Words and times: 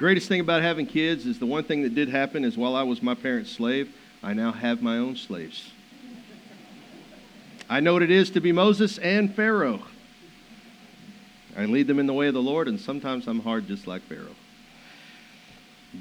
greatest 0.00 0.28
thing 0.28 0.40
about 0.40 0.62
having 0.62 0.86
kids 0.86 1.26
is 1.26 1.38
the 1.38 1.44
one 1.44 1.62
thing 1.62 1.82
that 1.82 1.94
did 1.94 2.08
happen 2.08 2.42
is 2.42 2.56
while 2.56 2.74
I 2.74 2.82
was 2.82 3.02
my 3.02 3.14
parents' 3.14 3.52
slave, 3.52 3.94
I 4.22 4.32
now 4.32 4.50
have 4.50 4.80
my 4.80 4.96
own 4.96 5.14
slaves. 5.14 5.72
I 7.68 7.80
know 7.80 7.92
what 7.92 8.02
it 8.02 8.10
is 8.10 8.30
to 8.30 8.40
be 8.40 8.50
Moses 8.50 8.96
and 8.96 9.34
Pharaoh. 9.34 9.82
I 11.54 11.66
lead 11.66 11.86
them 11.86 11.98
in 11.98 12.06
the 12.06 12.14
way 12.14 12.28
of 12.28 12.34
the 12.34 12.40
Lord, 12.40 12.66
and 12.66 12.80
sometimes 12.80 13.28
I'm 13.28 13.40
hard 13.40 13.68
just 13.68 13.86
like 13.86 14.00
Pharaoh. 14.00 14.34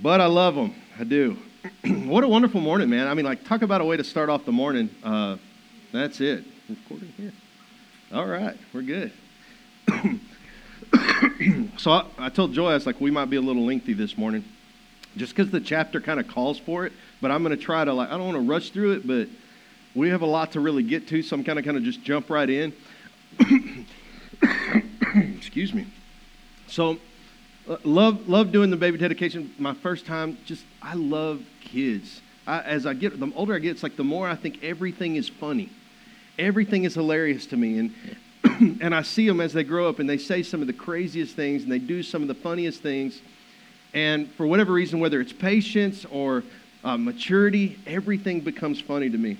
But 0.01 0.21
I 0.21 0.27
love 0.27 0.55
them. 0.55 0.73
I 0.97 1.03
do. 1.03 1.37
what 2.05 2.23
a 2.23 2.27
wonderful 2.29 2.61
morning, 2.61 2.89
man. 2.89 3.05
I 3.05 3.13
mean, 3.13 3.25
like, 3.25 3.43
talk 3.43 3.63
about 3.63 3.81
a 3.81 3.85
way 3.85 3.97
to 3.97 4.03
start 4.05 4.29
off 4.29 4.45
the 4.45 4.53
morning. 4.53 4.89
Uh, 5.03 5.35
that's 5.91 6.21
it. 6.21 6.45
Recording 6.69 7.11
here. 7.17 7.33
All 8.13 8.25
right, 8.25 8.57
we're 8.71 8.81
good. 8.81 9.11
so 11.77 11.91
I, 11.91 12.05
I, 12.17 12.29
told 12.29 12.53
Joy, 12.53 12.71
I 12.71 12.73
was 12.73 12.85
like, 12.85 12.99
we 12.99 13.11
might 13.11 13.29
be 13.29 13.37
a 13.37 13.41
little 13.41 13.65
lengthy 13.65 13.93
this 13.93 14.17
morning, 14.17 14.43
just 15.17 15.35
because 15.35 15.51
the 15.51 15.59
chapter 15.59 16.01
kind 16.01 16.19
of 16.19 16.27
calls 16.27 16.59
for 16.59 16.85
it. 16.85 16.93
But 17.21 17.31
I'm 17.31 17.43
going 17.43 17.57
to 17.57 17.63
try 17.63 17.85
to 17.85 17.93
like, 17.93 18.09
I 18.09 18.17
don't 18.17 18.25
want 18.25 18.37
to 18.37 18.49
rush 18.49 18.71
through 18.71 18.93
it, 18.93 19.07
but 19.07 19.27
we 19.95 20.09
have 20.09 20.21
a 20.21 20.27
lot 20.27 20.51
to 20.53 20.59
really 20.59 20.83
get 20.83 21.07
to, 21.09 21.21
so 21.21 21.35
I'm 21.35 21.43
kind 21.43 21.59
of 21.59 21.65
kind 21.65 21.77
of 21.77 21.83
just 21.83 22.03
jump 22.03 22.29
right 22.29 22.49
in. 22.49 22.73
Excuse 25.37 25.73
me. 25.73 25.87
So, 26.67 26.97
uh, 27.67 27.77
love 27.83 28.29
love 28.29 28.51
doing 28.51 28.69
the 28.69 28.77
baby 28.77 28.97
dedication. 28.97 29.53
My 29.57 29.73
first 29.73 30.05
time, 30.05 30.37
just 30.45 30.63
I 30.81 30.93
love 30.93 31.43
kids. 31.61 32.21
I, 32.45 32.61
as 32.61 32.85
I 32.85 32.93
get, 32.93 33.19
the 33.19 33.31
older 33.35 33.55
I 33.55 33.59
get, 33.59 33.71
it's 33.71 33.83
like 33.83 33.95
the 33.95 34.03
more 34.03 34.27
I 34.27 34.35
think 34.35 34.63
everything 34.63 35.15
is 35.15 35.29
funny, 35.29 35.69
everything 36.37 36.83
is 36.83 36.95
hilarious 36.95 37.45
to 37.47 37.57
me, 37.57 37.77
and 37.77 37.93
and 38.81 38.93
I 38.93 39.01
see 39.03 39.27
them 39.27 39.39
as 39.39 39.53
they 39.53 39.63
grow 39.63 39.87
up 39.87 39.99
and 39.99 40.09
they 40.09 40.17
say 40.17 40.43
some 40.43 40.61
of 40.61 40.67
the 40.67 40.73
craziest 40.73 41.35
things 41.35 41.63
and 41.63 41.71
they 41.71 41.79
do 41.79 42.03
some 42.03 42.21
of 42.21 42.27
the 42.27 42.35
funniest 42.35 42.81
things. 42.81 43.21
And 43.93 44.29
for 44.33 44.45
whatever 44.45 44.73
reason, 44.73 44.99
whether 44.99 45.21
it's 45.21 45.33
patience 45.33 46.05
or 46.05 46.43
uh, 46.83 46.97
maturity, 46.97 47.79
everything 47.87 48.41
becomes 48.41 48.81
funny 48.81 49.09
to 49.09 49.17
me. 49.17 49.37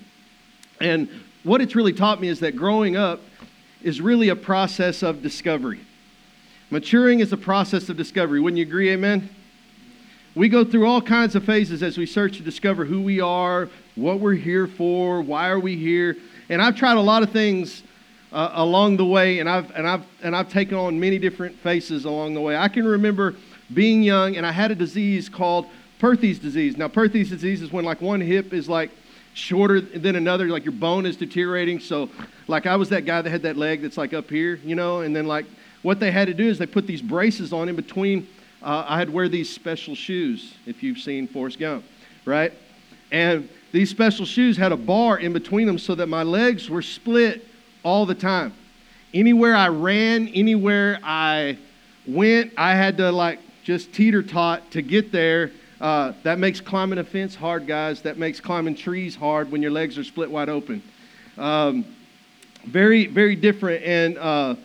And 0.80 1.10
what 1.44 1.62
it's 1.62 1.76
really 1.76 1.94
taught 1.94 2.22
me 2.22 2.30
is 2.30 2.40
that 2.40 2.56
growing 2.56 2.96
up 2.96 3.20
is 3.82 4.02
really 4.02 4.30
a 4.30 4.36
process 4.36 5.04
of 5.04 5.22
discovery. 5.22 5.82
Maturing 6.70 7.20
is 7.20 7.34
a 7.34 7.38
process 7.38 7.90
of 7.90 7.98
discovery. 7.98 8.40
Wouldn't 8.40 8.58
you 8.58 8.66
agree? 8.66 8.92
Amen? 8.92 9.30
We 10.36 10.48
go 10.48 10.64
through 10.64 10.86
all 10.86 11.02
kinds 11.02 11.36
of 11.36 11.44
phases 11.44 11.84
as 11.84 11.98
we 11.98 12.06
search 12.06 12.38
to 12.38 12.44
discover 12.44 12.86
who 12.86 13.02
we 13.02 13.20
are, 13.20 13.70
what 13.96 14.20
we're 14.20 14.34
here 14.34 14.68
for, 14.68 15.22
why 15.22 15.50
are 15.50 15.60
we 15.60 15.76
here. 15.76 16.16
And 16.48 16.62
I've 16.62 16.76
tried 16.76 16.98
a 16.98 17.02
lot 17.02 17.24
of 17.24 17.32
things 17.32 17.84
uh, 18.32 18.52
along 18.54 18.98
the 18.98 19.06
way, 19.06 19.40
and 19.40 19.50
I've, 19.50 19.72
and, 19.72 19.88
I've, 19.88 20.06
and 20.22 20.36
I've 20.36 20.50
taken 20.50 20.78
on 20.78 21.00
many 21.00 21.18
different 21.18 21.58
faces 21.60 22.06
along 22.06 22.34
the 22.34 22.42
way. 22.42 22.56
I 22.56 22.68
can 22.68 22.86
remember 22.86 23.36
being 23.74 24.04
young, 24.04 24.36
and 24.36 24.46
I 24.46 24.52
had 24.52 24.72
a 24.72 24.76
disease 24.76 25.30
called 25.30 25.68
Perthes 26.00 26.40
disease. 26.40 26.78
Now, 26.78 26.88
Perthes 26.88 27.30
disease 27.30 27.62
is 27.62 27.72
when 27.72 27.86
like 27.86 28.02
one 28.02 28.22
hip 28.22 28.54
is 28.54 28.70
like 28.70 28.92
shorter 29.34 29.82
than 29.82 30.16
another, 30.16 30.48
like 30.48 30.64
your 30.64 30.74
bone 30.74 31.06
is 31.06 31.18
deteriorating. 31.18 31.80
So, 31.80 32.10
like 32.48 32.66
I 32.66 32.76
was 32.76 32.90
that 32.90 33.06
guy 33.06 33.22
that 33.22 33.30
had 33.30 33.42
that 33.44 33.58
leg 33.58 33.82
that's 33.82 33.98
like 33.98 34.14
up 34.14 34.30
here, 34.30 34.60
you 34.64 34.76
know, 34.76 35.02
and 35.02 35.16
then 35.16 35.28
like 35.28 35.46
what 35.82 36.00
they 36.00 36.12
had 36.12 36.28
to 36.28 36.34
do 36.34 36.48
is 36.48 36.58
they 36.58 36.66
put 36.66 36.88
these 36.88 37.02
braces 37.02 37.54
on 37.54 37.70
in 37.70 37.76
between. 37.76 38.28
Uh, 38.62 38.86
I 38.88 38.98
had 38.98 39.08
to 39.08 39.14
wear 39.14 39.30
these 39.30 39.50
special 39.50 39.96
shoes, 39.96 40.54
if 40.66 40.84
you've 40.84 40.98
seen 40.98 41.28
Forrest 41.28 41.60
Gump, 41.60 41.86
right? 42.26 42.52
And 43.12 43.50
these 43.72 43.90
special 43.90 44.26
shoes 44.26 44.58
had 44.58 44.72
a 44.72 44.78
bar 44.78 45.18
in 45.18 45.32
between 45.32 45.66
them 45.66 45.78
so 45.80 45.96
that 45.96 46.08
my 46.08 46.24
legs 46.24 46.70
were 46.70 46.82
split 46.82 47.46
all 47.84 48.06
the 48.06 48.16
time. 48.16 48.54
Anywhere 49.14 49.56
I 49.56 49.70
ran, 49.70 50.28
anywhere 50.30 51.00
I 51.04 51.58
went, 52.08 52.54
I 52.58 52.76
had 52.76 52.98
to 52.98 53.12
like 53.12 53.40
just 53.64 53.94
teeter 53.94 54.24
tot 54.24 54.72
to 54.72 54.82
get 54.82 55.12
there. 55.12 55.52
Uh, 55.82 56.14
that 56.24 56.40
makes 56.40 56.60
climbing 56.60 57.00
a 57.00 57.04
fence 57.04 57.36
hard, 57.36 57.66
guys. 57.66 58.02
That 58.02 58.18
makes 58.18 58.40
climbing 58.40 58.76
trees 58.76 59.16
hard 59.16 59.52
when 59.52 59.62
your 59.62 59.72
legs 59.72 59.98
are 59.98 60.04
split 60.04 60.30
wide 60.30 60.50
open. 60.50 60.84
Um, 61.38 61.86
very, 62.66 63.08
very 63.08 63.36
different. 63.36 63.84
And 63.84 64.18
uh, 64.18 64.56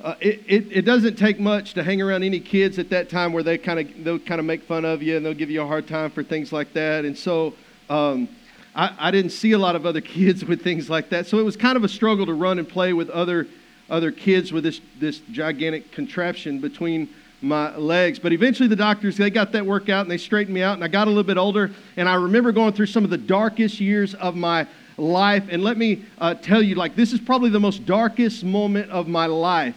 uh, 0.00 0.14
it, 0.20 0.42
it, 0.46 0.66
it, 0.70 0.82
doesn't 0.82 1.16
take 1.16 1.38
much 1.38 1.74
to 1.74 1.82
hang 1.82 2.00
around 2.00 2.22
any 2.22 2.40
kids 2.40 2.78
at 2.78 2.88
that 2.90 3.08
time 3.08 3.32
where 3.32 3.42
they 3.42 3.58
kind 3.58 3.78
of 3.78 4.04
they'll 4.04 4.18
kind 4.18 4.40
of 4.40 4.46
make 4.46 4.62
fun 4.62 4.84
of 4.84 5.02
you 5.02 5.16
and 5.16 5.24
they'll 5.24 5.34
give 5.34 5.50
you 5.50 5.62
a 5.62 5.66
hard 5.66 5.86
time 5.86 6.10
for 6.10 6.24
things 6.24 6.52
like 6.52 6.72
that. 6.72 7.04
And 7.04 7.16
so 7.16 7.54
um, 7.88 8.28
I, 8.74 8.94
I 8.98 9.10
didn't 9.10 9.30
see 9.30 9.52
a 9.52 9.58
lot 9.58 9.76
of 9.76 9.86
other 9.86 10.00
kids 10.16 10.44
with 10.44 10.62
things 10.62 10.88
like 10.88 11.10
that. 11.10 11.26
So 11.26 11.38
it 11.38 11.44
was 11.44 11.56
kind 11.56 11.76
of 11.76 11.84
a 11.84 11.88
struggle 11.88 12.26
to 12.26 12.34
run 12.34 12.58
and 12.58 12.68
play 12.68 12.92
with 12.92 13.10
other, 13.10 13.46
other 13.90 14.10
kids 14.10 14.52
with 14.52 14.64
this, 14.64 14.80
this 14.98 15.20
gigantic 15.30 15.92
contraption 15.92 16.60
between 16.60 17.08
my 17.40 17.76
legs. 17.76 18.18
But 18.18 18.32
eventually 18.32 18.68
the 18.68 18.76
doctors, 18.76 19.16
they 19.16 19.30
got 19.30 19.52
that 19.52 19.66
work 19.66 19.88
out 19.88 20.02
and 20.02 20.10
they 20.10 20.18
straightened 20.18 20.54
me 20.54 20.62
out. 20.62 20.74
And 20.74 20.84
I 20.84 20.88
got 20.88 21.06
a 21.06 21.10
little 21.10 21.24
bit 21.24 21.36
older. 21.36 21.70
And 21.96 22.08
I 22.08 22.14
remember 22.14 22.52
going 22.52 22.72
through 22.72 22.86
some 22.86 23.04
of 23.04 23.10
the 23.10 23.18
darkest 23.18 23.80
years 23.80 24.14
of 24.14 24.36
my 24.36 24.66
life. 24.96 25.44
And 25.50 25.62
let 25.62 25.76
me 25.76 26.04
uh, 26.18 26.34
tell 26.34 26.62
you, 26.62 26.74
like, 26.76 26.94
this 26.94 27.12
is 27.12 27.20
probably 27.20 27.50
the 27.50 27.60
most 27.60 27.84
darkest 27.84 28.44
moment 28.44 28.90
of 28.90 29.08
my 29.08 29.26
life. 29.26 29.74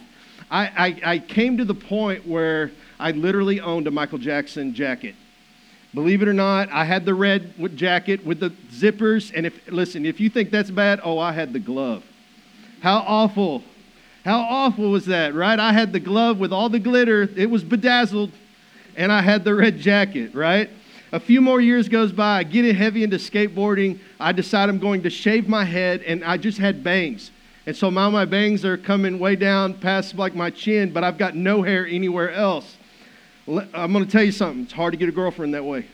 I, 0.50 0.66
I, 1.04 1.12
I 1.14 1.18
came 1.18 1.56
to 1.56 1.64
the 1.64 1.74
point 1.74 2.26
where 2.26 2.70
I 3.00 3.10
literally 3.10 3.60
owned 3.60 3.86
a 3.88 3.90
Michael 3.90 4.18
Jackson 4.18 4.72
jacket. 4.72 5.16
Believe 5.94 6.20
it 6.22 6.28
or 6.28 6.34
not, 6.34 6.70
I 6.70 6.84
had 6.84 7.04
the 7.04 7.14
red 7.14 7.54
jacket 7.76 8.24
with 8.24 8.40
the 8.40 8.50
zippers. 8.70 9.32
And 9.34 9.46
if, 9.46 9.70
listen, 9.70 10.04
if 10.04 10.20
you 10.20 10.28
think 10.28 10.50
that's 10.50 10.70
bad, 10.70 11.00
oh, 11.02 11.18
I 11.18 11.32
had 11.32 11.52
the 11.52 11.58
glove. 11.58 12.04
How 12.80 12.98
awful. 12.98 13.62
How 14.24 14.40
awful 14.40 14.90
was 14.90 15.06
that, 15.06 15.34
right? 15.34 15.58
I 15.58 15.72
had 15.72 15.92
the 15.92 16.00
glove 16.00 16.38
with 16.38 16.52
all 16.52 16.68
the 16.68 16.80
glitter. 16.80 17.28
It 17.36 17.48
was 17.48 17.64
bedazzled. 17.64 18.32
And 18.96 19.12
I 19.12 19.22
had 19.22 19.44
the 19.44 19.54
red 19.54 19.78
jacket, 19.78 20.34
right? 20.34 20.70
A 21.12 21.20
few 21.20 21.40
more 21.40 21.60
years 21.60 21.88
goes 21.88 22.12
by. 22.12 22.38
I 22.38 22.42
get 22.42 22.64
it 22.64 22.76
heavy 22.76 23.04
into 23.04 23.16
skateboarding. 23.16 23.98
I 24.18 24.32
decide 24.32 24.68
I'm 24.68 24.78
going 24.78 25.02
to 25.04 25.10
shave 25.10 25.48
my 25.48 25.64
head, 25.64 26.02
and 26.02 26.24
I 26.24 26.36
just 26.36 26.58
had 26.58 26.82
bangs. 26.82 27.30
And 27.66 27.76
so 27.76 27.90
now 27.90 28.10
my 28.10 28.24
bangs 28.24 28.64
are 28.64 28.76
coming 28.76 29.18
way 29.18 29.36
down 29.36 29.74
past 29.74 30.14
like 30.14 30.34
my 30.34 30.50
chin, 30.50 30.92
but 30.92 31.04
I've 31.04 31.18
got 31.18 31.34
no 31.34 31.62
hair 31.62 31.86
anywhere 31.86 32.32
else. 32.32 32.75
I'm 33.48 33.92
going 33.92 34.04
to 34.04 34.10
tell 34.10 34.24
you 34.24 34.32
something. 34.32 34.64
It's 34.64 34.72
hard 34.72 34.92
to 34.92 34.96
get 34.96 35.08
a 35.08 35.12
girlfriend 35.12 35.54
that 35.54 35.64
way. 35.64 35.86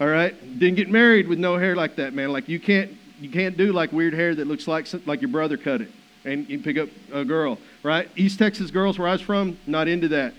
All 0.00 0.06
right? 0.06 0.34
Didn't 0.58 0.76
get 0.76 0.90
married 0.90 1.28
with 1.28 1.38
no 1.38 1.56
hair 1.56 1.74
like 1.74 1.96
that, 1.96 2.14
man. 2.14 2.32
Like 2.32 2.48
you 2.48 2.60
can't 2.60 2.90
you 3.20 3.30
can't 3.30 3.56
do 3.56 3.72
like 3.72 3.92
weird 3.92 4.12
hair 4.12 4.34
that 4.34 4.46
looks 4.46 4.66
like 4.66 4.86
like 5.06 5.22
your 5.22 5.30
brother 5.30 5.56
cut 5.56 5.80
it 5.80 5.90
and 6.24 6.48
you 6.48 6.58
pick 6.58 6.76
up 6.76 6.88
a 7.12 7.24
girl, 7.24 7.58
right? 7.82 8.08
East 8.16 8.38
Texas 8.38 8.70
girls 8.70 8.98
where 8.98 9.08
I 9.08 9.12
was 9.12 9.20
from, 9.20 9.58
not 9.66 9.88
into 9.88 10.08
that. 10.08 10.34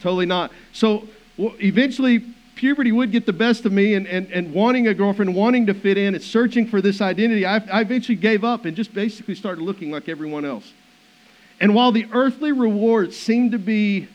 Totally 0.00 0.26
not. 0.26 0.52
So 0.72 1.08
well, 1.36 1.54
eventually 1.58 2.24
puberty 2.60 2.92
would 2.92 3.10
get 3.10 3.24
the 3.24 3.32
best 3.32 3.64
of 3.64 3.72
me 3.72 3.94
and, 3.94 4.06
and, 4.06 4.30
and 4.30 4.52
wanting 4.52 4.86
a 4.86 4.92
girlfriend, 4.92 5.34
wanting 5.34 5.66
to 5.66 5.72
fit 5.72 5.96
in, 5.96 6.14
and 6.14 6.22
searching 6.22 6.66
for 6.66 6.82
this 6.82 7.00
identity, 7.00 7.46
I, 7.46 7.56
I 7.56 7.80
eventually 7.80 8.16
gave 8.16 8.44
up 8.44 8.66
and 8.66 8.76
just 8.76 8.92
basically 8.92 9.34
started 9.34 9.62
looking 9.62 9.90
like 9.90 10.10
everyone 10.10 10.44
else. 10.44 10.70
And 11.58 11.74
while 11.74 11.90
the 11.90 12.06
earthly 12.12 12.52
rewards 12.52 13.16
seemed 13.16 13.52
to 13.52 13.58
be 13.58 14.08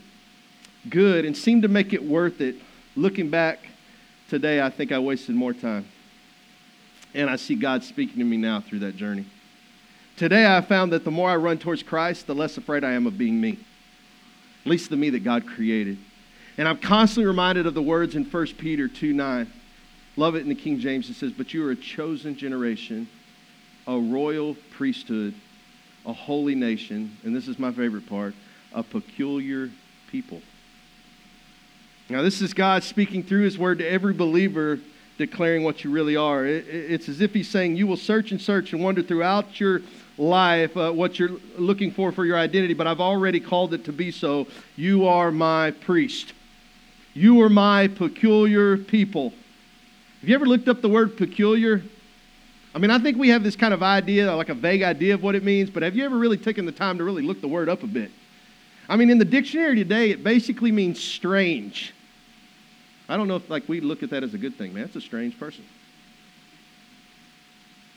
good 0.90 1.25
and 1.25 1.35
seemed 1.35 1.63
to 1.63 1.68
make 1.68 1.94
it 1.94 2.03
worth 2.03 2.41
it. 2.41 2.56
Looking 2.96 3.29
back 3.29 3.59
today, 4.29 4.62
I 4.62 4.69
think 4.69 4.91
I 4.91 5.00
wasted 5.00 5.35
more 5.35 5.53
time. 5.53 5.85
And 7.13 7.29
I 7.29 7.35
see 7.35 7.56
God 7.56 7.84
speaking 7.84 8.18
to 8.18 8.23
me 8.23 8.38
now 8.38 8.62
through 8.62 8.79
that 8.79 8.96
journey. 8.96 9.25
Today, 10.18 10.46
I 10.46 10.62
found 10.62 10.94
that 10.94 11.03
the 11.03 11.12
more 11.12 11.29
I 11.29 11.35
run 11.35 11.57
towards 11.57 11.84
Christ, 11.84 12.28
the 12.28 12.35
less 12.35 12.57
afraid 12.57 12.84
I 12.84 12.94
am 12.94 13.06
of 13.06 13.18
being 13.18 13.40
me, 13.40 13.59
at 14.66 14.72
least 14.72 14.90
the 14.90 14.96
me 14.96 15.09
that 15.09 15.23
God 15.23 15.46
created. 15.46 15.97
And 16.57 16.68
I'm 16.68 16.78
constantly 16.78 17.28
reminded 17.28 17.67
of 17.67 17.73
the 17.73 17.81
words 17.81 18.16
in 18.16 18.23
1 18.23 18.47
Peter 18.57 18.88
2 18.88 19.12
9. 19.12 19.52
Love 20.16 20.35
it 20.35 20.40
in 20.40 20.50
the 20.50 20.56
King 20.56 20.79
James. 20.79 21.09
It 21.09 21.16
says, 21.16 21.34
But 21.34 21.53
you 21.53 21.67
are 21.67 21.72
a 21.72 21.75
chosen 21.75 22.38
generation, 22.38 23.09
a 23.88 23.97
royal 23.97 24.56
priesthood, 24.72 25.34
a 26.06 26.13
holy 26.13 26.56
nation, 26.56 27.17
and 27.23 27.35
this 27.35 27.47
is 27.47 27.59
my 27.59 27.72
favorite 27.72 28.07
part, 28.07 28.34
a 28.73 28.84
peculiar 28.84 29.69
people. 30.09 30.41
Now, 32.07 32.22
this 32.22 32.40
is 32.40 32.53
God 32.53 32.84
speaking 32.84 33.23
through 33.23 33.41
His 33.41 33.57
Word 33.57 33.79
to 33.79 33.87
every 33.87 34.13
believer, 34.13 34.78
declaring 35.17 35.63
what 35.63 35.84
you 35.84 35.90
really 35.90 36.16
are. 36.16 36.46
it's 36.46 37.09
as 37.09 37.19
if 37.19 37.34
He's 37.34 37.49
saying, 37.49 37.78
You 37.78 37.87
will 37.87 37.97
search 37.97 38.29
and 38.29 38.40
search 38.40 38.73
and 38.73 38.84
wonder 38.84 39.02
throughout 39.02 39.59
your 39.59 39.81
life 40.16 40.78
uh, 40.78 40.91
what 40.91 41.17
you're 41.17 41.31
looking 41.57 41.91
for 41.91 42.11
for 42.11 42.23
your 42.23 42.37
identity, 42.37 42.75
but 42.75 42.85
I've 42.85 43.02
already 43.02 43.40
called 43.40 43.73
it 43.73 43.85
to 43.85 43.91
be 43.91 44.11
so. 44.11 44.46
You 44.75 45.07
are 45.07 45.31
my 45.31 45.72
priest, 45.72 46.34
you 47.16 47.41
are 47.41 47.49
my 47.49 47.87
peculiar 47.87 48.78
people. 48.78 49.34
Have 50.22 50.29
you 50.29 50.35
ever 50.35 50.46
looked 50.46 50.67
up 50.67 50.81
the 50.81 50.90
word 50.90 51.17
peculiar? 51.17 51.81
I 52.75 52.78
mean, 52.78 52.91
I 52.91 52.99
think 52.99 53.17
we 53.17 53.29
have 53.29 53.41
this 53.41 53.55
kind 53.55 53.73
of 53.73 53.81
idea, 53.81 54.35
like 54.35 54.49
a 54.49 54.53
vague 54.53 54.84
idea 54.84 55.16
of 55.16 55.23
what 55.23 55.34
it 55.34 55.43
means, 55.43 55.72
but 55.72 55.81
have 55.81 55.96
you 55.96 56.05
ever 56.05 56.17
really 56.17 56.37
taken 56.37 56.67
the 56.67 56.72
time 56.72 56.99
to 56.99 57.03
really 57.03 57.23
look 57.23 57.41
the 57.41 57.47
word 57.47 57.67
up 57.67 57.81
a 57.81 57.87
bit? 57.87 58.11
I 58.87 58.96
mean, 58.96 59.09
in 59.09 59.17
the 59.17 59.25
dictionary 59.25 59.75
today, 59.75 60.11
it 60.11 60.23
basically 60.23 60.72
means 60.72 61.02
strange. 61.03 61.95
I 63.07 63.17
don't 63.17 63.28
know 63.28 63.35
if 63.35 63.49
like 63.49 63.67
we 63.69 63.81
look 63.81 64.03
at 64.03 64.09
that 64.11 64.23
as 64.23 64.34
a 64.34 64.37
good 64.37 64.57
thing, 64.57 64.73
man. 64.73 64.84
That's 64.84 64.96
a 64.96 65.02
strange 65.02 65.40
person. 65.40 65.63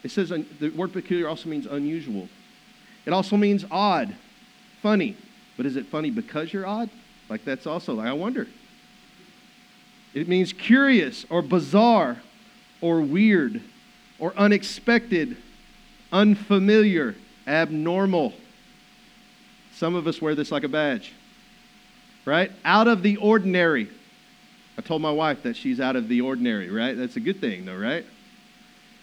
It 0.05 0.10
says 0.10 0.28
the 0.28 0.70
word 0.70 0.93
peculiar 0.93 1.28
also 1.28 1.49
means 1.49 1.66
unusual. 1.66 2.28
It 3.06 3.12
also 3.12 3.37
means 3.37 3.64
odd, 3.70 4.14
funny. 4.82 5.16
But 5.56 5.66
is 5.66 5.76
it 5.76 5.87
funny 5.87 6.10
because 6.10 6.52
you're 6.52 6.66
odd? 6.66 6.88
Like 7.28 7.44
that's 7.44 7.66
also, 7.66 7.94
like 7.94 8.06
I 8.06 8.12
wonder. 8.12 8.46
It 10.14 10.28
means 10.28 10.52
curious 10.52 11.26
or 11.28 11.43
bizarre 11.43 12.19
or 12.81 13.00
weird 13.00 13.60
or 14.19 14.34
unexpected, 14.37 15.37
unfamiliar, 16.12 17.14
abnormal. 17.46 18.34
Some 19.75 19.94
of 19.94 20.06
us 20.06 20.20
wear 20.20 20.34
this 20.34 20.50
like 20.50 20.64
a 20.64 20.69
badge, 20.69 21.12
right? 22.25 22.50
Out 22.64 22.88
of 22.88 23.02
the 23.02 23.16
ordinary. 23.16 23.88
I 24.79 24.81
told 24.81 25.03
my 25.03 25.11
wife 25.11 25.43
that 25.43 25.57
she's 25.57 25.81
out 25.81 25.97
of 25.97 26.07
the 26.07 26.21
ordinary, 26.21 26.71
right? 26.71 26.97
That's 26.97 27.17
a 27.17 27.21
good 27.21 27.41
thing, 27.41 27.67
though, 27.67 27.77
right? 27.77 28.07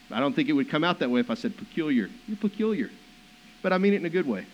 I 0.09 0.21
don't 0.21 0.33
think 0.33 0.47
it 0.47 0.53
would 0.53 0.69
come 0.69 0.85
out 0.85 0.99
that 0.99 1.11
way 1.11 1.19
if 1.19 1.29
I 1.29 1.33
said 1.33 1.57
peculiar. 1.57 2.09
You're 2.27 2.37
peculiar. 2.37 2.89
But 3.61 3.73
I 3.73 3.77
mean 3.77 3.93
it 3.93 3.97
in 3.97 4.05
a 4.05 4.09
good 4.09 4.25
way, 4.25 4.45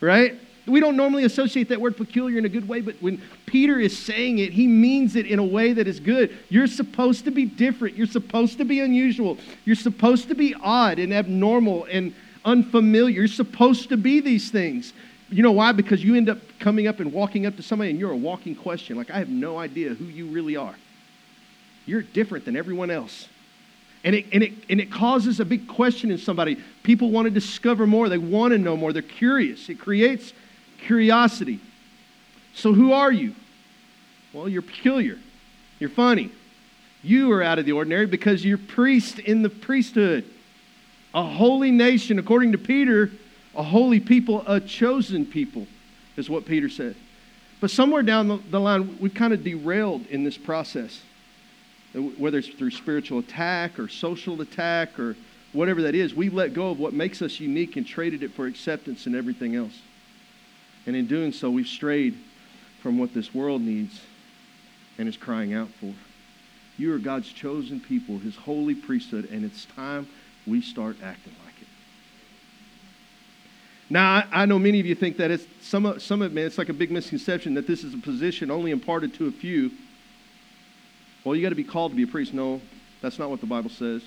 right? 0.00 0.34
We 0.66 0.78
don't 0.78 0.96
normally 0.96 1.24
associate 1.24 1.68
that 1.70 1.80
word 1.80 1.96
peculiar 1.96 2.38
in 2.38 2.44
a 2.44 2.48
good 2.48 2.68
way, 2.68 2.82
but 2.82 2.94
when 3.02 3.20
Peter 3.46 3.80
is 3.80 3.98
saying 3.98 4.38
it, 4.38 4.52
he 4.52 4.66
means 4.66 5.16
it 5.16 5.26
in 5.26 5.38
a 5.38 5.44
way 5.44 5.72
that 5.72 5.88
is 5.88 5.98
good. 5.98 6.36
You're 6.50 6.68
supposed 6.68 7.24
to 7.24 7.30
be 7.30 7.46
different. 7.46 7.96
You're 7.96 8.06
supposed 8.06 8.58
to 8.58 8.64
be 8.64 8.80
unusual. 8.80 9.38
You're 9.64 9.76
supposed 9.76 10.28
to 10.28 10.34
be 10.34 10.54
odd 10.62 10.98
and 10.98 11.12
abnormal 11.12 11.86
and 11.90 12.14
unfamiliar. 12.44 13.18
You're 13.20 13.28
supposed 13.28 13.88
to 13.88 13.96
be 13.96 14.20
these 14.20 14.50
things. 14.50 14.92
You 15.34 15.42
know 15.42 15.50
why? 15.50 15.72
Because 15.72 16.04
you 16.04 16.14
end 16.14 16.28
up 16.28 16.38
coming 16.60 16.86
up 16.86 17.00
and 17.00 17.12
walking 17.12 17.44
up 17.44 17.56
to 17.56 17.62
somebody 17.64 17.90
and 17.90 17.98
you're 17.98 18.12
a 18.12 18.16
walking 18.16 18.54
question. 18.54 18.96
Like, 18.96 19.10
I 19.10 19.18
have 19.18 19.28
no 19.28 19.58
idea 19.58 19.92
who 19.92 20.04
you 20.04 20.26
really 20.26 20.54
are. 20.54 20.76
You're 21.86 22.02
different 22.02 22.44
than 22.44 22.54
everyone 22.54 22.88
else. 22.88 23.26
And 24.04 24.14
it, 24.14 24.26
and, 24.32 24.44
it, 24.44 24.52
and 24.70 24.80
it 24.80 24.92
causes 24.92 25.40
a 25.40 25.44
big 25.44 25.66
question 25.66 26.12
in 26.12 26.18
somebody. 26.18 26.62
People 26.84 27.10
want 27.10 27.26
to 27.26 27.32
discover 27.32 27.84
more, 27.84 28.08
they 28.08 28.16
want 28.16 28.52
to 28.52 28.58
know 28.58 28.76
more, 28.76 28.92
they're 28.92 29.02
curious. 29.02 29.68
It 29.68 29.80
creates 29.80 30.32
curiosity. 30.78 31.58
So, 32.54 32.72
who 32.72 32.92
are 32.92 33.10
you? 33.10 33.34
Well, 34.32 34.48
you're 34.48 34.62
peculiar. 34.62 35.18
You're 35.80 35.90
funny. 35.90 36.30
You 37.02 37.32
are 37.32 37.42
out 37.42 37.58
of 37.58 37.66
the 37.66 37.72
ordinary 37.72 38.06
because 38.06 38.44
you're 38.44 38.56
priest 38.56 39.18
in 39.18 39.42
the 39.42 39.50
priesthood. 39.50 40.26
A 41.12 41.24
holy 41.24 41.72
nation, 41.72 42.20
according 42.20 42.52
to 42.52 42.58
Peter, 42.58 43.10
a 43.56 43.62
holy 43.62 44.00
people, 44.00 44.42
a 44.46 44.60
chosen 44.60 45.26
people, 45.26 45.66
is 46.16 46.28
what 46.30 46.46
Peter 46.46 46.68
said. 46.68 46.96
But 47.60 47.70
somewhere 47.70 48.02
down 48.02 48.42
the 48.50 48.60
line, 48.60 48.98
we've 49.00 49.14
kind 49.14 49.32
of 49.32 49.42
derailed 49.42 50.06
in 50.06 50.24
this 50.24 50.36
process, 50.36 51.00
whether 51.92 52.38
it's 52.38 52.48
through 52.48 52.72
spiritual 52.72 53.20
attack 53.20 53.78
or 53.78 53.88
social 53.88 54.40
attack 54.40 54.98
or 54.98 55.16
whatever 55.52 55.82
that 55.82 55.94
is. 55.94 56.14
We've 56.14 56.34
let 56.34 56.52
go 56.52 56.70
of 56.70 56.78
what 56.78 56.92
makes 56.92 57.22
us 57.22 57.40
unique 57.40 57.76
and 57.76 57.86
traded 57.86 58.22
it 58.22 58.32
for 58.32 58.46
acceptance 58.46 59.06
and 59.06 59.14
everything 59.14 59.54
else. 59.54 59.80
And 60.86 60.94
in 60.94 61.06
doing 61.06 61.32
so, 61.32 61.50
we've 61.50 61.66
strayed 61.66 62.18
from 62.82 62.98
what 62.98 63.14
this 63.14 63.32
world 63.32 63.62
needs 63.62 64.00
and 64.98 65.08
is 65.08 65.16
crying 65.16 65.54
out 65.54 65.68
for. 65.80 65.94
You 66.76 66.92
are 66.92 66.98
God's 66.98 67.32
chosen 67.32 67.80
people, 67.80 68.18
his 68.18 68.36
holy 68.36 68.74
priesthood, 68.74 69.28
and 69.30 69.44
it's 69.44 69.64
time 69.64 70.08
we 70.46 70.60
start 70.60 70.96
acting 71.02 71.32
like. 71.42 71.43
Now, 73.94 74.12
I, 74.12 74.42
I 74.42 74.46
know 74.46 74.58
many 74.58 74.80
of 74.80 74.86
you 74.86 74.96
think 74.96 75.18
that 75.18 75.30
it's 75.30 75.46
some 75.62 76.00
some 76.00 76.20
of 76.20 76.32
it, 76.32 76.34
man, 76.34 76.46
it's 76.46 76.58
like 76.58 76.68
a 76.68 76.72
big 76.72 76.90
misconception 76.90 77.54
that 77.54 77.68
this 77.68 77.84
is 77.84 77.94
a 77.94 77.98
position 77.98 78.50
only 78.50 78.72
imparted 78.72 79.14
to 79.14 79.28
a 79.28 79.30
few. 79.30 79.70
Well, 81.22 81.36
you 81.36 81.42
got 81.42 81.50
to 81.50 81.54
be 81.54 81.62
called 81.62 81.92
to 81.92 81.96
be 81.96 82.02
a 82.02 82.06
priest. 82.08 82.34
No, 82.34 82.60
that's 83.00 83.20
not 83.20 83.30
what 83.30 83.40
the 83.40 83.46
Bible 83.46 83.70
says. 83.70 84.02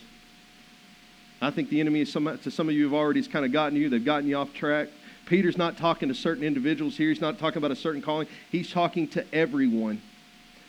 I 1.42 1.52
think 1.52 1.70
the 1.70 1.80
enemy, 1.80 2.04
some, 2.04 2.38
to 2.38 2.52
some 2.52 2.68
of 2.68 2.76
you, 2.76 2.84
have 2.84 2.94
already 2.94 3.24
kind 3.24 3.46
of 3.46 3.54
gotten 3.54 3.78
you. 3.78 3.88
They've 3.88 4.04
gotten 4.04 4.28
you 4.28 4.36
off 4.36 4.54
track. 4.54 4.90
Peter's 5.26 5.58
not 5.58 5.78
talking 5.78 6.10
to 6.10 6.16
certain 6.16 6.44
individuals 6.44 6.98
here. 6.98 7.08
He's 7.08 7.22
not 7.22 7.40
talking 7.40 7.60
about 7.60 7.72
a 7.72 7.76
certain 7.76 8.02
calling. 8.02 8.28
He's 8.52 8.70
talking 8.70 9.08
to 9.10 9.26
everyone 9.34 10.02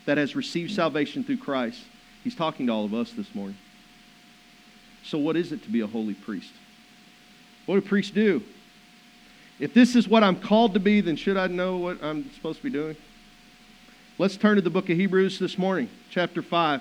that 0.06 0.17
has 0.17 0.37
received 0.37 0.70
salvation 0.70 1.25
through 1.25 1.38
Christ. 1.38 1.81
He's 2.23 2.37
talking 2.37 2.69
to 2.69 2.73
all 2.73 2.85
of 2.85 2.94
us 2.94 3.11
this 3.11 3.35
morning. 3.35 3.59
So, 5.03 5.19
what 5.19 5.37
is 5.37 5.50
it 5.50 5.65
to 5.65 5.70
be 5.70 5.81
a 5.81 5.88
holy 5.88 6.15
priest? 6.15 6.53
What 7.67 7.75
do 7.75 7.81
priests 7.81 8.12
do? 8.12 8.44
If 9.60 9.75
this 9.75 9.96
is 9.96 10.06
what 10.06 10.22
I'm 10.22 10.40
called 10.40 10.75
to 10.75 10.81
be, 10.81 11.00
then 11.00 11.16
should 11.16 11.37
I 11.37 11.49
know 11.49 11.78
what 11.78 12.02
I'm 12.02 12.31
supposed 12.32 12.58
to 12.58 12.64
be 12.64 12.70
doing? 12.70 12.96
Let's 14.16 14.37
turn 14.37 14.56
to 14.56 14.62
the 14.62 14.70
book 14.70 14.88
of 14.88 14.96
Hebrews 14.96 15.38
this 15.38 15.58
morning, 15.58 15.88
chapter 16.10 16.43
5. 16.43 16.81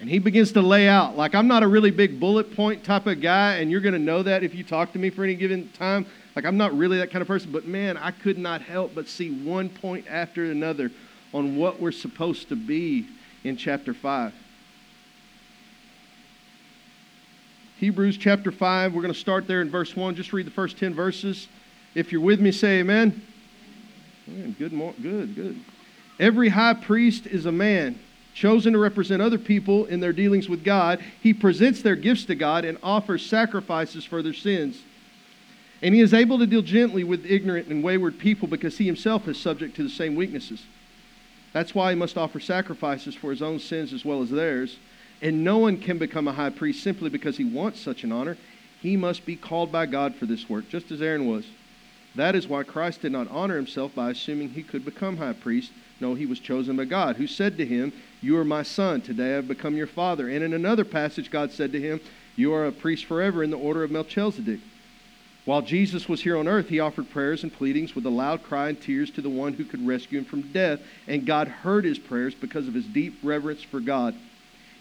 And 0.00 0.10
he 0.10 0.18
begins 0.18 0.52
to 0.52 0.62
lay 0.62 0.88
out, 0.88 1.16
like, 1.16 1.34
I'm 1.34 1.46
not 1.46 1.62
a 1.62 1.68
really 1.68 1.90
big 1.90 2.20
bullet 2.20 2.54
point 2.54 2.84
type 2.84 3.06
of 3.06 3.20
guy, 3.20 3.56
and 3.56 3.70
you're 3.70 3.80
going 3.80 3.94
to 3.94 3.98
know 3.98 4.22
that 4.22 4.42
if 4.42 4.54
you 4.54 4.64
talk 4.64 4.92
to 4.92 4.98
me 4.98 5.10
for 5.10 5.24
any 5.24 5.34
given 5.34 5.70
time. 5.70 6.06
Like, 6.34 6.44
I'm 6.44 6.56
not 6.56 6.76
really 6.76 6.98
that 6.98 7.10
kind 7.10 7.22
of 7.22 7.28
person, 7.28 7.50
but 7.50 7.66
man, 7.66 7.96
I 7.96 8.10
could 8.10 8.36
not 8.36 8.60
help 8.60 8.94
but 8.94 9.08
see 9.08 9.30
one 9.30 9.70
point 9.70 10.06
after 10.08 10.44
another 10.44 10.90
on 11.32 11.56
what 11.56 11.80
we're 11.80 11.92
supposed 11.92 12.48
to 12.50 12.56
be 12.56 13.06
in 13.42 13.56
chapter 13.56 13.94
5. 13.94 14.34
Hebrews 17.78 18.16
chapter 18.16 18.50
5, 18.50 18.94
we're 18.94 19.02
going 19.02 19.12
to 19.12 19.18
start 19.18 19.46
there 19.46 19.60
in 19.60 19.70
verse 19.70 19.94
1. 19.94 20.14
Just 20.14 20.32
read 20.32 20.46
the 20.46 20.50
first 20.50 20.78
10 20.78 20.94
verses. 20.94 21.48
If 21.94 22.12
you're 22.12 22.20
with 22.20 22.40
me, 22.40 22.52
say 22.52 22.80
amen. 22.80 23.22
Man, 24.26 24.56
good, 24.58 24.72
good, 25.02 25.34
good. 25.34 25.60
Every 26.18 26.48
high 26.48 26.74
priest 26.74 27.26
is 27.26 27.46
a 27.46 27.52
man 27.52 27.98
chosen 28.36 28.74
to 28.74 28.78
represent 28.78 29.22
other 29.22 29.38
people 29.38 29.86
in 29.86 29.98
their 29.98 30.12
dealings 30.12 30.46
with 30.46 30.62
God, 30.62 31.02
he 31.22 31.32
presents 31.32 31.80
their 31.80 31.96
gifts 31.96 32.26
to 32.26 32.34
God 32.34 32.66
and 32.66 32.76
offers 32.82 33.24
sacrifices 33.24 34.04
for 34.04 34.22
their 34.22 34.34
sins. 34.34 34.82
And 35.80 35.94
he 35.94 36.02
is 36.02 36.12
able 36.12 36.38
to 36.38 36.46
deal 36.46 36.60
gently 36.60 37.02
with 37.02 37.24
ignorant 37.24 37.68
and 37.68 37.82
wayward 37.82 38.18
people 38.18 38.46
because 38.46 38.76
he 38.76 38.84
himself 38.84 39.26
is 39.26 39.40
subject 39.40 39.74
to 39.76 39.82
the 39.82 39.88
same 39.88 40.14
weaknesses. 40.14 40.64
That's 41.54 41.74
why 41.74 41.90
he 41.90 41.96
must 41.96 42.18
offer 42.18 42.38
sacrifices 42.38 43.14
for 43.14 43.30
his 43.30 43.40
own 43.40 43.58
sins 43.58 43.94
as 43.94 44.04
well 44.04 44.22
as 44.22 44.30
theirs. 44.30 44.76
And 45.22 45.44
no 45.44 45.58
one 45.58 45.78
can 45.78 45.98
become 45.98 46.28
a 46.28 46.32
high 46.32 46.50
priest 46.50 46.82
simply 46.82 47.08
because 47.08 47.36
he 47.36 47.44
wants 47.44 47.80
such 47.80 48.04
an 48.04 48.12
honor. 48.12 48.36
He 48.80 48.96
must 48.96 49.24
be 49.24 49.36
called 49.36 49.72
by 49.72 49.86
God 49.86 50.14
for 50.14 50.26
this 50.26 50.48
work, 50.48 50.68
just 50.68 50.90
as 50.90 51.00
Aaron 51.00 51.26
was. 51.26 51.46
That 52.14 52.34
is 52.34 52.48
why 52.48 52.62
Christ 52.62 53.02
did 53.02 53.12
not 53.12 53.30
honor 53.30 53.56
himself 53.56 53.94
by 53.94 54.10
assuming 54.10 54.50
he 54.50 54.62
could 54.62 54.84
become 54.84 55.16
high 55.16 55.34
priest. 55.34 55.72
No, 56.00 56.14
he 56.14 56.26
was 56.26 56.40
chosen 56.40 56.76
by 56.76 56.84
God, 56.84 57.16
who 57.16 57.26
said 57.26 57.56
to 57.58 57.66
him, 57.66 57.92
You 58.20 58.38
are 58.38 58.44
my 58.44 58.62
son. 58.62 59.00
Today 59.00 59.32
I 59.32 59.36
have 59.36 59.48
become 59.48 59.76
your 59.76 59.86
father. 59.86 60.28
And 60.28 60.42
in 60.42 60.52
another 60.52 60.84
passage, 60.84 61.30
God 61.30 61.52
said 61.52 61.72
to 61.72 61.80
him, 61.80 62.00
You 62.34 62.52
are 62.52 62.66
a 62.66 62.72
priest 62.72 63.04
forever 63.04 63.42
in 63.42 63.50
the 63.50 63.58
order 63.58 63.82
of 63.82 63.90
Melchizedek. 63.90 64.60
While 65.46 65.62
Jesus 65.62 66.08
was 66.08 66.22
here 66.22 66.36
on 66.36 66.48
earth, 66.48 66.68
he 66.68 66.80
offered 66.80 67.08
prayers 67.08 67.42
and 67.42 67.52
pleadings 67.52 67.94
with 67.94 68.04
a 68.04 68.10
loud 68.10 68.42
cry 68.42 68.68
and 68.68 68.80
tears 68.80 69.10
to 69.12 69.22
the 69.22 69.30
one 69.30 69.52
who 69.52 69.64
could 69.64 69.86
rescue 69.86 70.18
him 70.18 70.24
from 70.24 70.52
death. 70.52 70.80
And 71.06 71.24
God 71.24 71.48
heard 71.48 71.84
his 71.84 71.98
prayers 71.98 72.34
because 72.34 72.66
of 72.66 72.74
his 72.74 72.86
deep 72.86 73.14
reverence 73.22 73.62
for 73.62 73.78
God. 73.78 74.14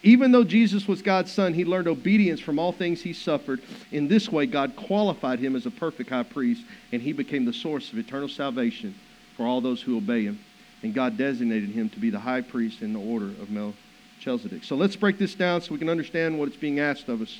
Even 0.05 0.31
though 0.31 0.45
Jesus 0.45 0.87
was 0.87 1.01
God's 1.01 1.33
son, 1.33 1.53
he 1.53 1.65
learned 1.65 1.89
obedience 1.89 2.39
from 2.39 2.57
all 2.57 2.71
things 2.71 3.01
he 3.01 3.11
suffered. 3.11 3.61
In 3.91 4.07
this 4.07 4.31
way, 4.31 4.45
God 4.45 4.77
qualified 4.77 5.39
him 5.39 5.53
as 5.53 5.65
a 5.65 5.71
perfect 5.71 6.09
high 6.09 6.23
priest, 6.23 6.63
and 6.93 7.01
he 7.01 7.11
became 7.11 7.43
the 7.43 7.51
source 7.51 7.91
of 7.91 7.97
eternal 7.97 8.29
salvation 8.29 8.95
for 9.35 9.45
all 9.45 9.59
those 9.59 9.81
who 9.81 9.97
obey 9.97 10.23
him 10.23 10.39
and 10.85 10.93
God 10.93 11.17
designated 11.17 11.69
him 11.71 11.89
to 11.89 11.99
be 11.99 12.11
the 12.11 12.19
high 12.19 12.41
priest 12.41 12.81
in 12.81 12.93
the 12.93 12.99
order 12.99 13.25
of 13.25 13.49
Melchizedek. 13.49 14.63
So 14.63 14.75
let's 14.75 14.95
break 14.95 15.17
this 15.17 15.33
down 15.33 15.61
so 15.61 15.73
we 15.73 15.79
can 15.79 15.89
understand 15.89 16.37
what 16.37 16.47
it's 16.47 16.57
being 16.57 16.79
asked 16.79 17.09
of 17.09 17.21
us 17.21 17.39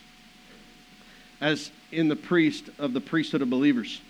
as 1.41 1.69
in 1.91 2.07
the 2.07 2.15
priest 2.15 2.69
of 2.79 2.93
the 2.93 3.01
priesthood 3.01 3.43
of 3.43 3.49
believers. 3.49 4.01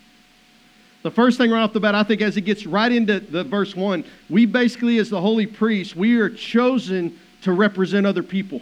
The 1.03 1.11
first 1.11 1.37
thing 1.37 1.51
right 1.51 1.61
off 1.61 1.73
the 1.73 1.81
bat, 1.81 1.95
I 1.95 2.03
think, 2.03 2.21
as 2.21 2.37
it 2.37 2.41
gets 2.41 2.65
right 2.65 2.91
into 2.91 3.19
the 3.19 3.43
verse 3.43 3.75
one, 3.75 4.05
we 4.29 4.45
basically, 4.45 4.99
as 4.99 5.09
the 5.09 5.19
holy 5.19 5.45
priest, 5.45 5.95
we 5.95 6.17
are 6.19 6.29
chosen 6.29 7.19
to 7.45 7.51
represent 7.51 8.07
other 8.07 8.23
people. 8.23 8.59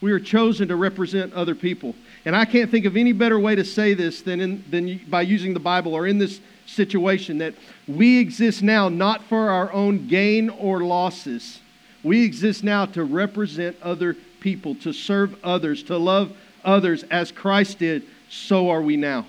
We 0.00 0.12
are 0.12 0.20
chosen 0.20 0.68
to 0.68 0.76
represent 0.76 1.32
other 1.32 1.56
people. 1.56 1.96
And 2.24 2.36
I 2.36 2.44
can't 2.44 2.70
think 2.70 2.84
of 2.84 2.96
any 2.96 3.10
better 3.10 3.40
way 3.40 3.56
to 3.56 3.64
say 3.64 3.92
this 3.92 4.22
than, 4.22 4.40
in, 4.40 4.64
than 4.70 5.00
by 5.08 5.22
using 5.22 5.52
the 5.52 5.58
Bible 5.58 5.92
or 5.92 6.06
in 6.06 6.18
this 6.18 6.40
situation 6.66 7.38
that 7.38 7.54
we 7.88 8.20
exist 8.20 8.62
now 8.62 8.88
not 8.88 9.24
for 9.24 9.50
our 9.50 9.72
own 9.72 10.06
gain 10.06 10.48
or 10.48 10.82
losses. 10.82 11.58
We 12.04 12.24
exist 12.24 12.62
now 12.62 12.86
to 12.86 13.02
represent 13.02 13.76
other 13.82 14.14
people, 14.38 14.76
to 14.76 14.92
serve 14.92 15.36
others, 15.42 15.82
to 15.84 15.96
love 15.96 16.36
others 16.64 17.02
as 17.10 17.32
Christ 17.32 17.80
did, 17.80 18.04
so 18.28 18.70
are 18.70 18.82
we 18.82 18.96
now. 18.96 19.26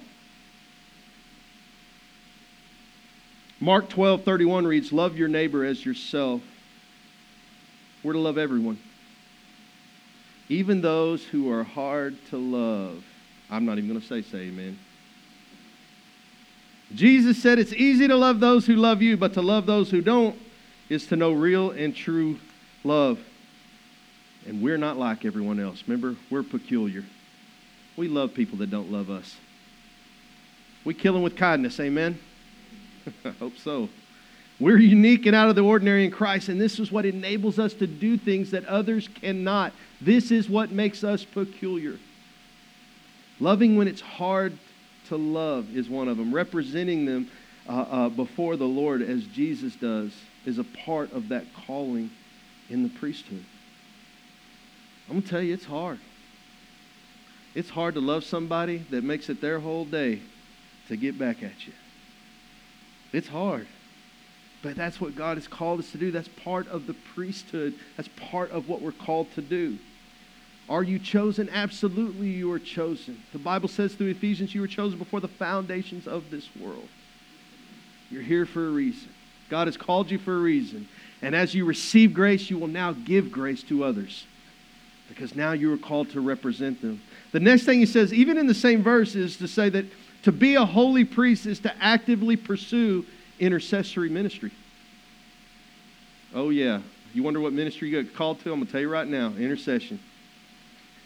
Mark 3.60 3.90
12, 3.90 4.24
31 4.24 4.68
reads, 4.68 4.94
Love 4.94 5.18
your 5.18 5.28
neighbor 5.28 5.66
as 5.66 5.84
yourself. 5.84 6.44
We're 8.08 8.14
to 8.14 8.20
love 8.20 8.38
everyone, 8.38 8.80
even 10.48 10.80
those 10.80 11.26
who 11.26 11.52
are 11.52 11.66
hard 11.66 12.16
to 12.30 12.38
love. 12.38 13.04
I'm 13.50 13.66
not 13.66 13.78
even 13.78 13.90
going 13.90 14.00
to 14.00 14.08
say, 14.08 14.22
say 14.22 14.44
amen. 14.44 14.80
Jesus 16.96 17.42
said 17.42 17.60
it's 17.60 17.74
easy 17.74 18.08
to 18.08 18.16
love 18.16 18.40
those 18.40 18.66
who 18.66 18.78
love 18.78 19.02
you, 19.02 19.18
but 19.18 19.34
to 19.34 19.42
love 19.42 19.66
those 19.66 19.92
who 19.92 20.00
don't 20.00 20.40
is 20.88 21.06
to 21.08 21.18
know 21.18 21.34
real 21.34 21.72
and 21.72 21.94
true 21.94 22.40
love. 22.86 23.20
And 24.46 24.62
we're 24.62 24.78
not 24.78 24.96
like 24.96 25.26
everyone 25.26 25.60
else. 25.60 25.84
Remember, 25.86 26.16
we're 26.30 26.44
peculiar. 26.44 27.04
We 27.98 28.08
love 28.08 28.34
people 28.34 28.58
that 28.60 28.72
don't 28.72 28.90
love 28.90 29.10
us. 29.10 29.36
We 30.86 30.94
kill 30.94 31.12
them 31.12 31.24
with 31.24 31.36
kindness, 31.36 31.78
amen? 31.82 32.18
I 33.26 33.32
hope 33.32 33.58
so. 33.58 33.90
We're 34.60 34.80
unique 34.80 35.28
and 35.28 35.36
out 35.36 35.50
of 35.50 35.56
the 35.56 35.62
ordinary 35.64 36.04
in 36.06 36.12
Christ, 36.12 36.50
and 36.50 36.60
this 36.60 36.80
is 36.80 36.92
what 36.92 37.06
enables 37.06 37.60
us 37.60 37.74
to 37.76 37.86
do 37.86 38.18
things 38.18 38.52
that 38.52 38.66
others 38.66 39.08
cannot. 39.22 39.72
This 40.02 40.32
is 40.32 40.50
what 40.50 40.72
makes 40.72 41.04
us 41.04 41.24
peculiar. 41.24 41.98
Loving 43.40 43.78
when 43.78 43.88
it's 43.88 44.02
hard 44.02 44.58
to 45.10 45.16
love 45.16 45.76
is 45.76 45.90
one 45.90 46.08
of 46.08 46.18
them. 46.18 46.34
Representing 46.34 47.06
them 47.06 47.30
uh, 47.70 47.72
uh, 47.72 48.10
before 48.10 48.56
the 48.56 48.66
Lord 48.66 49.04
as 49.04 49.26
Jesus 49.26 49.76
does 49.76 50.12
is 50.46 50.58
a 50.58 50.64
part 50.64 51.12
of 51.12 51.30
that 51.30 51.46
calling 51.68 52.10
in 52.70 52.82
the 52.82 52.90
priesthood. 52.90 53.46
I'm 55.08 55.16
going 55.16 55.24
to 55.24 55.30
tell 55.30 55.42
you, 55.42 55.54
it's 55.54 55.66
hard. 55.66 56.00
It's 57.54 57.70
hard 57.70 57.94
to 57.94 58.02
love 58.02 58.24
somebody 58.24 58.80
that 58.90 59.04
makes 59.04 59.30
it 59.30 59.40
their 59.40 59.60
whole 59.60 59.86
day 59.86 60.22
to 60.88 60.98
get 60.98 61.18
back 61.18 61.44
at 61.44 61.66
you. 61.68 61.74
It's 63.14 63.28
hard. 63.28 63.68
But 64.64 64.76
that's 64.76 65.00
what 65.00 65.16
God 65.16 65.38
has 65.38 65.48
called 65.48 65.80
us 65.80 65.92
to 65.92 65.98
do. 65.98 66.12
That's 66.12 66.28
part 66.28 66.68
of 66.68 66.88
the 66.88 66.96
priesthood. 67.16 67.76
That's 67.96 68.10
part 68.16 68.52
of 68.52 68.68
what 68.68 68.82
we're 68.82 68.92
called 68.92 69.32
to 69.36 69.42
do. 69.42 69.78
Are 70.70 70.84
you 70.84 71.00
chosen? 71.00 71.50
Absolutely, 71.50 72.28
you 72.28 72.52
are 72.52 72.60
chosen. 72.60 73.22
The 73.32 73.40
Bible 73.40 73.70
says 73.70 73.94
through 73.94 74.10
Ephesians, 74.10 74.54
you 74.54 74.62
were 74.62 74.68
chosen 74.68 75.00
before 75.00 75.22
the 75.22 75.28
foundations 75.28 76.08
of 76.08 76.30
this 76.30 76.50
world. 76.60 76.88
You're 78.10 78.24
here 78.24 78.46
for 78.46 78.68
a 78.68 78.72
reason. 78.72 79.10
God 79.50 79.68
has 79.68 79.78
called 79.78 80.12
you 80.12 80.18
for 80.18 80.36
a 80.36 80.40
reason. 80.40 80.90
And 81.22 81.36
as 81.36 81.54
you 81.54 81.66
receive 81.66 82.14
grace, 82.14 82.50
you 82.50 82.58
will 82.58 82.68
now 82.68 82.92
give 82.92 83.32
grace 83.32 83.64
to 83.64 83.84
others 83.84 84.26
because 85.08 85.36
now 85.36 85.54
you 85.54 85.74
are 85.74 85.78
called 85.78 86.10
to 86.12 86.22
represent 86.22 86.82
them. 86.82 87.02
The 87.32 87.40
next 87.40 87.64
thing 87.64 87.80
he 87.80 87.86
says, 87.86 88.14
even 88.14 88.38
in 88.38 88.48
the 88.48 88.54
same 88.54 88.84
verse, 88.84 89.16
is 89.16 89.38
to 89.38 89.48
say 89.48 89.70
that 89.70 89.86
to 90.24 90.32
be 90.32 90.56
a 90.56 90.66
holy 90.66 91.06
priest 91.06 91.46
is 91.46 91.60
to 91.62 91.74
actively 91.82 92.36
pursue 92.36 93.06
intercessory 93.40 94.10
ministry. 94.10 94.52
Oh, 96.34 96.50
yeah. 96.50 96.82
You 97.14 97.24
wonder 97.24 97.40
what 97.40 97.54
ministry 97.54 97.90
you 97.90 98.04
got 98.04 98.14
called 98.14 98.40
to? 98.42 98.52
I'm 98.52 98.60
going 98.60 98.68
to 98.68 98.72
tell 98.72 98.82
you 98.82 98.90
right 98.90 99.08
now 99.08 99.34
intercession. 99.38 100.00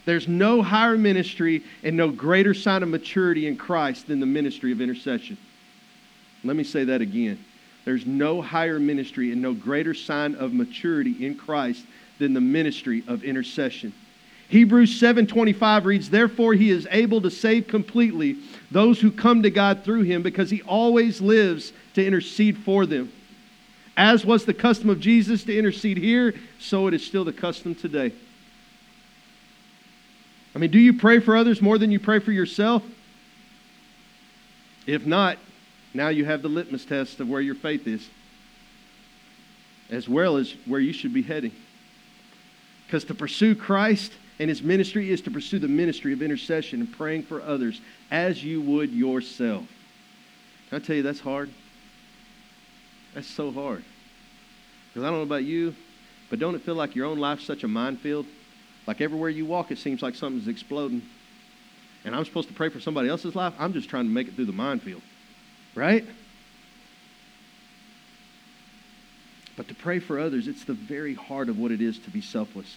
There's 0.04 0.26
no 0.26 0.62
higher 0.62 0.98
ministry 0.98 1.62
and 1.82 1.96
no 1.96 2.10
greater 2.10 2.54
sign 2.54 2.82
of 2.82 2.88
maturity 2.88 3.46
in 3.46 3.56
Christ 3.56 4.08
than 4.08 4.18
the 4.20 4.26
ministry 4.26 4.72
of 4.72 4.80
intercession. 4.80 5.36
Let 6.44 6.56
me 6.56 6.64
say 6.64 6.84
that 6.84 7.00
again. 7.00 7.42
There's 7.84 8.04
no 8.04 8.42
higher 8.42 8.80
ministry 8.80 9.32
and 9.32 9.40
no 9.40 9.54
greater 9.54 9.94
sign 9.94 10.34
of 10.34 10.52
maturity 10.52 11.24
in 11.24 11.36
Christ 11.36 11.84
than 12.18 12.34
the 12.34 12.40
ministry 12.40 13.04
of 13.06 13.24
intercession. 13.24 13.92
Hebrews 14.48 15.00
7:25 15.00 15.86
reads, 15.86 16.10
"Therefore 16.10 16.54
he 16.54 16.70
is 16.70 16.86
able 16.90 17.20
to 17.22 17.30
save 17.30 17.68
completely 17.68 18.36
those 18.72 19.00
who 19.00 19.10
come 19.10 19.42
to 19.42 19.50
God 19.50 19.84
through 19.84 20.02
him 20.02 20.22
because 20.22 20.50
he 20.50 20.62
always 20.62 21.20
lives 21.20 21.72
to 21.94 22.04
intercede 22.04 22.58
for 22.58 22.86
them." 22.86 23.12
As 23.96 24.24
was 24.24 24.44
the 24.44 24.54
custom 24.54 24.88
of 24.88 25.00
Jesus 25.00 25.44
to 25.44 25.56
intercede 25.56 25.98
here, 25.98 26.34
so 26.58 26.86
it 26.86 26.94
is 26.94 27.04
still 27.04 27.24
the 27.24 27.32
custom 27.32 27.74
today. 27.74 28.12
I 30.54 30.58
mean, 30.58 30.70
do 30.70 30.78
you 30.78 30.94
pray 30.94 31.18
for 31.20 31.36
others 31.36 31.60
more 31.60 31.78
than 31.78 31.90
you 31.90 31.98
pray 31.98 32.18
for 32.18 32.32
yourself? 32.32 32.82
If 34.86 35.06
not, 35.06 35.38
now 35.94 36.08
you 36.08 36.24
have 36.24 36.42
the 36.42 36.48
litmus 36.48 36.84
test 36.84 37.20
of 37.20 37.28
where 37.28 37.40
your 37.40 37.54
faith 37.54 37.86
is, 37.86 38.08
as 39.90 40.08
well 40.08 40.36
as 40.36 40.54
where 40.64 40.80
you 40.80 40.92
should 40.92 41.12
be 41.12 41.22
heading. 41.22 41.52
Because 42.86 43.04
to 43.04 43.14
pursue 43.14 43.54
Christ 43.54 44.12
and 44.42 44.48
his 44.48 44.60
ministry 44.60 45.12
is 45.12 45.20
to 45.20 45.30
pursue 45.30 45.60
the 45.60 45.68
ministry 45.68 46.12
of 46.12 46.20
intercession 46.20 46.80
and 46.80 46.92
praying 46.92 47.22
for 47.22 47.40
others 47.42 47.80
as 48.10 48.42
you 48.42 48.60
would 48.60 48.90
yourself. 48.90 49.62
Can 50.68 50.82
I 50.82 50.84
tell 50.84 50.96
you 50.96 51.04
that's 51.04 51.20
hard? 51.20 51.48
That's 53.14 53.28
so 53.28 53.52
hard. 53.52 53.84
Because 54.88 55.06
I 55.06 55.10
don't 55.10 55.18
know 55.18 55.22
about 55.22 55.44
you, 55.44 55.76
but 56.28 56.40
don't 56.40 56.56
it 56.56 56.62
feel 56.62 56.74
like 56.74 56.96
your 56.96 57.06
own 57.06 57.20
life's 57.20 57.44
such 57.46 57.62
a 57.62 57.68
minefield? 57.68 58.26
Like 58.88 59.00
everywhere 59.00 59.30
you 59.30 59.46
walk, 59.46 59.70
it 59.70 59.78
seems 59.78 60.02
like 60.02 60.16
something's 60.16 60.48
exploding. 60.48 61.02
And 62.04 62.16
I'm 62.16 62.24
supposed 62.24 62.48
to 62.48 62.54
pray 62.54 62.68
for 62.68 62.80
somebody 62.80 63.08
else's 63.08 63.36
life? 63.36 63.54
I'm 63.60 63.72
just 63.72 63.88
trying 63.88 64.06
to 64.06 64.10
make 64.10 64.26
it 64.26 64.34
through 64.34 64.46
the 64.46 64.52
minefield. 64.52 65.02
Right? 65.76 66.04
But 69.56 69.68
to 69.68 69.74
pray 69.76 70.00
for 70.00 70.18
others, 70.18 70.48
it's 70.48 70.64
the 70.64 70.74
very 70.74 71.14
heart 71.14 71.48
of 71.48 71.60
what 71.60 71.70
it 71.70 71.80
is 71.80 71.96
to 72.00 72.10
be 72.10 72.20
selfless. 72.20 72.76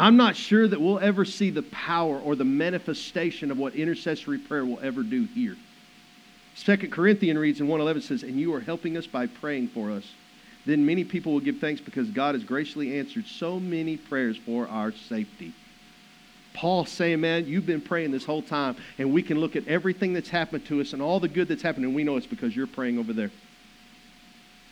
I'm 0.00 0.16
not 0.16 0.34
sure 0.34 0.66
that 0.66 0.80
we'll 0.80 0.98
ever 0.98 1.26
see 1.26 1.50
the 1.50 1.62
power 1.62 2.18
or 2.18 2.34
the 2.34 2.42
manifestation 2.42 3.50
of 3.50 3.58
what 3.58 3.74
intercessory 3.74 4.38
prayer 4.38 4.64
will 4.64 4.80
ever 4.80 5.02
do 5.02 5.24
here. 5.34 5.58
Second 6.54 6.90
Corinthians 6.90 7.38
reads 7.38 7.60
in 7.60 7.68
111 7.68 8.00
says, 8.00 8.22
And 8.22 8.40
you 8.40 8.54
are 8.54 8.60
helping 8.60 8.96
us 8.96 9.06
by 9.06 9.26
praying 9.26 9.68
for 9.68 9.90
us. 9.90 10.04
Then 10.64 10.86
many 10.86 11.04
people 11.04 11.34
will 11.34 11.40
give 11.40 11.58
thanks 11.58 11.82
because 11.82 12.08
God 12.08 12.34
has 12.34 12.44
graciously 12.44 12.98
answered 12.98 13.26
so 13.26 13.60
many 13.60 13.98
prayers 13.98 14.38
for 14.38 14.66
our 14.68 14.90
safety. 14.90 15.52
Paul 16.54 16.86
saying, 16.86 17.20
Man, 17.20 17.46
you've 17.46 17.66
been 17.66 17.82
praying 17.82 18.10
this 18.10 18.24
whole 18.24 18.42
time, 18.42 18.76
and 18.96 19.12
we 19.12 19.22
can 19.22 19.38
look 19.38 19.54
at 19.54 19.68
everything 19.68 20.14
that's 20.14 20.30
happened 20.30 20.64
to 20.66 20.80
us 20.80 20.94
and 20.94 21.02
all 21.02 21.20
the 21.20 21.28
good 21.28 21.46
that's 21.46 21.62
happened, 21.62 21.84
and 21.84 21.94
we 21.94 22.04
know 22.04 22.16
it's 22.16 22.26
because 22.26 22.56
you're 22.56 22.66
praying 22.66 22.96
over 22.98 23.12
there. 23.12 23.30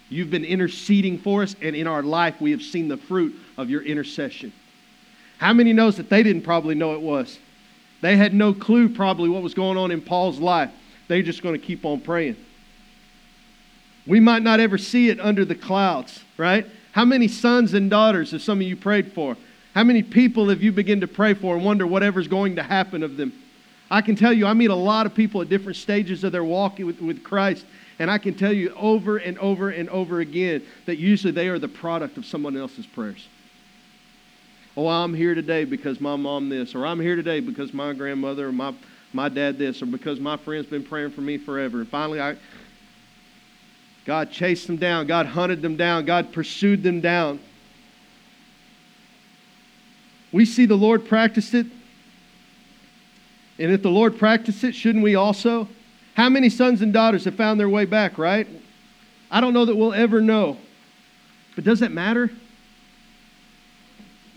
You've 0.08 0.30
been 0.30 0.46
interceding 0.46 1.18
for 1.18 1.42
us, 1.42 1.54
and 1.60 1.76
in 1.76 1.86
our 1.86 2.02
life, 2.02 2.40
we 2.40 2.52
have 2.52 2.62
seen 2.62 2.88
the 2.88 2.96
fruit 2.96 3.38
of 3.58 3.68
your 3.68 3.82
intercession. 3.82 4.54
How 5.38 5.52
many 5.52 5.72
knows 5.72 5.96
that 5.96 6.10
they 6.10 6.22
didn't 6.22 6.42
probably 6.42 6.74
know 6.74 6.94
it 6.94 7.00
was? 7.00 7.38
They 8.00 8.16
had 8.16 8.34
no 8.34 8.52
clue 8.52 8.88
probably 8.88 9.28
what 9.28 9.42
was 9.42 9.54
going 9.54 9.76
on 9.78 9.90
in 9.90 10.00
Paul's 10.00 10.38
life. 10.38 10.70
They're 11.08 11.22
just 11.22 11.42
going 11.42 11.58
to 11.58 11.64
keep 11.64 11.84
on 11.84 12.00
praying. 12.00 12.36
We 14.06 14.20
might 14.20 14.42
not 14.42 14.60
ever 14.60 14.78
see 14.78 15.08
it 15.08 15.20
under 15.20 15.44
the 15.44 15.54
clouds, 15.54 16.24
right? 16.36 16.66
How 16.92 17.04
many 17.04 17.28
sons 17.28 17.74
and 17.74 17.90
daughters 17.90 18.30
have 18.32 18.42
some 18.42 18.60
of 18.60 18.66
you 18.66 18.76
prayed 18.76 19.12
for? 19.12 19.36
How 19.74 19.84
many 19.84 20.02
people 20.02 20.48
have 20.48 20.62
you 20.62 20.72
begun 20.72 21.00
to 21.00 21.06
pray 21.06 21.34
for 21.34 21.54
and 21.54 21.64
wonder 21.64 21.86
whatever's 21.86 22.26
going 22.26 22.56
to 22.56 22.62
happen 22.62 23.02
of 23.02 23.16
them? 23.16 23.32
I 23.90 24.00
can 24.02 24.16
tell 24.16 24.32
you, 24.32 24.46
I 24.46 24.52
meet 24.54 24.70
a 24.70 24.74
lot 24.74 25.06
of 25.06 25.14
people 25.14 25.40
at 25.40 25.48
different 25.48 25.76
stages 25.76 26.24
of 26.24 26.32
their 26.32 26.44
walk 26.44 26.78
with, 26.78 27.00
with 27.00 27.22
Christ, 27.22 27.64
and 27.98 28.10
I 28.10 28.18
can 28.18 28.34
tell 28.34 28.52
you 28.52 28.74
over 28.74 29.18
and 29.18 29.38
over 29.38 29.70
and 29.70 29.88
over 29.88 30.20
again 30.20 30.62
that 30.86 30.96
usually 30.96 31.32
they 31.32 31.48
are 31.48 31.58
the 31.58 31.68
product 31.68 32.16
of 32.16 32.26
someone 32.26 32.56
else's 32.56 32.86
prayers. 32.86 33.28
Oh, 34.76 34.88
I'm 34.88 35.14
here 35.14 35.34
today 35.34 35.64
because 35.64 36.00
my 36.00 36.16
mom 36.16 36.48
this, 36.48 36.74
or 36.74 36.86
I'm 36.86 37.00
here 37.00 37.16
today 37.16 37.40
because 37.40 37.74
my 37.74 37.92
grandmother 37.92 38.48
or 38.48 38.52
my, 38.52 38.74
my 39.12 39.28
dad 39.28 39.58
this, 39.58 39.82
or 39.82 39.86
because 39.86 40.20
my 40.20 40.36
friend's 40.36 40.68
been 40.68 40.84
praying 40.84 41.10
for 41.10 41.20
me 41.20 41.36
forever. 41.38 41.78
And 41.78 41.88
finally, 41.88 42.20
I, 42.20 42.36
God 44.04 44.30
chased 44.30 44.66
them 44.66 44.76
down. 44.76 45.06
God 45.06 45.26
hunted 45.26 45.62
them 45.62 45.76
down. 45.76 46.04
God 46.04 46.32
pursued 46.32 46.82
them 46.82 47.00
down. 47.00 47.40
We 50.32 50.44
see 50.44 50.66
the 50.66 50.76
Lord 50.76 51.08
practice 51.08 51.54
it. 51.54 51.66
And 53.58 53.72
if 53.72 53.82
the 53.82 53.90
Lord 53.90 54.18
practiced 54.18 54.62
it, 54.62 54.74
shouldn't 54.74 55.02
we 55.02 55.14
also? 55.14 55.68
How 56.14 56.28
many 56.28 56.48
sons 56.48 56.82
and 56.82 56.92
daughters 56.92 57.24
have 57.24 57.34
found 57.34 57.58
their 57.58 57.68
way 57.68 57.84
back, 57.84 58.18
right? 58.18 58.46
I 59.30 59.40
don't 59.40 59.52
know 59.52 59.64
that 59.64 59.74
we'll 59.74 59.94
ever 59.94 60.20
know. 60.20 60.56
But 61.54 61.64
does 61.64 61.80
that 61.80 61.92
matter? 61.92 62.30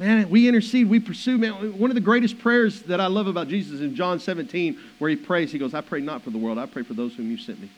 Man, 0.01 0.31
we 0.31 0.47
intercede, 0.47 0.89
we 0.89 0.99
pursue. 0.99 1.37
Man, 1.37 1.77
one 1.77 1.91
of 1.91 1.95
the 1.95 2.01
greatest 2.01 2.39
prayers 2.39 2.81
that 2.83 2.99
I 2.99 3.05
love 3.05 3.27
about 3.27 3.47
Jesus 3.47 3.73
is 3.73 3.81
in 3.81 3.93
John 3.93 4.19
17, 4.19 4.75
where 4.97 5.11
he 5.11 5.15
prays, 5.15 5.51
he 5.51 5.59
goes, 5.59 5.75
I 5.75 5.81
pray 5.81 6.01
not 6.01 6.23
for 6.23 6.31
the 6.31 6.39
world, 6.39 6.57
I 6.57 6.65
pray 6.65 6.81
for 6.81 6.95
those 6.95 7.13
whom 7.13 7.29
you 7.29 7.37
sent 7.37 7.61
me. 7.61 7.69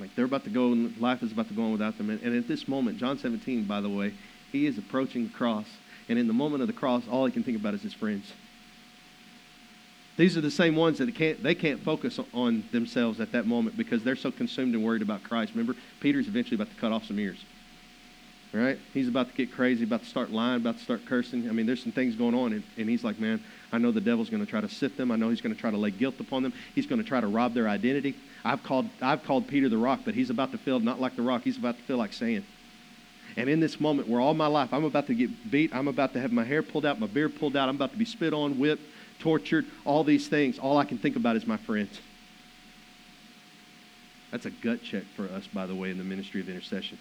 Like 0.00 0.12
they're 0.16 0.24
about 0.24 0.42
to 0.42 0.50
go, 0.50 0.72
and 0.72 0.96
life 0.98 1.22
is 1.22 1.30
about 1.30 1.46
to 1.46 1.54
go 1.54 1.62
on 1.62 1.70
without 1.70 1.96
them. 1.98 2.10
And 2.10 2.36
at 2.36 2.48
this 2.48 2.66
moment, 2.66 2.98
John 2.98 3.16
17, 3.16 3.62
by 3.62 3.80
the 3.80 3.88
way, 3.88 4.12
he 4.50 4.66
is 4.66 4.76
approaching 4.76 5.28
the 5.28 5.32
cross. 5.32 5.66
And 6.08 6.18
in 6.18 6.26
the 6.26 6.32
moment 6.32 6.62
of 6.62 6.66
the 6.66 6.74
cross, 6.74 7.04
all 7.08 7.26
he 7.26 7.32
can 7.32 7.44
think 7.44 7.56
about 7.56 7.74
is 7.74 7.82
his 7.82 7.94
friends. 7.94 8.32
These 10.16 10.36
are 10.36 10.40
the 10.40 10.50
same 10.50 10.74
ones 10.74 10.98
that 10.98 11.14
can't, 11.14 11.40
they 11.44 11.54
can't 11.54 11.80
focus 11.80 12.18
on 12.34 12.64
themselves 12.72 13.20
at 13.20 13.30
that 13.30 13.46
moment 13.46 13.76
because 13.76 14.02
they're 14.02 14.16
so 14.16 14.32
consumed 14.32 14.74
and 14.74 14.82
worried 14.82 15.02
about 15.02 15.22
Christ. 15.22 15.52
Remember, 15.52 15.76
Peter's 16.00 16.26
eventually 16.26 16.56
about 16.56 16.74
to 16.74 16.80
cut 16.80 16.90
off 16.90 17.04
some 17.04 17.20
ears. 17.20 17.38
Right? 18.56 18.78
He's 18.94 19.06
about 19.06 19.28
to 19.28 19.34
get 19.34 19.52
crazy, 19.52 19.84
about 19.84 20.02
to 20.02 20.08
start 20.08 20.30
lying, 20.30 20.62
about 20.62 20.78
to 20.78 20.82
start 20.82 21.04
cursing. 21.04 21.46
I 21.46 21.52
mean, 21.52 21.66
there's 21.66 21.82
some 21.82 21.92
things 21.92 22.16
going 22.16 22.34
on. 22.34 22.54
And, 22.54 22.62
and 22.78 22.88
he's 22.88 23.04
like, 23.04 23.18
man, 23.18 23.42
I 23.70 23.76
know 23.76 23.92
the 23.92 24.00
devil's 24.00 24.30
going 24.30 24.42
to 24.42 24.50
try 24.50 24.62
to 24.62 24.68
sift 24.68 24.96
them. 24.96 25.10
I 25.10 25.16
know 25.16 25.28
he's 25.28 25.42
going 25.42 25.54
to 25.54 25.60
try 25.60 25.70
to 25.70 25.76
lay 25.76 25.90
guilt 25.90 26.14
upon 26.20 26.42
them. 26.42 26.54
He's 26.74 26.86
going 26.86 27.02
to 27.02 27.06
try 27.06 27.20
to 27.20 27.26
rob 27.26 27.52
their 27.52 27.68
identity. 27.68 28.16
I've 28.46 28.62
called, 28.62 28.88
I've 29.02 29.24
called 29.24 29.46
Peter 29.46 29.68
the 29.68 29.76
rock, 29.76 30.00
but 30.06 30.14
he's 30.14 30.30
about 30.30 30.52
to 30.52 30.58
feel 30.58 30.80
not 30.80 30.98
like 30.98 31.16
the 31.16 31.22
rock. 31.22 31.42
He's 31.42 31.58
about 31.58 31.76
to 31.76 31.82
feel 31.82 31.98
like 31.98 32.14
sand. 32.14 32.44
And 33.36 33.50
in 33.50 33.60
this 33.60 33.78
moment 33.78 34.08
where 34.08 34.22
all 34.22 34.32
my 34.32 34.46
life 34.46 34.72
I'm 34.72 34.84
about 34.84 35.08
to 35.08 35.14
get 35.14 35.50
beat, 35.50 35.74
I'm 35.74 35.88
about 35.88 36.14
to 36.14 36.20
have 36.20 36.32
my 36.32 36.44
hair 36.44 36.62
pulled 36.62 36.86
out, 36.86 36.98
my 36.98 37.06
beard 37.06 37.38
pulled 37.38 37.56
out, 37.56 37.68
I'm 37.68 37.76
about 37.76 37.90
to 37.92 37.98
be 37.98 38.06
spit 38.06 38.32
on, 38.32 38.58
whipped, 38.58 38.82
tortured, 39.18 39.66
all 39.84 40.02
these 40.02 40.28
things, 40.28 40.58
all 40.58 40.78
I 40.78 40.84
can 40.84 40.96
think 40.96 41.16
about 41.16 41.36
is 41.36 41.46
my 41.46 41.58
friends. 41.58 42.00
That's 44.30 44.46
a 44.46 44.50
gut 44.50 44.82
check 44.82 45.04
for 45.14 45.24
us, 45.24 45.46
by 45.46 45.66
the 45.66 45.74
way, 45.74 45.90
in 45.90 45.98
the 45.98 46.04
ministry 46.04 46.40
of 46.40 46.48
intercession. 46.48 46.98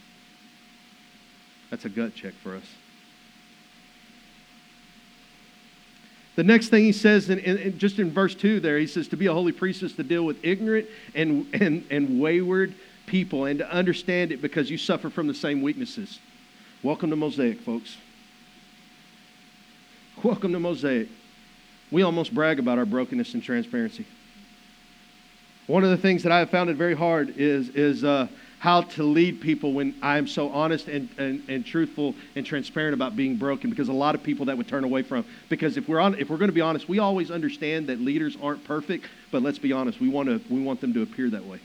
That's 1.69 1.85
a 1.85 1.89
gut 1.89 2.15
check 2.15 2.33
for 2.43 2.55
us. 2.55 2.65
The 6.35 6.43
next 6.43 6.67
thing 6.67 6.83
he 6.83 6.91
says, 6.91 7.29
in, 7.29 7.39
in, 7.39 7.77
just 7.77 7.97
in 7.97 8.11
verse 8.11 8.35
2 8.35 8.59
there, 8.59 8.77
he 8.77 8.87
says, 8.87 9.07
To 9.09 9.17
be 9.17 9.27
a 9.27 9.33
holy 9.33 9.53
priest 9.53 9.83
is 9.83 9.93
to 9.93 10.03
deal 10.03 10.23
with 10.23 10.37
ignorant 10.43 10.87
and, 11.13 11.47
and, 11.53 11.85
and 11.89 12.19
wayward 12.19 12.75
people 13.05 13.45
and 13.45 13.59
to 13.59 13.71
understand 13.71 14.31
it 14.31 14.41
because 14.41 14.69
you 14.69 14.77
suffer 14.77 15.09
from 15.09 15.27
the 15.27 15.33
same 15.33 15.61
weaknesses. 15.61 16.19
Welcome 16.83 17.09
to 17.11 17.15
Mosaic, 17.15 17.61
folks. 17.61 17.97
Welcome 20.23 20.51
to 20.53 20.59
Mosaic. 20.59 21.07
We 21.89 22.03
almost 22.03 22.33
brag 22.33 22.59
about 22.59 22.79
our 22.79 22.85
brokenness 22.85 23.33
and 23.33 23.41
transparency. 23.41 24.05
One 25.67 25.83
of 25.83 25.89
the 25.89 25.97
things 25.97 26.23
that 26.23 26.31
I 26.31 26.39
have 26.39 26.49
found 26.49 26.69
it 26.69 26.75
very 26.75 26.95
hard 26.95 27.37
is, 27.37 27.69
is 27.69 28.03
uh, 28.03 28.27
how 28.59 28.81
to 28.81 29.03
lead 29.03 29.41
people 29.41 29.73
when 29.73 29.95
I'm 30.01 30.27
so 30.27 30.49
honest 30.49 30.87
and, 30.87 31.09
and, 31.17 31.43
and 31.47 31.65
truthful 31.65 32.15
and 32.35 32.45
transparent 32.45 32.93
about 32.93 33.15
being 33.15 33.35
broken 33.35 33.69
because 33.69 33.89
a 33.89 33.93
lot 33.93 34.15
of 34.15 34.23
people 34.23 34.45
that 34.47 34.57
would 34.57 34.67
turn 34.67 34.83
away 34.83 35.03
from. 35.03 35.25
Because 35.49 35.77
if 35.77 35.87
we're, 35.87 35.99
on, 35.99 36.15
if 36.15 36.29
we're 36.29 36.37
going 36.37 36.49
to 36.49 36.53
be 36.53 36.61
honest, 36.61 36.89
we 36.89 36.99
always 36.99 37.31
understand 37.31 37.87
that 37.87 37.99
leaders 37.99 38.37
aren't 38.41 38.63
perfect, 38.63 39.05
but 39.31 39.41
let's 39.41 39.59
be 39.59 39.71
honest, 39.71 39.99
we 39.99 40.09
want, 40.09 40.29
to, 40.29 40.41
we 40.53 40.61
want 40.61 40.81
them 40.81 40.93
to 40.93 41.01
appear 41.01 41.29
that 41.29 41.45
way. 41.45 41.59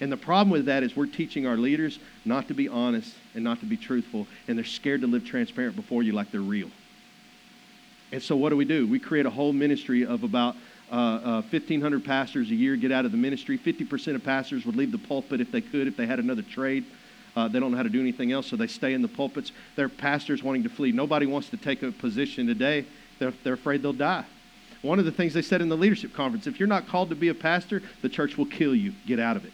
And 0.00 0.10
the 0.10 0.16
problem 0.16 0.50
with 0.50 0.66
that 0.66 0.82
is 0.82 0.96
we're 0.96 1.06
teaching 1.06 1.46
our 1.46 1.56
leaders 1.56 1.98
not 2.24 2.48
to 2.48 2.54
be 2.54 2.68
honest 2.68 3.14
and 3.34 3.44
not 3.44 3.60
to 3.60 3.66
be 3.66 3.76
truthful, 3.76 4.26
and 4.48 4.58
they're 4.58 4.64
scared 4.64 5.02
to 5.02 5.06
live 5.06 5.24
transparent 5.24 5.76
before 5.76 6.02
you 6.02 6.12
like 6.12 6.30
they're 6.30 6.40
real. 6.40 6.70
And 8.12 8.22
so 8.22 8.36
what 8.36 8.50
do 8.50 8.56
we 8.56 8.64
do? 8.64 8.86
We 8.86 8.98
create 8.98 9.26
a 9.26 9.30
whole 9.30 9.52
ministry 9.52 10.06
of 10.06 10.22
about 10.22 10.56
uh, 10.90 10.94
uh, 10.94 11.42
1,500 11.42 12.04
pastors 12.04 12.50
a 12.50 12.54
year 12.54 12.76
get 12.76 12.92
out 12.92 13.04
of 13.04 13.12
the 13.12 13.18
ministry. 13.18 13.58
50% 13.58 14.14
of 14.14 14.24
pastors 14.24 14.66
would 14.66 14.76
leave 14.76 14.92
the 14.92 14.98
pulpit 14.98 15.40
if 15.40 15.50
they 15.50 15.60
could, 15.60 15.86
if 15.86 15.96
they 15.96 16.06
had 16.06 16.18
another 16.18 16.42
trade. 16.42 16.84
Uh, 17.36 17.48
they 17.48 17.58
don't 17.58 17.72
know 17.72 17.76
how 17.76 17.82
to 17.82 17.88
do 17.88 18.00
anything 18.00 18.30
else, 18.32 18.46
so 18.46 18.56
they 18.56 18.66
stay 18.66 18.94
in 18.94 19.02
the 19.02 19.08
pulpits. 19.08 19.50
They're 19.76 19.88
pastors 19.88 20.42
wanting 20.42 20.62
to 20.64 20.68
flee. 20.68 20.92
Nobody 20.92 21.26
wants 21.26 21.48
to 21.50 21.56
take 21.56 21.82
a 21.82 21.90
position 21.90 22.46
today. 22.46 22.84
They're, 23.18 23.32
they're 23.42 23.54
afraid 23.54 23.82
they'll 23.82 23.92
die. 23.92 24.24
One 24.82 24.98
of 24.98 25.04
the 25.04 25.12
things 25.12 25.34
they 25.34 25.42
said 25.42 25.62
in 25.62 25.68
the 25.68 25.76
leadership 25.76 26.12
conference 26.12 26.46
if 26.46 26.60
you're 26.60 26.68
not 26.68 26.86
called 26.86 27.08
to 27.08 27.16
be 27.16 27.28
a 27.28 27.34
pastor, 27.34 27.82
the 28.02 28.08
church 28.08 28.36
will 28.36 28.46
kill 28.46 28.74
you. 28.74 28.92
Get 29.06 29.18
out 29.18 29.36
of 29.36 29.44
it. 29.44 29.52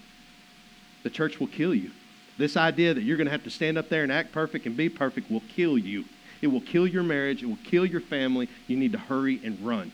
The 1.04 1.10
church 1.10 1.40
will 1.40 1.46
kill 1.46 1.74
you. 1.74 1.92
This 2.36 2.56
idea 2.56 2.94
that 2.94 3.02
you're 3.02 3.16
going 3.16 3.26
to 3.26 3.32
have 3.32 3.44
to 3.44 3.50
stand 3.50 3.78
up 3.78 3.88
there 3.88 4.02
and 4.02 4.10
act 4.10 4.32
perfect 4.32 4.66
and 4.66 4.76
be 4.76 4.88
perfect 4.88 5.30
will 5.30 5.42
kill 5.54 5.78
you. 5.78 6.04
It 6.42 6.48
will 6.48 6.60
kill 6.60 6.86
your 6.86 7.02
marriage. 7.02 7.42
It 7.42 7.46
will 7.46 7.58
kill 7.64 7.86
your 7.86 8.00
family. 8.00 8.48
You 8.66 8.76
need 8.76 8.92
to 8.92 8.98
hurry 8.98 9.40
and 9.44 9.60
run. 9.64 9.92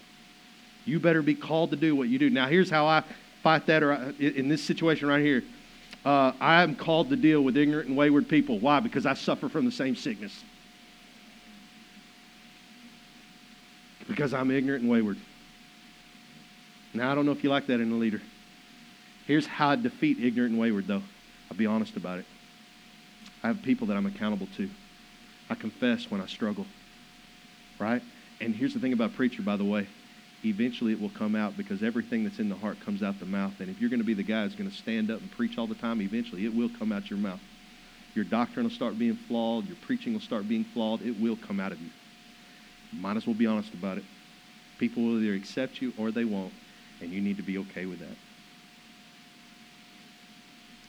You 0.86 1.00
better 1.00 1.20
be 1.20 1.34
called 1.34 1.72
to 1.72 1.76
do 1.76 1.94
what 1.94 2.08
you 2.08 2.18
do. 2.18 2.30
Now, 2.30 2.46
here's 2.46 2.70
how 2.70 2.86
I 2.86 3.02
fight 3.42 3.66
that 3.66 3.82
or 3.82 3.92
in 4.18 4.48
this 4.48 4.62
situation 4.62 5.08
right 5.08 5.22
here. 5.22 5.42
Uh, 6.04 6.32
I 6.40 6.62
am 6.62 6.76
called 6.76 7.10
to 7.10 7.16
deal 7.16 7.42
with 7.42 7.56
ignorant 7.56 7.88
and 7.88 7.96
wayward 7.96 8.28
people. 8.28 8.60
Why? 8.60 8.78
Because 8.78 9.04
I 9.04 9.14
suffer 9.14 9.48
from 9.48 9.64
the 9.64 9.72
same 9.72 9.96
sickness. 9.96 10.44
Because 14.06 14.32
I'm 14.32 14.52
ignorant 14.52 14.82
and 14.82 14.90
wayward. 14.90 15.18
Now, 16.94 17.10
I 17.10 17.16
don't 17.16 17.26
know 17.26 17.32
if 17.32 17.42
you 17.42 17.50
like 17.50 17.66
that 17.66 17.80
in 17.80 17.90
a 17.90 17.96
leader. 17.96 18.22
Here's 19.26 19.46
how 19.46 19.70
I 19.70 19.76
defeat 19.76 20.22
ignorant 20.22 20.52
and 20.52 20.60
wayward, 20.60 20.86
though. 20.86 21.02
I'll 21.50 21.56
be 21.56 21.66
honest 21.66 21.96
about 21.96 22.20
it. 22.20 22.26
I 23.42 23.48
have 23.48 23.60
people 23.62 23.88
that 23.88 23.96
I'm 23.96 24.06
accountable 24.06 24.46
to. 24.56 24.70
I 25.50 25.56
confess 25.56 26.08
when 26.08 26.20
I 26.20 26.26
struggle, 26.26 26.66
right? 27.80 28.02
And 28.40 28.54
here's 28.54 28.74
the 28.74 28.80
thing 28.80 28.92
about 28.92 29.14
preacher, 29.14 29.42
by 29.42 29.56
the 29.56 29.64
way 29.64 29.88
eventually 30.46 30.92
it 30.92 31.00
will 31.00 31.10
come 31.10 31.34
out 31.34 31.56
because 31.56 31.82
everything 31.82 32.24
that's 32.24 32.38
in 32.38 32.48
the 32.48 32.54
heart 32.54 32.78
comes 32.84 33.02
out 33.02 33.18
the 33.18 33.26
mouth. 33.26 33.52
And 33.60 33.68
if 33.68 33.80
you're 33.80 33.90
going 33.90 34.00
to 34.00 34.06
be 34.06 34.14
the 34.14 34.22
guy 34.22 34.44
who's 34.44 34.54
going 34.54 34.70
to 34.70 34.76
stand 34.76 35.10
up 35.10 35.20
and 35.20 35.30
preach 35.32 35.58
all 35.58 35.66
the 35.66 35.74
time, 35.74 36.00
eventually 36.00 36.44
it 36.44 36.54
will 36.54 36.70
come 36.78 36.92
out 36.92 37.10
your 37.10 37.18
mouth. 37.18 37.40
Your 38.14 38.24
doctrine 38.24 38.64
will 38.64 38.70
start 38.70 38.98
being 38.98 39.16
flawed. 39.16 39.66
Your 39.66 39.76
preaching 39.82 40.12
will 40.12 40.20
start 40.20 40.48
being 40.48 40.64
flawed. 40.64 41.02
It 41.02 41.20
will 41.20 41.36
come 41.36 41.60
out 41.60 41.72
of 41.72 41.80
you. 41.80 41.90
Might 42.92 43.16
as 43.16 43.26
well 43.26 43.34
be 43.34 43.46
honest 43.46 43.74
about 43.74 43.98
it. 43.98 44.04
People 44.78 45.02
will 45.02 45.22
either 45.22 45.34
accept 45.34 45.82
you 45.82 45.92
or 45.98 46.10
they 46.10 46.24
won't, 46.24 46.52
and 47.00 47.10
you 47.10 47.20
need 47.20 47.36
to 47.36 47.42
be 47.42 47.58
okay 47.58 47.86
with 47.86 47.98
that. 48.00 48.16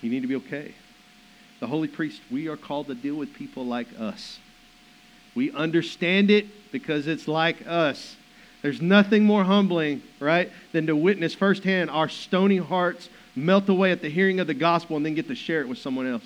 You 0.02 0.10
need 0.10 0.22
to 0.22 0.28
be 0.28 0.36
okay. 0.36 0.74
The 1.60 1.68
holy 1.68 1.88
priest, 1.88 2.22
we 2.30 2.48
are 2.48 2.58
called 2.58 2.88
to 2.88 2.96
deal 2.96 3.15
with 3.15 3.34
people 3.34 3.65
like 3.65 3.88
us. 4.00 4.39
We 5.36 5.52
understand 5.52 6.30
it 6.30 6.72
because 6.72 7.08
it's 7.08 7.28
like 7.28 7.65
us. 7.67 8.15
There's 8.62 8.82
nothing 8.82 9.24
more 9.24 9.43
humbling, 9.43 10.02
right, 10.20 10.52
than 10.72 10.88
to 10.88 10.96
witness 10.96 11.34
firsthand 11.34 11.89
our 11.89 12.10
stony 12.10 12.58
hearts 12.58 13.10
melt 13.36 13.70
away 13.70 13.91
at 13.91 14.02
the 14.02 14.10
hearing 14.10 14.39
of 14.39 14.48
the 14.48 14.54
gospel 14.54 14.98
and 14.98 15.06
then 15.06 15.13
get 15.13 15.28
to 15.28 15.36
share 15.36 15.62
it 15.62 15.67
with 15.67 15.78
someone 15.78 16.08
else. 16.08 16.24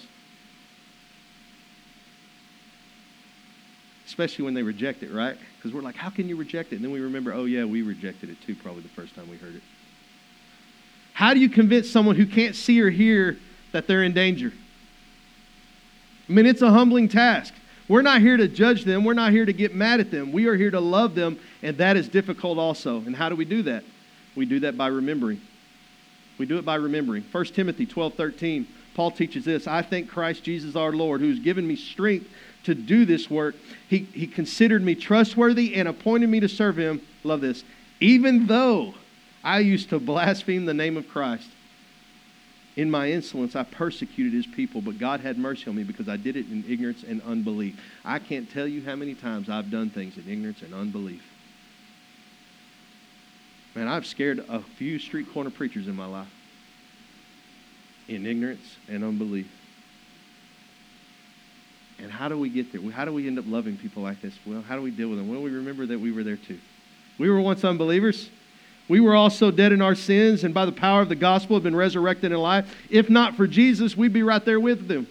Especially 4.06 4.46
when 4.46 4.54
they 4.54 4.64
reject 4.64 5.04
it, 5.04 5.12
right? 5.12 5.38
Because 5.58 5.74
we're 5.74 5.82
like, 5.82 5.96
how 5.96 6.10
can 6.10 6.28
you 6.28 6.36
reject 6.36 6.72
it? 6.72 6.78
And 6.78 6.86
then 6.86 6.92
we 6.92 7.02
remember, 7.02 7.34
oh, 7.34 7.46
yeah, 7.46 7.66
we 7.66 7.82
rejected 7.82 8.30
it 8.30 8.38
too, 8.46 8.56
probably 8.56 8.82
the 8.82 8.90
first 8.90 9.14
time 9.16 9.30
we 9.30 9.38
heard 9.38 9.56
it. 9.56 9.64
How 11.14 11.34
do 11.34 11.40
you 11.40 11.50
convince 11.50 11.90
someone 11.90 12.16
who 12.16 12.26
can't 12.26 12.56
see 12.56 12.82
or 12.82 12.90
hear 12.90 13.38
that 13.74 13.88
they're 13.88 14.04
in 14.04 14.14
danger? 14.14 14.54
I 16.28 16.32
mean, 16.32 16.46
it's 16.46 16.62
a 16.62 16.72
humbling 16.72 17.10
task. 17.10 17.54
We're 17.92 18.04
not 18.04 18.22
here 18.22 18.38
to 18.38 18.48
judge 18.48 18.86
them. 18.86 19.04
We're 19.04 19.14
not 19.16 19.34
here 19.34 19.44
to 19.44 19.52
get 19.52 19.76
mad 19.76 20.00
at 20.00 20.12
them. 20.12 20.32
We 20.32 20.48
are 20.48 20.56
here 20.56 20.72
to 20.72 20.80
love 20.80 21.14
them, 21.14 21.38
and 21.62 21.78
that 21.80 21.98
is 21.98 22.08
difficult 22.08 22.58
also. 22.58 23.00
And 23.00 23.14
how 23.14 23.28
do 23.28 23.36
we 23.36 23.44
do 23.44 23.64
that? 23.64 23.84
We 24.34 24.46
do 24.46 24.62
that 24.62 24.78
by 24.78 24.88
remembering. 24.88 25.42
We 26.38 26.46
do 26.46 26.58
it 26.58 26.64
by 26.64 26.76
remembering. 26.76 27.26
1 27.30 27.46
Timothy 27.48 27.86
12 27.86 28.14
13, 28.14 28.66
Paul 28.96 29.12
teaches 29.12 29.44
this 29.44 29.68
I 29.68 29.82
thank 29.82 30.10
Christ 30.10 30.42
Jesus 30.42 30.78
our 30.78 30.94
Lord, 30.94 31.20
who's 31.20 31.40
given 31.40 31.68
me 31.68 31.76
strength 31.76 32.30
to 32.64 32.74
do 32.74 33.04
this 33.04 33.30
work. 33.30 33.56
He, 33.90 34.08
he 34.14 34.26
considered 34.26 34.82
me 34.84 34.96
trustworthy 34.96 35.76
and 35.76 35.90
appointed 35.90 36.30
me 36.30 36.40
to 36.40 36.48
serve 36.48 36.80
him. 36.80 37.02
Love 37.26 37.42
this. 37.42 37.66
Even 38.00 38.48
though 38.48 38.94
I 39.44 39.60
used 39.60 39.90
to 39.90 40.00
blaspheme 40.00 40.66
the 40.66 40.74
name 40.74 40.96
of 40.96 41.10
Christ. 41.10 41.50
In 42.78 42.90
my 42.90 43.12
insolence, 43.12 43.56
I 43.56 43.64
persecuted 43.64 44.34
his 44.34 44.48
people, 44.48 44.82
but 44.82 44.98
God 44.98 45.20
had 45.20 45.38
mercy 45.38 45.70
on 45.70 45.76
me 45.76 45.84
because 45.84 46.08
I 46.08 46.16
did 46.16 46.38
it 46.38 46.50
in 46.50 46.64
ignorance 46.68 47.04
and 47.04 47.22
unbelief. 47.24 47.80
I 48.06 48.20
can't 48.20 48.50
tell 48.50 48.68
you 48.68 48.82
how 48.84 48.96
many 48.96 49.14
times 49.14 49.50
I've 49.50 49.70
done 49.70 49.90
things 49.90 50.18
in 50.18 50.30
ignorance 50.30 50.62
and 50.62 50.74
unbelief. 50.74 51.24
Man, 53.76 53.88
I've 53.88 54.06
scared 54.06 54.44
a 54.48 54.62
few 54.62 55.00
street 55.00 55.32
corner 55.34 55.50
preachers 55.50 55.88
in 55.88 55.96
my 55.96 56.06
life 56.06 56.32
in 58.08 58.26
ignorance 58.26 58.78
and 58.90 59.04
unbelief. 59.04 59.50
And 62.00 62.12
how 62.12 62.30
do 62.30 62.38
we 62.38 62.50
get 62.50 62.72
there? 62.72 62.82
How 62.92 63.06
do 63.06 63.14
we 63.14 63.28
end 63.28 63.38
up 63.38 63.46
loving 63.48 63.78
people 63.78 64.02
like 64.02 64.22
this? 64.22 64.34
Well, 64.46 64.62
how 64.62 64.76
do 64.76 64.82
we 64.82 64.92
deal 64.92 65.10
with 65.10 65.20
them? 65.20 65.30
Well, 65.30 65.42
we 65.42 65.52
remember 65.52 65.86
that 65.86 66.00
we 66.00 66.12
were 66.12 66.24
there 66.24 66.38
too. 66.38 66.60
We 67.18 67.30
were 67.30 67.40
once 67.40 67.64
unbelievers. 67.64 68.30
We 68.92 69.00
were 69.00 69.16
also 69.16 69.52
dead 69.52 69.72
in 69.72 69.82
our 69.82 69.96
sins, 69.96 70.44
and 70.44 70.54
by 70.54 70.66
the 70.66 70.74
power 70.74 71.02
of 71.02 71.08
the 71.08 71.16
gospel 71.16 71.56
have 71.56 71.64
been 71.64 71.74
resurrected 71.74 72.34
in 72.34 72.38
life. 72.38 72.76
If 72.90 73.10
not 73.10 73.36
for 73.38 73.48
Jesus, 73.48 73.96
we'd 73.96 74.12
be 74.12 74.22
right 74.22 74.44
there 74.44 74.60
with 74.60 74.90
them. 74.90 75.08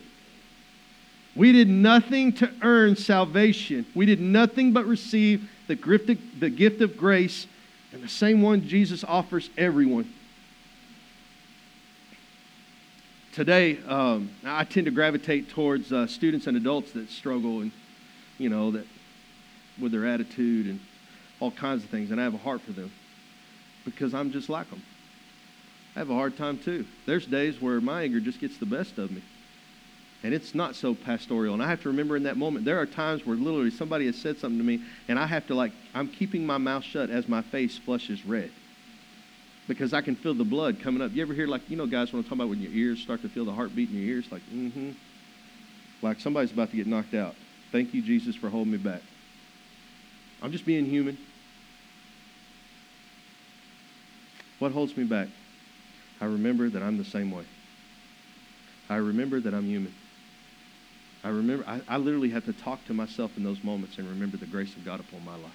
We 1.35 1.53
did 1.53 1.67
nothing 1.67 2.35
to 2.35 2.51
earn 2.61 2.95
salvation. 2.95 3.87
We 3.95 4.05
did 4.05 4.21
nothing 4.21 4.75
but 4.75 4.85
receive 4.85 5.49
the 5.67 5.77
gift 5.77 6.11
of, 6.11 6.19
the 6.41 6.51
gift 6.51 6.83
of 6.83 6.99
grace, 6.99 7.47
and 7.91 8.03
the 8.03 8.09
same 8.09 8.43
one 8.43 8.69
Jesus 8.69 9.03
offers 9.03 9.49
everyone. 9.57 10.13
Today, 13.33 13.79
um, 13.89 14.29
I 14.45 14.65
tend 14.65 14.85
to 14.85 14.91
gravitate 14.91 15.49
towards 15.49 15.91
uh, 15.91 16.07
students 16.07 16.47
and 16.47 16.55
adults 16.55 16.93
that 16.93 17.09
struggle 17.09 17.63
and, 17.63 17.73
you 18.37 18.51
know, 18.51 18.73
that 18.73 18.85
with 19.81 19.93
their 19.93 20.05
attitude 20.05 20.67
and 20.67 20.81
all 21.41 21.51
kinds 21.51 21.83
of 21.83 21.89
things, 21.89 22.11
and 22.11 22.21
I 22.21 22.25
have 22.25 22.35
a 22.35 22.37
heart 22.37 22.61
for 22.61 22.73
them 22.73 22.93
because 23.85 24.15
I'm 24.15 24.33
just 24.33 24.49
like 24.49 24.69
them. 24.71 24.83
I 25.97 26.01
have 26.01 26.11
a 26.11 26.15
hard 26.15 26.37
time 26.37 26.59
too. 26.59 26.87
There's 27.07 27.27
days 27.27 27.61
where 27.61 27.81
my 27.81 28.03
anger 28.03 28.21
just 28.21 28.41
gets 28.41 28.59
the 28.59 28.67
best 28.67 28.99
of 28.99 29.11
me. 29.11 29.23
And 30.23 30.35
it's 30.35 30.55
not 30.55 30.77
so 30.77 30.95
pastoral. 30.95 31.55
And 31.55 31.63
I 31.63 31.69
have 31.69 31.83
to 31.83 31.89
remember 31.89 32.17
in 32.17 32.25
that 32.25 32.37
moment, 32.37 32.67
there 32.67 32.79
are 32.79 32.87
times 32.87 33.25
where 33.25 33.37
literally 33.37 33.71
somebody 33.71 34.07
has 34.07 34.17
said 34.17 34.39
something 34.39 34.59
to 34.59 34.65
me, 34.65 34.83
and 35.09 35.19
I 35.19 35.27
have 35.27 35.47
to, 35.47 35.55
like, 35.55 35.73
I'm 35.95 36.09
keeping 36.09 36.45
my 36.45 36.59
mouth 36.59 36.85
shut 36.85 37.09
as 37.09 37.27
my 37.27 37.41
face 37.41 37.79
flushes 37.79 38.27
red. 38.27 38.51
Because 39.67 39.95
I 39.95 40.03
can 40.03 40.15
feel 40.15 40.35
the 40.35 40.45
blood 40.45 40.79
coming 40.79 41.01
up. 41.01 41.13
You 41.15 41.23
ever 41.23 41.33
hear, 41.33 41.47
like, 41.47 41.71
you 41.71 41.77
know, 41.77 41.87
guys, 41.87 42.13
when 42.13 42.21
I'm 42.21 42.25
talking 42.25 42.41
about 42.41 42.51
when 42.51 42.61
your 42.61 42.73
ears 42.73 43.01
start 43.01 43.23
to 43.23 43.31
feel 43.31 43.47
the 43.47 43.53
heartbeat 43.53 43.89
in 43.89 43.97
your 43.97 44.05
ears? 44.05 44.31
Like, 44.31 44.43
mm 44.53 44.71
hmm. 44.71 44.91
Like 46.03 46.21
somebody's 46.21 46.53
about 46.53 46.71
to 46.71 46.77
get 46.77 46.87
knocked 46.87 47.15
out. 47.15 47.35
Thank 47.73 47.95
you, 47.95 48.03
Jesus, 48.03 48.35
for 48.35 48.49
holding 48.49 48.73
me 48.73 48.79
back. 48.79 49.03
I'm 50.43 50.53
just 50.53 50.65
being 50.65 50.87
human. 50.87 51.19
What 54.61 54.73
holds 54.73 54.97
me 54.97 55.05
back? 55.05 55.29
I 56.21 56.27
remember 56.27 56.69
that 56.69 56.83
I'm 56.83 56.99
the 56.99 57.05
same 57.05 57.33
way. 57.33 57.45
I 58.89 58.97
remember 58.97 59.41
that 59.41 59.55
I'm 59.55 59.67
human. 59.67 59.95
I 61.25 61.29
remember, 61.29 61.65
I, 61.67 61.81
I, 61.89 61.97
literally 61.97 62.31
have 62.31 62.45
to 62.45 62.53
talk 62.53 62.85
to 62.87 62.95
myself 62.95 63.31
in 63.37 63.45
those 63.45 63.63
moments 63.65 63.99
and 63.99 64.09
remember 64.09 64.37
the 64.37 64.47
grace 64.47 64.75
of 64.75 64.85
God 64.85 65.01
upon 65.01 65.25
my 65.25 65.37
life. 65.37 65.53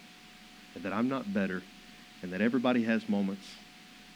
And 0.75 0.83
that 0.83 0.93
I'm 0.93 1.07
not 1.07 1.33
better, 1.33 1.61
and 2.23 2.33
that 2.33 2.41
everybody 2.41 2.83
has 2.83 3.07
moments 3.07 3.47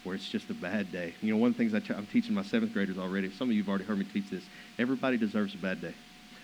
where 0.04 0.14
it's 0.14 0.28
just 0.28 0.50
a 0.50 0.54
bad 0.54 0.92
day. 0.92 1.14
You 1.22 1.32
know, 1.32 1.38
one 1.38 1.50
of 1.50 1.56
the 1.56 1.68
things 1.68 1.74
I 1.74 1.94
am 1.94 2.06
teaching 2.06 2.34
my 2.34 2.42
seventh 2.42 2.72
graders 2.72 2.98
already, 2.98 3.30
some 3.30 3.48
of 3.48 3.54
you 3.54 3.62
have 3.62 3.68
already 3.68 3.84
heard 3.84 3.98
me 3.98 4.04
teach 4.04 4.30
this. 4.30 4.44
Everybody 4.78 5.16
deserves 5.16 5.54
a 5.54 5.58
bad 5.58 5.80
day. 5.80 5.94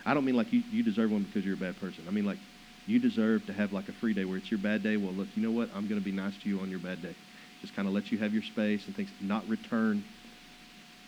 I 0.04 0.14
don't 0.14 0.24
mean 0.24 0.36
like 0.36 0.52
you, 0.52 0.62
you 0.70 0.82
deserve 0.82 1.10
one 1.10 1.24
because 1.24 1.44
you're 1.44 1.54
a 1.54 1.58
bad 1.58 1.76
person. 1.80 2.04
I 2.06 2.12
mean 2.12 2.26
like 2.26 2.38
You 2.86 3.00
deserve 3.00 3.46
to 3.46 3.52
have 3.52 3.72
like 3.72 3.88
a 3.88 3.92
free 3.92 4.14
day 4.14 4.24
where 4.24 4.38
it's 4.38 4.50
your 4.50 4.58
bad 4.58 4.82
day. 4.82 4.96
Well, 4.96 5.12
look, 5.12 5.28
you 5.34 5.42
know 5.42 5.50
what? 5.50 5.70
I'm 5.74 5.88
going 5.88 6.00
to 6.00 6.04
be 6.04 6.12
nice 6.12 6.36
to 6.38 6.48
you 6.48 6.60
on 6.60 6.70
your 6.70 6.78
bad 6.78 7.02
day. 7.02 7.14
Just 7.60 7.74
kind 7.74 7.88
of 7.88 7.94
lets 7.94 8.12
you 8.12 8.18
have 8.18 8.32
your 8.32 8.42
space 8.42 8.86
and 8.86 8.94
things. 8.94 9.10
Not 9.20 9.46
return, 9.48 10.04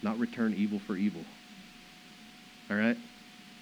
not 0.03 0.19
return 0.19 0.55
evil 0.55 0.79
for 0.79 0.97
evil. 0.97 1.23
All 2.71 2.77
right? 2.77 2.97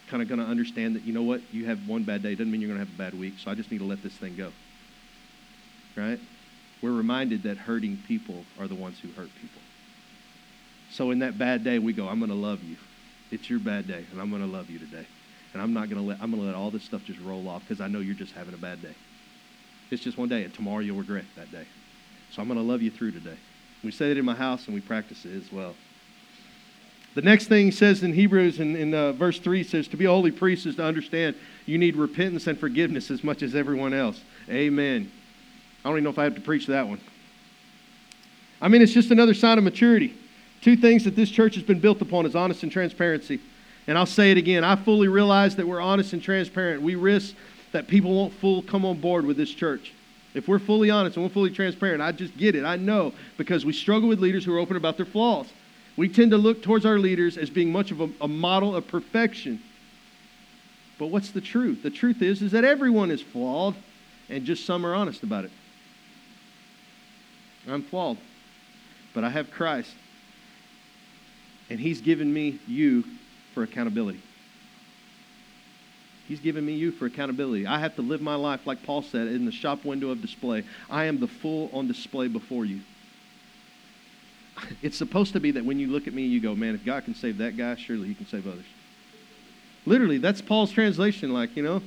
Kind 0.09 0.22
of 0.22 0.29
going 0.29 0.40
to 0.40 0.46
understand 0.46 0.96
that, 0.96 1.05
you 1.05 1.12
know 1.12 1.22
what? 1.22 1.40
You 1.53 1.66
have 1.66 1.88
one 1.88 2.05
bad 2.05 2.22
day. 2.22 2.35
Doesn't 2.35 2.51
mean 2.51 2.61
you're 2.61 2.68
going 2.68 2.81
to 2.81 2.87
have 2.87 2.94
a 2.94 2.99
bad 2.99 3.18
week. 3.18 3.35
So 3.38 3.51
I 3.51 3.55
just 3.55 3.70
need 3.70 3.79
to 3.79 3.85
let 3.85 4.03
this 4.03 4.14
thing 4.14 4.37
go. 4.37 4.53
Right? 5.96 6.20
We're 6.83 6.92
reminded 6.92 7.42
that 7.44 7.57
hurting 7.57 7.99
people 8.07 8.44
are 8.61 8.68
the 8.68 8.75
ones 8.75 8.99
who 9.01 9.09
hurt 9.09 9.31
people. 9.40 9.62
So 10.92 11.11
in 11.11 11.20
that 11.20 11.38
bad 11.38 11.64
day, 11.64 11.79
we 11.79 11.92
go, 11.92 12.09
I'm 12.09 12.18
going 12.18 12.31
to 12.31 12.37
love 12.37 12.62
you. 12.62 12.77
It's 13.31 13.51
your 13.51 13.59
bad 13.59 13.88
day, 13.88 14.05
and 14.12 14.20
I'm 14.20 14.31
going 14.31 14.42
to 14.42 14.49
love 14.49 14.70
you 14.70 14.79
today. 14.79 15.07
And 15.53 15.62
I'm 15.62 15.72
not 15.72 15.88
going 15.88 16.01
to 16.01 16.07
let, 16.07 16.20
I'm 16.20 16.31
going 16.31 16.42
to 16.42 16.46
let 16.46 16.55
all 16.55 16.70
this 16.70 16.85
stuff 16.85 17.03
just 17.05 17.18
roll 17.20 17.49
off 17.49 17.62
because 17.62 17.81
I 17.81 17.88
know 17.88 17.99
you're 17.99 18.14
just 18.14 18.35
having 18.35 18.55
a 18.55 18.59
bad 18.59 18.83
day. 18.83 18.94
It's 19.90 20.03
just 20.03 20.18
one 20.18 20.29
day, 20.29 20.44
and 20.44 20.55
tomorrow 20.55 20.81
you'll 20.81 20.99
regret 20.99 21.25
that 21.37 21.51
day. 21.51 21.66
So 22.32 22.42
I'm 22.42 22.48
going 22.48 22.58
to 22.58 22.64
love 22.64 22.82
you 22.82 22.90
through 22.90 23.12
today. 23.12 23.36
We 23.82 23.90
say 23.90 24.10
it 24.10 24.18
in 24.18 24.24
my 24.24 24.34
house, 24.34 24.66
and 24.66 24.74
we 24.74 24.80
practice 24.80 25.24
it 25.24 25.34
as 25.34 25.52
well. 25.52 25.74
The 27.14 27.22
next 27.22 27.46
thing 27.46 27.66
he 27.66 27.70
says 27.70 28.02
in 28.02 28.12
Hebrews 28.12 28.60
in, 28.60 28.76
in 28.76 28.92
uh, 28.92 29.12
verse 29.12 29.38
3 29.38 29.64
says, 29.64 29.88
To 29.88 29.96
be 29.96 30.04
a 30.04 30.10
holy 30.10 30.30
priest 30.30 30.66
is 30.66 30.76
to 30.76 30.84
understand 30.84 31.34
you 31.64 31.78
need 31.78 31.96
repentance 31.96 32.46
and 32.46 32.58
forgiveness 32.58 33.10
as 33.10 33.24
much 33.24 33.42
as 33.42 33.54
everyone 33.54 33.94
else. 33.94 34.20
Amen. 34.50 35.10
I 35.82 35.88
don't 35.88 35.94
even 35.94 36.04
know 36.04 36.10
if 36.10 36.18
I 36.18 36.24
have 36.24 36.34
to 36.34 36.42
preach 36.42 36.66
that 36.66 36.86
one. 36.86 37.00
I 38.60 38.68
mean, 38.68 38.82
it's 38.82 38.92
just 38.92 39.10
another 39.10 39.32
sign 39.32 39.56
of 39.56 39.64
maturity. 39.64 40.14
Two 40.60 40.76
things 40.76 41.04
that 41.04 41.16
this 41.16 41.30
church 41.30 41.54
has 41.54 41.64
been 41.64 41.80
built 41.80 42.02
upon 42.02 42.26
is 42.26 42.34
honest 42.34 42.62
and 42.62 42.72
transparency. 42.72 43.40
And 43.86 43.96
I'll 43.96 44.04
say 44.04 44.30
it 44.30 44.36
again. 44.36 44.64
I 44.64 44.76
fully 44.76 45.08
realize 45.08 45.56
that 45.56 45.66
we're 45.66 45.80
honest 45.80 46.12
and 46.12 46.22
transparent. 46.22 46.82
We 46.82 46.96
risk 46.96 47.34
that 47.72 47.86
people 47.86 48.14
won't 48.14 48.32
full 48.34 48.62
come 48.62 48.84
on 48.84 49.00
board 49.00 49.24
with 49.24 49.36
this 49.36 49.50
church. 49.50 49.94
If 50.37 50.49
we're 50.49 50.59
fully 50.59 50.90
honest 50.90 51.16
and 51.16 51.25
we're 51.25 51.31
fully 51.31 51.51
transparent, 51.51 52.03
I 52.03 52.12
just 52.12 52.37
get 52.37 52.55
it. 52.55 52.62
I 52.62 52.77
know 52.77 53.14
because 53.38 53.64
we 53.64 53.72
struggle 53.72 54.07
with 54.07 54.20
leaders 54.20 54.44
who 54.44 54.55
are 54.55 54.59
open 54.59 54.77
about 54.77 54.99
their 54.99 55.07
flaws. 55.07 55.46
We 55.96 56.11
tend 56.11 56.33
to 56.33 56.37
look 56.37 56.62
towards 56.62 56.85
our 56.85 56.99
leaders 56.99 57.38
as 57.38 57.49
being 57.49 57.72
much 57.72 57.90
of 57.90 58.03
a, 58.03 58.11
a 58.20 58.29
model 58.29 58.77
of 58.77 58.87
perfection. 58.87 59.62
But 60.99 61.07
what's 61.07 61.31
the 61.31 61.40
truth? 61.40 61.83
The 61.83 61.88
truth 61.88 62.20
is, 62.20 62.42
is 62.42 62.53
that 62.53 62.64
everyone 62.64 63.11
is 63.11 63.22
flawed, 63.22 63.77
and 64.29 64.44
just 64.44 64.66
some 64.66 64.85
are 64.85 64.94
honest 64.94 65.22
about 65.22 65.46
it. 65.46 65.51
I'm 67.66 67.83
flawed, 67.83 68.18
but 69.14 69.25
I 69.25 69.31
have 69.31 69.51
Christ, 69.51 69.94
and 71.70 71.81
He's 71.81 72.03
given 72.03 72.31
me 72.31 72.61
you 72.66 73.05
for 73.55 73.62
accountability. 73.62 74.20
He's 76.26 76.40
given 76.40 76.66
me 76.66 76.74
you 76.74 76.90
for 76.90 77.06
accountability. 77.06 77.66
I 77.66 77.78
have 77.78 77.94
to 77.96 78.02
live 78.02 78.20
my 78.20 78.34
life, 78.34 78.66
like 78.66 78.82
Paul 78.82 79.02
said, 79.02 79.28
in 79.28 79.44
the 79.44 79.52
shop 79.52 79.84
window 79.84 80.10
of 80.10 80.20
display. 80.20 80.64
I 80.90 81.04
am 81.04 81.20
the 81.20 81.28
full 81.28 81.70
on 81.72 81.86
display 81.86 82.28
before 82.28 82.64
you. 82.64 82.80
It's 84.82 84.96
supposed 84.96 85.34
to 85.34 85.40
be 85.40 85.50
that 85.52 85.64
when 85.64 85.78
you 85.78 85.88
look 85.88 86.06
at 86.06 86.14
me, 86.14 86.22
you 86.22 86.40
go, 86.40 86.54
man, 86.54 86.74
if 86.74 86.84
God 86.84 87.04
can 87.04 87.14
save 87.14 87.38
that 87.38 87.56
guy, 87.56 87.76
surely 87.76 88.08
he 88.08 88.14
can 88.14 88.26
save 88.26 88.46
others. 88.46 88.64
Literally, 89.84 90.18
that's 90.18 90.40
Paul's 90.40 90.72
translation, 90.72 91.32
like, 91.32 91.56
you 91.56 91.62
know. 91.62 91.82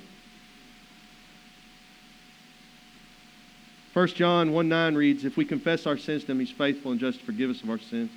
1 3.93 4.07
John 4.09 4.53
1 4.53 4.69
9 4.69 4.95
reads, 4.95 5.25
If 5.25 5.35
we 5.35 5.43
confess 5.43 5.85
our 5.85 5.97
sins 5.97 6.23
to 6.25 6.31
him, 6.31 6.39
he's 6.39 6.51
faithful 6.51 6.91
and 6.91 6.99
just 6.99 7.19
to 7.19 7.25
forgive 7.25 7.49
us 7.49 7.61
of 7.63 7.69
our 7.69 7.79
sins 7.79 8.11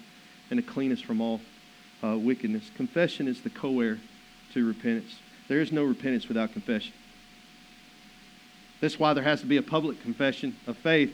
and 0.50 0.60
to 0.60 0.62
clean 0.62 0.92
us 0.92 1.00
from 1.00 1.20
all 1.20 1.40
uh, 2.04 2.16
wickedness. 2.16 2.70
Confession 2.76 3.26
is 3.26 3.40
the 3.40 3.50
co 3.50 3.80
heir 3.80 3.98
to 4.52 4.66
repentance. 4.66 5.18
There 5.48 5.60
is 5.60 5.72
no 5.72 5.84
repentance 5.84 6.28
without 6.28 6.52
confession. 6.52 6.92
That's 8.80 8.98
why 8.98 9.14
there 9.14 9.24
has 9.24 9.40
to 9.40 9.46
be 9.46 9.58
a 9.58 9.62
public 9.62 10.02
confession 10.02 10.56
of 10.66 10.76
faith 10.78 11.12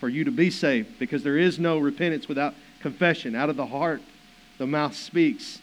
for 0.00 0.08
you 0.08 0.24
to 0.24 0.30
be 0.30 0.50
saved, 0.50 0.98
because 0.98 1.22
there 1.22 1.38
is 1.38 1.58
no 1.58 1.78
repentance 1.78 2.28
without 2.28 2.54
confession. 2.80 3.34
Out 3.34 3.50
of 3.50 3.56
the 3.56 3.66
heart, 3.66 4.02
the 4.58 4.66
mouth 4.66 4.94
speaks. 4.94 5.60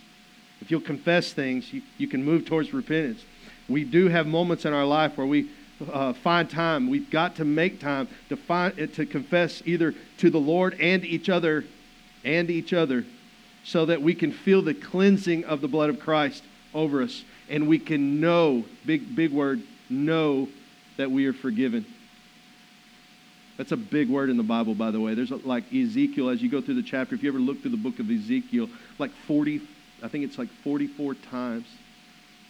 If 0.61 0.71
you'll 0.71 0.81
confess 0.81 1.33
things, 1.33 1.73
you, 1.73 1.81
you 1.97 2.07
can 2.07 2.23
move 2.23 2.45
towards 2.45 2.73
repentance. 2.73 3.23
We 3.67 3.83
do 3.83 4.07
have 4.07 4.27
moments 4.27 4.65
in 4.65 4.73
our 4.73 4.85
life 4.85 5.17
where 5.17 5.27
we 5.27 5.49
uh, 5.91 6.13
find 6.13 6.49
time. 6.49 6.89
We've 6.89 7.09
got 7.09 7.35
to 7.37 7.45
make 7.45 7.79
time 7.79 8.07
to 8.29 8.37
find 8.37 8.75
to 8.93 9.05
confess 9.05 9.61
either 9.65 9.93
to 10.19 10.29
the 10.29 10.39
Lord 10.39 10.79
and 10.79 11.03
each 11.03 11.29
other, 11.29 11.65
and 12.23 12.49
each 12.49 12.73
other, 12.73 13.05
so 13.63 13.85
that 13.85 14.01
we 14.01 14.15
can 14.15 14.31
feel 14.31 14.61
the 14.61 14.73
cleansing 14.73 15.43
of 15.45 15.61
the 15.61 15.67
blood 15.67 15.89
of 15.89 15.99
Christ 15.99 16.43
over 16.73 17.01
us, 17.01 17.23
and 17.51 17.67
we 17.67 17.77
can 17.77 18.19
know 18.19 18.63
big 18.85 19.15
big 19.15 19.31
word 19.31 19.61
know 19.89 20.47
that 20.97 21.11
we 21.11 21.27
are 21.27 21.33
forgiven. 21.33 21.85
That's 23.57 23.73
a 23.73 23.77
big 23.77 24.09
word 24.09 24.31
in 24.31 24.37
the 24.37 24.43
Bible, 24.43 24.73
by 24.73 24.89
the 24.89 24.99
way. 24.99 25.13
There's 25.13 25.29
like 25.29 25.71
Ezekiel, 25.71 26.29
as 26.29 26.41
you 26.41 26.49
go 26.49 26.61
through 26.61 26.75
the 26.75 26.83
chapter, 26.83 27.13
if 27.13 27.21
you 27.21 27.29
ever 27.29 27.39
look 27.39 27.61
through 27.61 27.71
the 27.71 27.77
book 27.77 27.99
of 27.99 28.09
Ezekiel, 28.09 28.69
like 28.97 29.11
40, 29.27 29.61
I 30.01 30.07
think 30.07 30.23
it's 30.23 30.39
like 30.39 30.49
44 30.63 31.13
times. 31.15 31.67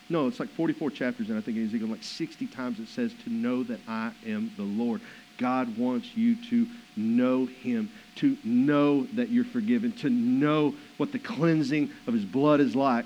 No, 0.09 0.27
it's 0.27 0.39
like 0.39 0.49
44 0.49 0.91
chapters, 0.91 1.29
and 1.29 1.37
I 1.37 1.41
think 1.41 1.57
in 1.57 1.65
Ezekiel, 1.67 1.87
like 1.87 2.03
60 2.03 2.47
times 2.47 2.79
it 2.79 2.87
says 2.87 3.13
to 3.23 3.29
know 3.29 3.63
that 3.63 3.79
I 3.87 4.11
am 4.25 4.51
the 4.55 4.63
Lord. 4.63 5.01
God 5.37 5.75
wants 5.77 6.15
you 6.15 6.35
to 6.49 6.67
know 6.95 7.45
Him, 7.45 7.89
to 8.17 8.37
know 8.43 9.05
that 9.15 9.29
you're 9.29 9.43
forgiven, 9.43 9.91
to 9.93 10.09
know 10.09 10.75
what 10.97 11.11
the 11.11 11.19
cleansing 11.19 11.89
of 12.07 12.13
His 12.13 12.25
blood 12.25 12.59
is 12.59 12.75
like. 12.75 13.05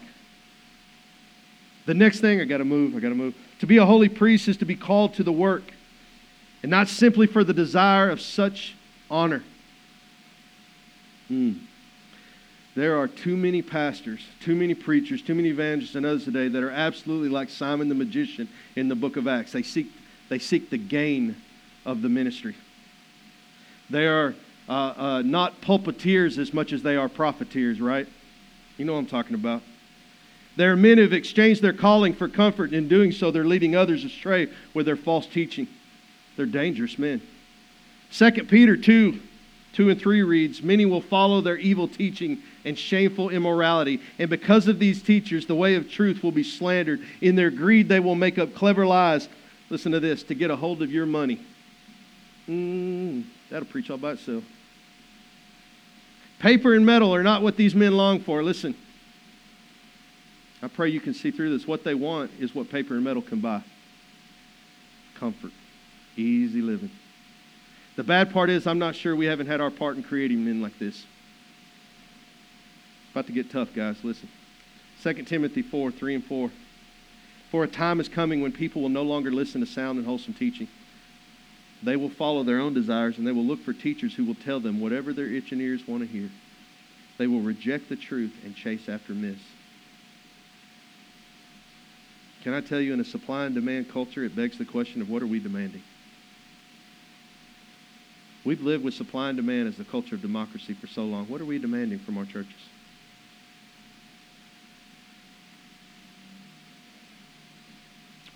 The 1.85 1.93
next 1.93 2.19
thing, 2.19 2.41
I 2.41 2.45
got 2.45 2.57
to 2.57 2.65
move, 2.65 2.95
I 2.95 2.99
got 2.99 3.09
to 3.09 3.15
move. 3.15 3.35
To 3.59 3.67
be 3.67 3.77
a 3.77 3.85
holy 3.85 4.09
priest 4.09 4.47
is 4.47 4.57
to 4.57 4.65
be 4.65 4.75
called 4.75 5.13
to 5.15 5.23
the 5.23 5.31
work 5.31 5.63
and 6.63 6.69
not 6.69 6.87
simply 6.87 7.27
for 7.27 7.43
the 7.43 7.53
desire 7.53 8.09
of 8.09 8.19
such 8.19 8.75
honor. 9.09 9.43
Mm. 11.29 11.59
There 12.75 12.97
are 12.97 13.07
too 13.07 13.37
many 13.37 13.61
pastors, 13.61 14.21
too 14.41 14.55
many 14.55 14.73
preachers, 14.73 15.21
too 15.21 15.35
many 15.35 15.49
evangelists 15.49 15.95
and 15.95 16.05
others 16.05 16.25
today 16.25 16.47
that 16.47 16.61
are 16.61 16.71
absolutely 16.71 17.29
like 17.29 17.49
Simon 17.49 17.87
the 17.87 17.95
magician 17.95 18.49
in 18.75 18.89
the 18.89 18.95
book 18.95 19.15
of 19.15 19.27
Acts. 19.27 19.51
They 19.51 19.63
seek, 19.63 19.87
they 20.27 20.39
seek 20.39 20.69
the 20.69 20.77
gain 20.77 21.35
of 21.85 22.01
the 22.01 22.09
ministry. 22.09 22.55
They 23.89 24.07
are 24.07 24.33
uh, 24.67 24.71
uh, 24.71 25.21
not 25.23 25.61
pulpiteers 25.61 26.37
as 26.37 26.53
much 26.53 26.73
as 26.73 26.81
they 26.81 26.97
are 26.97 27.07
profiteers, 27.07 27.79
right? 27.79 28.07
You 28.77 28.85
know 28.85 28.93
what 28.93 28.99
I'm 28.99 29.05
talking 29.05 29.35
about. 29.35 29.61
There 30.55 30.71
are 30.71 30.77
men 30.77 30.97
who've 30.97 31.13
exchanged 31.13 31.61
their 31.61 31.73
calling 31.73 32.13
for 32.13 32.29
comfort, 32.29 32.65
and 32.65 32.75
in 32.75 32.87
doing 32.87 33.11
so, 33.11 33.31
they're 33.31 33.43
leading 33.43 33.75
others 33.75 34.05
astray 34.05 34.47
with 34.73 34.85
their 34.85 34.95
false 34.95 35.27
teaching. 35.27 35.67
They're 36.37 36.45
dangerous 36.45 36.97
men. 36.97 37.21
2 38.11 38.31
Peter 38.45 38.77
2 38.77 39.19
2 39.73 39.89
and 39.89 39.99
3 39.99 40.23
reads, 40.23 40.63
Many 40.63 40.85
will 40.85 41.01
follow 41.01 41.41
their 41.41 41.57
evil 41.57 41.89
teaching 41.89 42.41
and 42.63 42.79
shameful 42.79 43.29
immorality. 43.29 43.99
And 44.17 44.29
because 44.29 44.69
of 44.69 44.79
these 44.79 45.03
teachers, 45.03 45.47
the 45.47 45.55
way 45.55 45.75
of 45.75 45.91
truth 45.91 46.23
will 46.23 46.31
be 46.31 46.43
slandered. 46.43 47.01
In 47.19 47.35
their 47.35 47.51
greed, 47.51 47.89
they 47.89 47.99
will 47.99 48.15
make 48.15 48.37
up 48.37 48.55
clever 48.55 48.85
lies. 48.85 49.27
Listen 49.69 49.91
to 49.91 49.99
this 49.99 50.23
to 50.23 50.33
get 50.33 50.49
a 50.49 50.55
hold 50.55 50.81
of 50.81 50.93
your 50.93 51.05
money. 51.05 51.41
Mm, 52.47 53.25
that'll 53.49 53.67
preach 53.67 53.89
all 53.89 53.97
by 53.97 54.11
itself. 54.11 54.45
Paper 56.39 56.73
and 56.73 56.85
metal 56.85 57.13
are 57.13 57.23
not 57.23 57.41
what 57.41 57.57
these 57.57 57.75
men 57.75 57.97
long 57.97 58.21
for. 58.21 58.43
Listen, 58.43 58.75
I 60.65 60.67
pray 60.67 60.89
you 60.89 60.99
can 60.99 61.13
see 61.13 61.30
through 61.30 61.56
this. 61.56 61.67
What 61.67 61.84
they 61.84 61.93
want 61.93 62.32
is 62.39 62.56
what 62.56 62.71
paper 62.71 62.95
and 62.95 63.04
metal 63.04 63.21
can 63.21 63.39
buy 63.39 63.62
comfort. 65.13 65.51
Easy 66.17 66.60
living. 66.60 66.89
The 67.97 68.04
bad 68.04 68.34
part 68.34 68.49
is, 68.49 68.65
I'm 68.65 68.80
not 68.80 68.95
sure 68.95 69.15
we 69.15 69.28
haven't 69.28 69.45
had 69.45 69.62
our 69.62 69.69
part 69.69 69.95
in 69.95 70.01
creating 70.01 70.43
men 70.43 70.63
like 70.63 70.80
this. 70.80 71.06
About 73.12 73.28
to 73.28 73.32
get 73.32 73.51
tough, 73.51 73.75
guys. 73.75 73.97
Listen. 74.04 74.28
2 75.04 75.13
Timothy 75.25 75.62
4 75.62 75.91
3 75.91 76.15
and 76.15 76.25
4. 76.25 76.49
For 77.51 77.63
a 77.63 77.67
time 77.67 77.99
is 77.99 78.10
coming 78.10 78.41
when 78.41 78.51
people 78.51 78.82
will 78.82 78.89
no 78.89 79.04
longer 79.04 79.30
listen 79.30 79.62
to 79.62 79.67
sound 79.67 79.99
and 79.99 80.08
wholesome 80.08 80.34
teaching. 80.34 80.67
They 81.84 81.95
will 81.95 82.10
follow 82.10 82.41
their 82.41 82.60
own 82.60 82.73
desires 82.73 83.19
and 83.19 83.28
they 83.28 83.32
will 83.32 83.45
look 83.45 83.63
for 83.63 83.71
teachers 83.71 84.15
who 84.15 84.25
will 84.25 84.34
tell 84.34 84.60
them 84.60 84.80
whatever 84.80 85.13
their 85.13 85.28
itching 85.28 85.62
ears 85.62 85.88
want 85.88 86.01
to 86.01 86.08
hear. 86.08 86.32
They 87.19 87.28
will 87.28 87.41
reject 87.41 87.88
the 87.88 87.95
truth 87.95 88.34
and 88.43 88.56
chase 88.56 88.89
after 88.89 89.13
myths. 89.13 89.43
Can 92.45 92.53
I 92.53 92.62
tell 92.62 92.79
you, 92.79 92.93
in 92.93 92.99
a 92.99 93.03
supply 93.03 93.45
and 93.45 93.55
demand 93.55 93.89
culture, 93.89 94.23
it 94.23 94.36
begs 94.36 94.60
the 94.60 94.65
question 94.65 95.01
of 95.01 95.10
what 95.10 95.23
are 95.23 95.25
we 95.27 95.39
demanding? 95.39 95.81
We've 98.43 98.62
lived 98.62 98.84
with 98.84 98.93
supply 98.93 99.29
and 99.29 99.36
demand 99.36 99.67
as 99.67 99.77
the 99.77 99.84
culture 99.84 100.13
of 100.13 100.21
democracy 100.21 100.75
for 100.75 100.86
so 100.86 101.05
long. 101.05 101.25
What 101.25 101.41
are 101.41 101.45
we 101.45 101.58
demanding 101.58 101.97
from 101.97 102.19
our 102.19 102.25
churches? 102.25 102.53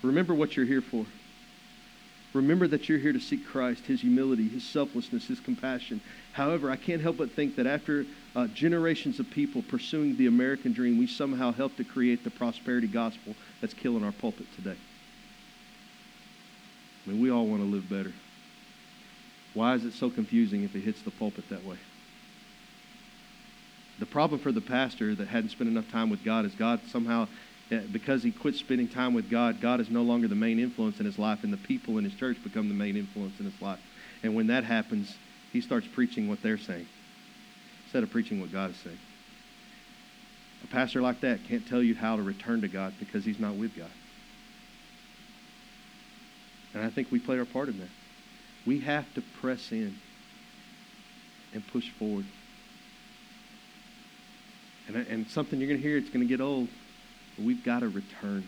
Remember 0.02 0.34
what 0.34 0.56
you're 0.56 0.66
here 0.66 0.82
for. 0.82 1.06
Remember 2.32 2.66
that 2.66 2.88
you're 2.88 2.98
here 2.98 3.12
to 3.12 3.20
seek 3.20 3.46
Christ, 3.46 3.86
His 3.86 4.00
humility, 4.00 4.48
His 4.48 4.64
selflessness, 4.64 5.28
His 5.28 5.38
compassion. 5.38 6.00
However, 6.32 6.70
I 6.70 6.76
can't 6.76 7.02
help 7.02 7.16
but 7.16 7.32
think 7.32 7.56
that 7.56 7.66
after 7.66 8.06
uh, 8.36 8.46
generations 8.48 9.18
of 9.18 9.28
people 9.30 9.62
pursuing 9.62 10.16
the 10.16 10.26
American 10.26 10.72
dream, 10.72 10.98
we 10.98 11.06
somehow 11.06 11.52
helped 11.52 11.76
to 11.78 11.84
create 11.84 12.22
the 12.22 12.30
prosperity 12.30 12.86
gospel 12.86 13.34
that's 13.60 13.74
killing 13.74 14.04
our 14.04 14.12
pulpit 14.12 14.46
today. 14.54 14.76
I 17.06 17.10
mean, 17.10 17.20
we 17.20 17.30
all 17.30 17.46
want 17.46 17.62
to 17.62 17.68
live 17.68 17.88
better. 17.88 18.12
Why 19.54 19.74
is 19.74 19.84
it 19.84 19.94
so 19.94 20.10
confusing 20.10 20.62
if 20.62 20.76
it 20.76 20.80
hits 20.80 21.02
the 21.02 21.10
pulpit 21.10 21.48
that 21.48 21.64
way? 21.64 21.76
The 23.98 24.06
problem 24.06 24.40
for 24.40 24.52
the 24.52 24.60
pastor 24.60 25.14
that 25.16 25.28
hadn't 25.28 25.50
spent 25.50 25.68
enough 25.68 25.90
time 25.90 26.08
with 26.08 26.24
God 26.24 26.44
is 26.44 26.54
God 26.54 26.80
somehow, 26.88 27.26
eh, 27.70 27.80
because 27.92 28.22
he 28.22 28.30
quit 28.30 28.54
spending 28.54 28.88
time 28.88 29.12
with 29.12 29.28
God, 29.28 29.60
God 29.60 29.80
is 29.80 29.90
no 29.90 30.02
longer 30.02 30.28
the 30.28 30.34
main 30.36 30.60
influence 30.60 31.00
in 31.00 31.06
his 31.06 31.18
life, 31.18 31.42
and 31.42 31.52
the 31.52 31.58
people 31.58 31.98
in 31.98 32.04
his 32.04 32.14
church 32.14 32.42
become 32.42 32.68
the 32.68 32.74
main 32.74 32.96
influence 32.96 33.38
in 33.40 33.44
his 33.46 33.60
life. 33.60 33.80
And 34.22 34.34
when 34.34 34.46
that 34.46 34.64
happens, 34.64 35.16
he 35.52 35.60
starts 35.60 35.86
preaching 35.86 36.28
what 36.28 36.42
they're 36.42 36.58
saying 36.58 36.86
instead 37.84 38.02
of 38.02 38.10
preaching 38.10 38.40
what 38.40 38.52
God 38.52 38.70
is 38.70 38.76
saying. 38.76 38.98
A 40.62 40.66
pastor 40.68 41.00
like 41.00 41.20
that 41.20 41.40
can't 41.48 41.66
tell 41.66 41.82
you 41.82 41.94
how 41.94 42.16
to 42.16 42.22
return 42.22 42.60
to 42.60 42.68
God 42.68 42.94
because 42.98 43.24
he's 43.24 43.40
not 43.40 43.54
with 43.54 43.76
God. 43.76 43.90
And 46.74 46.84
I 46.84 46.90
think 46.90 47.10
we 47.10 47.18
play 47.18 47.38
our 47.38 47.44
part 47.44 47.68
in 47.68 47.78
that. 47.80 47.88
We 48.64 48.80
have 48.80 49.12
to 49.14 49.22
press 49.40 49.72
in 49.72 49.96
and 51.52 51.66
push 51.66 51.90
forward. 51.90 52.26
And, 54.86 54.96
and 54.96 55.28
something 55.28 55.58
you're 55.58 55.68
going 55.68 55.80
to 55.80 55.86
hear, 55.86 55.96
it's 55.96 56.10
going 56.10 56.20
to 56.20 56.26
get 56.26 56.40
old, 56.40 56.68
but 57.36 57.44
we've 57.44 57.64
got 57.64 57.80
to 57.80 57.88
return 57.88 58.46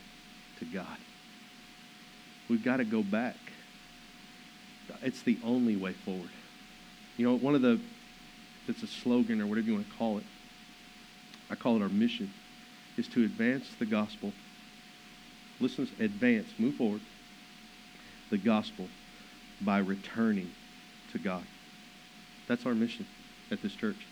to 0.59 0.65
God. 0.67 0.99
We've 2.49 2.65
got 2.65 2.77
to 2.77 2.85
go 2.85 3.03
back. 3.03 3.37
It's 5.03 5.23
the 5.23 5.39
only 5.43 5.77
way 5.77 5.95
forward. 5.95 6.29
You 7.17 7.27
know, 7.27 7.37
one 7.37 7.55
of 7.55 7.63
the, 7.63 7.79
it's 8.69 8.83
a 8.83 8.87
slogan 8.87 9.41
or 9.41 9.47
whatever 9.47 9.67
you 9.67 9.75
want 9.75 9.91
to 9.91 9.97
call 9.97 10.19
it, 10.19 10.25
I 11.51 11.55
call 11.55 11.77
it 11.77 11.83
our 11.83 11.89
mission, 11.89 12.33
is 12.97 13.09
to 13.09 13.25
advance 13.25 13.67
the 13.79 13.87
gospel. 13.87 14.33
Listen, 15.61 15.89
advance, 16.01 16.49
move 16.59 16.75
forward 16.75 17.01
the 18.31 18.39
gospel 18.39 18.89
by 19.61 19.79
returning 19.79 20.51
to 21.13 21.19
God. 21.19 21.45
That's 22.49 22.67
our 22.67 22.75
mission 22.75 23.07
at 23.51 23.63
this 23.63 23.75
church. 23.75 24.07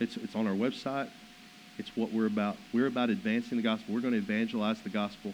It's, 0.00 0.16
it's 0.16 0.34
on 0.34 0.46
our 0.46 0.54
website. 0.54 1.08
It's 1.78 1.96
what 1.96 2.12
we're 2.12 2.26
about. 2.26 2.56
We're 2.74 2.88
about 2.88 3.08
advancing 3.08 3.56
the 3.56 3.62
gospel. 3.62 3.94
We're 3.94 4.00
going 4.00 4.14
to 4.14 4.18
evangelize 4.18 4.82
the 4.82 4.90
gospel, 4.90 5.32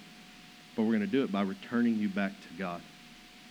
but 0.77 0.83
we're 0.83 0.93
going 0.93 1.01
to 1.01 1.07
do 1.07 1.25
it 1.25 1.33
by 1.33 1.43
returning 1.43 1.97
you 1.97 2.09
back 2.09 2.33
to 2.33 2.59
God. 2.59 2.81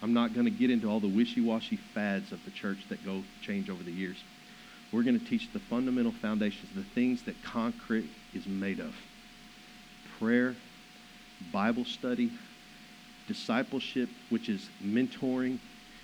I'm 0.02 0.14
not 0.14 0.34
going 0.34 0.46
to 0.46 0.52
get 0.52 0.70
into 0.70 0.90
all 0.90 1.00
the 1.00 1.08
wishy-washy 1.08 1.78
fads 1.94 2.32
of 2.32 2.44
the 2.46 2.52
church 2.52 2.80
that 2.90 3.04
go 3.04 3.24
change 3.42 3.70
over 3.70 3.84
the 3.84 3.92
years. 3.92 4.18
We're 4.92 5.04
going 5.04 5.20
to 5.20 5.26
teach 5.26 5.52
the 5.52 5.60
fundamental 5.60 6.12
foundations, 6.12 6.70
the 6.76 6.84
things 6.84 7.24
that 7.24 7.36
concrete 7.44 8.10
is 8.34 8.46
made 8.46 8.80
of. 8.80 8.96
Prayer, 10.20 10.56
Bible 11.52 11.84
study, 11.84 12.32
discipleship, 13.28 14.10
which 14.30 14.50
is 14.50 14.70
mentoring, 14.84 15.60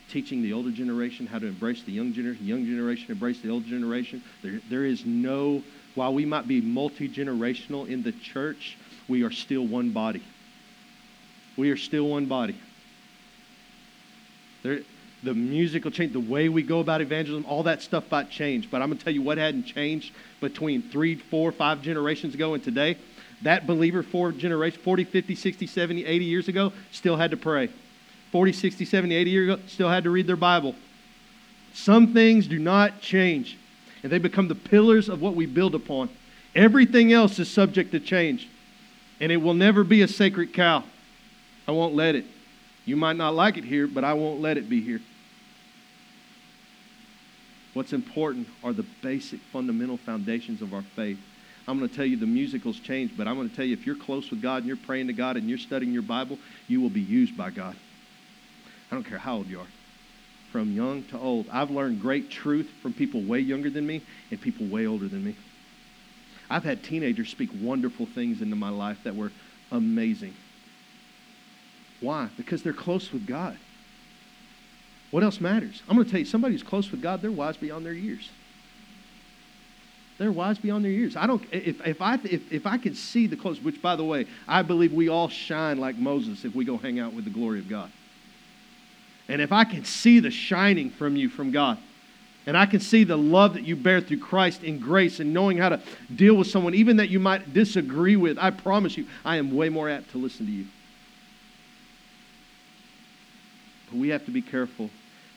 teaching 0.10 0.41
the 0.41 0.53
older 0.53 0.71
generation 0.71 1.25
how 1.25 1.39
to 1.39 1.47
embrace 1.47 1.84
the 1.84 1.91
young 1.91 2.13
generation, 2.13 2.45
young 2.45 2.65
generation 2.65 3.12
embrace 3.12 3.41
the 3.41 3.49
older 3.49 3.67
generation. 3.67 4.23
There, 4.41 4.60
there 4.69 4.86
is 4.86 5.06
no, 5.06 5.63
while 5.95 6.13
we 6.13 6.25
might 6.25 6.47
be 6.47 6.62
multi 6.62 7.08
generational 7.08 7.88
in 7.88 8.03
the 8.03 8.12
church, 8.12 8.77
we 9.08 9.23
are 9.23 9.32
still 9.32 9.65
one 9.65 9.91
body. 9.91 10.23
We 11.58 11.71
are 11.71 11.77
still 11.77 12.10
one 12.10 12.25
body. 12.25 12.60
There, 14.63 14.80
the 15.21 15.34
musical 15.34 15.91
change, 15.91 16.12
the 16.12 16.19
way 16.19 16.49
we 16.49 16.63
go 16.63 16.80
about 16.80 16.99
evangelism, 17.02 17.45
all 17.45 17.63
that 17.63 17.82
stuff 17.82 18.04
might 18.12 18.30
change. 18.30 18.69
But 18.69 18.82
I'm 18.82 18.89
going 18.89 18.97
to 18.97 19.04
tell 19.04 19.13
you 19.13 19.21
what 19.21 19.38
hadn't 19.38 19.63
changed 19.63 20.13
between 20.41 20.82
three, 20.82 21.15
four, 21.15 21.52
five 21.52 21.82
generations 21.82 22.34
ago 22.34 22.54
and 22.54 22.63
today 22.63 22.97
that 23.43 23.67
believer, 23.67 24.04
four 24.04 24.32
generations, 24.32 24.82
40, 24.84 25.04
50, 25.04 25.36
60, 25.36 25.67
70, 25.67 26.06
80 26.06 26.26
years 26.26 26.47
ago, 26.47 26.73
still 26.91 27.17
had 27.17 27.32
to 27.32 27.38
pray. 27.38 27.69
40, 28.32 28.54
60, 28.54 28.86
70, 28.86 29.15
80 29.15 29.30
years 29.30 29.54
ago, 29.54 29.62
still 29.67 29.89
had 29.89 30.06
to 30.06 30.10
read 30.10 30.28
their 30.28 30.36
Bible. 30.36 30.76
Some 31.73 32.13
things 32.13 32.47
do 32.47 32.58
not 32.58 33.02
change, 33.02 33.58
and 34.02 34.12
they 34.12 34.17
become 34.17 34.47
the 34.47 34.56
pillars 34.56 35.10
of 35.10 35.21
what 35.21 35.36
we 35.36 35.45
build 35.45 35.76
upon. 35.76 36.10
Everything 36.56 37.12
else 37.13 37.38
is 37.39 37.49
subject 37.49 37.91
to 37.91 37.99
change, 37.99 38.47
and 39.19 39.32
it 39.32 39.38
will 39.38 39.54
never 39.54 39.84
be 39.84 40.02
a 40.02 40.08
sacred 40.08 40.54
cow. 40.54 40.84
I 41.67 41.71
won't 41.71 41.95
let 41.95 42.15
it. 42.15 42.26
You 42.86 42.96
might 42.96 43.15
not 43.15 43.34
like 43.34 43.58
it 43.58 43.63
here, 43.63 43.88
but 43.88 44.04
I 44.04 44.13
won't 44.13 44.41
let 44.41 44.58
it 44.58 44.69
be 44.69 44.82
here. 44.82 45.00
What's 47.74 47.93
important 47.93 48.48
are 48.63 48.74
the 48.74 48.86
basic 49.02 49.39
fundamental 49.52 49.98
foundations 49.98 50.62
of 50.62 50.74
our 50.74 50.84
faith. 50.96 51.17
I'm 51.67 51.78
going 51.80 51.89
to 51.89 51.96
tell 51.96 52.06
you 52.06 52.17
the 52.17 52.26
musicals 52.26 52.80
change, 52.80 53.15
but 53.17 53.28
I'm 53.28 53.36
going 53.36 53.50
to 53.50 53.56
tell 53.56 53.65
you 53.65 53.74
if 53.74 53.86
you're 53.86 53.96
close 53.96 54.30
with 54.30 54.41
God 54.41 54.58
and 54.58 54.67
you're 54.67 54.76
praying 54.76 55.08
to 55.08 55.13
God 55.13 55.38
and 55.38 55.50
you're 55.50 55.58
studying 55.58 55.93
your 55.93 56.02
Bible, 56.02 56.38
you 56.67 56.82
will 56.82 56.89
be 56.89 57.02
used 57.02 57.38
by 57.38 57.52
God. 57.52 57.76
I 58.91 58.96
don't 58.96 59.06
care 59.06 59.17
how 59.17 59.38
old 59.38 59.48
you 59.48 59.60
are, 59.62 59.67
from 60.52 60.74
young 60.74 61.04
to 61.06 61.17
old. 61.17 61.48
I've 61.52 61.72
learned 61.72 62.02
great 62.02 62.30
truth 62.30 62.69
from 62.82 62.93
people 62.93 63.22
way 63.22 63.39
younger 63.39 63.69
than 63.69 63.88
me 63.88 64.04
and 64.30 64.39
people 64.39 64.67
way 64.67 64.86
older 64.86 65.08
than 65.08 65.24
me. 65.24 65.36
I've 66.50 66.65
had 66.65 66.84
teenagers 66.84 67.30
speak 67.30 67.50
wonderful 67.60 68.06
things 68.06 68.41
into 68.41 68.56
my 68.56 68.69
life 68.69 69.00
that 69.06 69.15
were 69.15 69.32
amazing. 69.72 70.36
Why? 72.04 72.28
Because 72.36 72.62
they're 72.62 72.74
close 72.74 73.13
with 73.13 73.26
God. 73.26 73.58
What 75.10 75.24
else 75.24 75.39
matters? 75.39 75.82
I'm 75.88 75.96
going 75.96 76.06
to 76.06 76.12
tell 76.12 76.20
you, 76.20 76.26
somebody 76.26 76.54
who's 76.54 76.63
close 76.63 76.92
with 76.92 77.02
God, 77.02 77.22
they're 77.22 77.32
wise 77.32 77.56
beyond 77.56 77.86
their 77.86 77.94
years. 77.94 78.30
They're 80.18 80.32
wise 80.32 80.58
beyond 80.58 80.84
their 80.84 80.92
years. 80.92 81.16
I 81.16 81.26
don't, 81.28 81.42
if, 81.52 81.86
if, 81.88 82.02
I, 82.02 82.16
if, 82.26 82.52
if 82.52 82.68
I 82.68 82.78
could 82.78 82.98
see 82.98 83.26
the 83.26 83.38
close, 83.38 83.62
which 83.62 83.82
by 83.82 83.96
the 83.96 84.04
way, 84.04 84.28
I 84.48 84.63
believe 84.63 84.92
we 84.92 85.08
all 85.08 85.30
shine 85.30 85.78
like 85.78 85.96
Moses 85.96 86.44
if 86.44 86.54
we 86.54 86.66
go 86.66 86.78
hang 86.78 87.00
out 87.00 87.13
with 87.13 87.24
the 87.24 87.32
glory 87.32 87.60
of 87.60 87.70
God. 87.70 87.89
And 89.30 89.42
if 89.42 89.54
I 89.54 89.63
can 89.63 89.86
see 89.86 90.20
the 90.20 90.30
shining 90.30 90.89
from 90.89 91.16
you 91.16 91.30
from 91.30 91.52
God, 91.52 91.78
and 92.46 92.58
I 92.58 92.66
can 92.66 92.82
see 92.82 93.06
the 93.06 93.18
love 93.18 93.54
that 93.54 93.63
you 93.63 93.78
bear 93.78 94.02
through 94.02 94.20
Christ 94.20 94.63
in 94.63 94.78
grace 94.80 95.22
and 95.22 95.34
knowing 95.34 95.58
how 95.58 95.70
to 95.70 95.82
deal 96.13 96.36
with 96.36 96.48
someone, 96.48 96.74
even 96.74 96.98
that 96.98 97.08
you 97.08 97.22
might 97.22 97.54
disagree 97.54 98.18
with, 98.18 98.38
I 98.38 98.50
promise 98.50 98.98
you, 98.98 99.06
I 99.24 99.38
am 99.38 99.56
way 99.56 99.70
more 99.70 99.89
apt 99.89 100.12
to 100.12 100.18
listen 100.18 100.46
to 100.48 100.52
you. 100.52 100.66
But 103.93 103.99
we 103.99 104.10
have 104.10 104.25
to 104.25 104.32
be 104.32 104.41
careful 104.41 104.89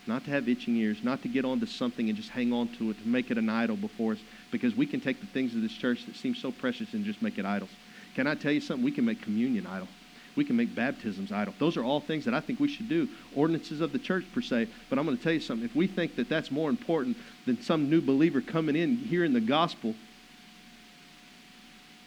not 0.07 0.25
to 0.25 0.31
have 0.31 0.49
itching 0.49 0.77
ears, 0.77 1.03
not 1.03 1.21
to 1.23 1.29
get 1.29 1.45
onto 1.45 1.67
something 1.67 2.09
and 2.09 2.17
just 2.17 2.31
hang 2.31 2.55
on 2.55 2.69
to 2.79 2.91
it, 2.91 3.03
to 3.03 3.07
make 3.07 3.31
it 3.31 3.37
an 3.37 3.51
idol 3.51 3.77
before 3.77 4.13
us, 4.13 4.19
because 4.51 4.75
we 4.75 4.87
can 4.87 5.01
take 5.01 5.21
the 5.21 5.27
things 5.27 5.55
of 5.55 5.61
this 5.61 5.73
church 5.73 6.07
that 6.07 6.17
seem 6.17 6.35
so 6.35 6.51
precious 6.51 6.95
and 6.95 7.05
just 7.05 7.21
make 7.21 7.39
it 7.39 7.45
idols. 7.45 7.69
Can 8.15 8.27
I 8.27 8.35
tell 8.35 8.53
you 8.53 8.63
something? 8.63 8.85
We 8.85 8.93
can 8.93 9.05
make 9.05 9.21
communion 9.21 9.67
idol. 9.67 9.89
We 10.37 10.45
can 10.45 10.57
make 10.57 10.75
baptisms 10.75 11.33
idol. 11.33 11.53
Those 11.59 11.77
are 11.77 11.85
all 11.85 12.01
things 12.01 12.25
that 12.25 12.33
I 12.33 12.41
think 12.41 12.59
we 12.61 12.69
should 12.69 12.89
do. 12.89 13.09
Ordinances 13.35 13.83
of 13.83 13.93
the 13.93 13.99
church, 13.99 14.25
per 14.33 14.41
se. 14.41 14.69
But 14.89 14.99
I'm 14.99 15.05
going 15.05 15.19
to 15.19 15.23
tell 15.23 15.33
you 15.33 15.41
something. 15.41 15.67
If 15.67 15.77
we 15.77 15.87
think 15.87 16.17
that 16.17 16.29
that's 16.31 16.51
more 16.51 16.71
important 16.71 17.17
than 17.45 17.61
some 17.61 17.91
new 17.91 18.01
believer 18.01 18.41
coming 18.41 18.77
in, 18.77 18.97
hearing 18.97 19.35
the 19.35 19.41
gospel, 19.41 19.95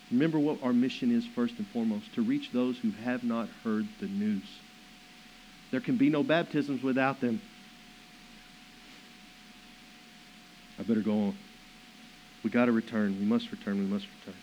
remember 0.09 0.39
what 0.39 0.63
our 0.63 0.73
mission 0.73 1.11
is 1.11 1.27
first 1.27 1.55
and 1.57 1.67
foremost 1.67 2.13
to 2.15 2.23
reach 2.23 2.51
those 2.53 2.77
who 2.79 2.91
have 3.03 3.23
not 3.23 3.49
heard 3.63 3.87
the 3.99 4.07
news. 4.07 4.45
There 5.71 5.79
can 5.79 5.97
be 5.97 6.09
no 6.09 6.23
baptisms 6.23 6.81
without 6.83 7.21
them. 7.21 7.41
I 10.79 10.83
better 10.83 11.01
go 11.01 11.11
on. 11.11 11.37
We 12.43 12.49
got 12.49 12.65
to 12.65 12.71
return. 12.71 13.19
We 13.19 13.25
must 13.25 13.51
return. 13.51 13.77
We 13.77 13.85
must 13.85 14.05
return. 14.19 14.39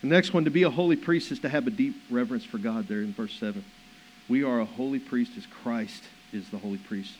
The 0.00 0.08
next 0.08 0.32
one, 0.32 0.44
to 0.44 0.50
be 0.50 0.64
a 0.64 0.70
holy 0.70 0.96
priest, 0.96 1.30
is 1.30 1.38
to 1.40 1.48
have 1.48 1.66
a 1.66 1.70
deep 1.70 1.94
reverence 2.10 2.44
for 2.44 2.58
God 2.58 2.88
there 2.88 3.02
in 3.02 3.12
verse 3.12 3.34
7. 3.38 3.64
We 4.28 4.42
are 4.42 4.60
a 4.60 4.64
holy 4.64 4.98
priest 4.98 5.32
as 5.36 5.46
Christ 5.46 6.02
is 6.32 6.48
the 6.48 6.58
holy 6.58 6.78
priest. 6.78 7.12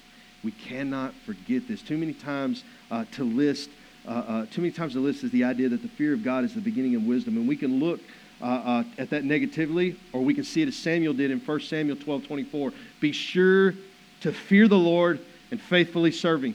We 0.42 0.53
cannot 0.53 1.14
forget 1.27 1.68
this. 1.68 1.83
Too 1.83 1.97
many 1.97 2.14
times 2.14 2.64
uh, 2.90 3.05
to 3.12 3.25
list, 3.25 3.71
uh, 4.07 4.11
uh, 4.11 4.47
too 4.47 4.62
many 4.62 4.73
times 4.73 4.95
to 4.95 5.01
list 5.01 5.23
is 5.23 5.31
the 5.31 5.45
idea 5.45 5.68
that 5.68 5.83
the 5.83 5.88
fear 5.88 6.12
of 6.12 6.25
God 6.25 6.45
is 6.45 6.55
the 6.55 6.61
beginning 6.61 6.97
of 6.97 7.05
wisdom. 7.05 7.37
And 7.37 7.47
we 7.47 7.57
can 7.57 7.79
look 7.79 8.01
uh, 8.43 8.45
uh, 8.45 8.85
at 8.99 9.11
that 9.11 9.25
negatively, 9.25 9.97
or 10.13 10.21
we 10.21 10.35
can 10.35 10.43
see 10.45 10.63
it 10.63 10.69
as 10.69 10.77
Samuel 10.77 11.15
did 11.15 11.31
in 11.31 11.39
1 11.39 11.61
Samuel 11.61 11.97
12 11.97 12.27
24. 12.27 12.73
Be 13.01 13.13
sure 13.13 13.75
to 14.21 14.33
fear 14.33 14.67
the 14.67 14.79
Lord 14.79 15.21
and 15.51 15.61
faithfully 15.61 16.11
serving. 16.11 16.55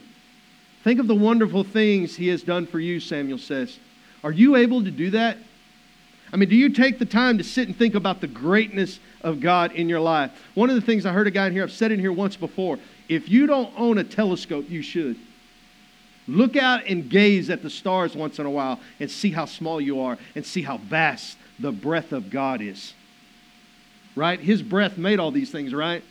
Think 0.84 1.00
of 1.00 1.08
the 1.08 1.16
wonderful 1.16 1.64
things 1.64 2.16
he 2.16 2.28
has 2.28 2.44
done 2.44 2.68
for 2.68 2.80
you, 2.80 3.00
Samuel 3.00 3.38
says. 3.38 3.80
Are 4.24 4.32
you 4.32 4.56
able 4.56 4.84
to 4.84 4.92
do 4.92 5.12
that? 5.12 5.38
I 6.32 6.36
mean, 6.36 6.50
do 6.50 6.56
you 6.56 6.70
take 6.70 7.00
the 7.00 7.06
time 7.06 7.38
to 7.38 7.44
sit 7.44 7.68
and 7.68 7.78
think 7.78 7.96
about 7.96 8.20
the 8.20 8.28
greatness 8.28 9.00
of 9.22 9.40
God 9.40 9.72
in 9.72 9.88
your 9.88 10.02
life? 10.02 10.32
One 10.56 10.70
of 10.70 10.76
the 10.76 10.82
things 10.82 11.06
I 11.06 11.14
heard 11.14 11.28
a 11.28 11.32
guy 11.32 11.48
in 11.48 11.54
here, 11.54 11.64
I've 11.64 11.72
said 11.72 11.92
in 11.92 12.00
here 12.00 12.12
once 12.12 12.36
before 12.36 12.80
if 13.08 13.30
you 13.30 13.48
don't 13.48 13.74
own 13.78 13.98
a 13.98 14.04
telescope, 14.04 14.66
you 14.70 14.82
should. 14.82 15.16
Look 16.28 16.58
out 16.58 16.86
and 16.86 17.10
gaze 17.10 17.50
at 17.50 17.64
the 17.64 17.70
stars 17.70 18.14
once 18.14 18.40
in 18.40 18.46
a 18.46 18.52
while 18.52 18.82
and 19.00 19.10
see 19.10 19.32
how 19.32 19.46
small 19.46 19.80
you 19.80 20.02
are 20.02 20.18
and 20.36 20.46
see 20.46 20.62
how 20.62 20.78
vast 20.78 21.38
the 21.60 21.72
breath 21.72 22.12
of 22.12 22.30
God 22.30 22.62
is. 22.62 22.94
Right? 24.16 24.40
His 24.40 24.62
breath 24.62 24.98
made 24.98 25.20
all 25.20 25.32
these 25.32 25.52
things, 25.52 25.74
right? 25.74 26.04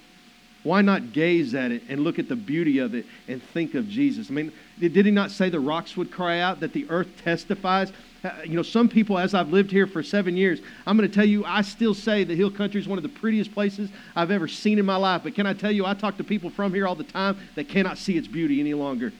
Why 0.62 0.82
not 0.82 1.12
gaze 1.12 1.54
at 1.54 1.70
it 1.70 1.84
and 1.88 2.00
look 2.00 2.18
at 2.18 2.28
the 2.28 2.34
beauty 2.34 2.78
of 2.78 2.94
it 2.94 3.06
and 3.28 3.40
think 3.40 3.74
of 3.74 3.88
Jesus? 3.88 4.30
I 4.30 4.32
mean, 4.32 4.52
did 4.80 5.06
he 5.06 5.12
not 5.12 5.30
say 5.30 5.48
the 5.48 5.60
rocks 5.60 5.96
would 5.96 6.10
cry 6.10 6.40
out, 6.40 6.58
that 6.58 6.72
the 6.72 6.86
earth 6.90 7.08
testifies? 7.24 7.92
Uh, 8.24 8.30
you 8.44 8.54
know, 8.54 8.62
some 8.62 8.88
people, 8.88 9.16
as 9.16 9.32
I've 9.32 9.50
lived 9.50 9.70
here 9.70 9.86
for 9.86 10.02
seven 10.02 10.36
years, 10.36 10.60
I'm 10.84 10.96
going 10.96 11.08
to 11.08 11.14
tell 11.14 11.24
you, 11.24 11.44
I 11.44 11.62
still 11.62 11.94
say 11.94 12.24
the 12.24 12.34
Hill 12.34 12.50
Country 12.50 12.80
is 12.80 12.88
one 12.88 12.98
of 12.98 13.04
the 13.04 13.08
prettiest 13.08 13.54
places 13.54 13.90
I've 14.16 14.32
ever 14.32 14.48
seen 14.48 14.80
in 14.80 14.86
my 14.86 14.96
life. 14.96 15.22
But 15.22 15.36
can 15.36 15.46
I 15.46 15.52
tell 15.52 15.70
you, 15.70 15.86
I 15.86 15.94
talk 15.94 16.16
to 16.16 16.24
people 16.24 16.50
from 16.50 16.74
here 16.74 16.88
all 16.88 16.96
the 16.96 17.04
time 17.04 17.38
that 17.54 17.68
cannot 17.68 17.96
see 17.96 18.16
its 18.16 18.26
beauty 18.26 18.58
any 18.58 18.74
longer. 18.74 19.12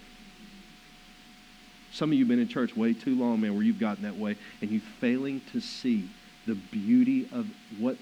Some 1.96 2.10
of 2.10 2.18
you 2.18 2.24
have 2.24 2.28
been 2.28 2.38
in 2.38 2.48
church 2.48 2.76
way 2.76 2.92
too 2.92 3.14
long, 3.18 3.40
man, 3.40 3.54
where 3.54 3.62
you've 3.62 3.80
gotten 3.80 4.02
that 4.02 4.18
way, 4.18 4.36
and 4.60 4.70
you're 4.70 4.82
failing 5.00 5.40
to 5.52 5.60
see 5.60 6.10
the 6.46 6.54
beauty 6.54 7.26
of 7.32 7.46
what 7.78 7.96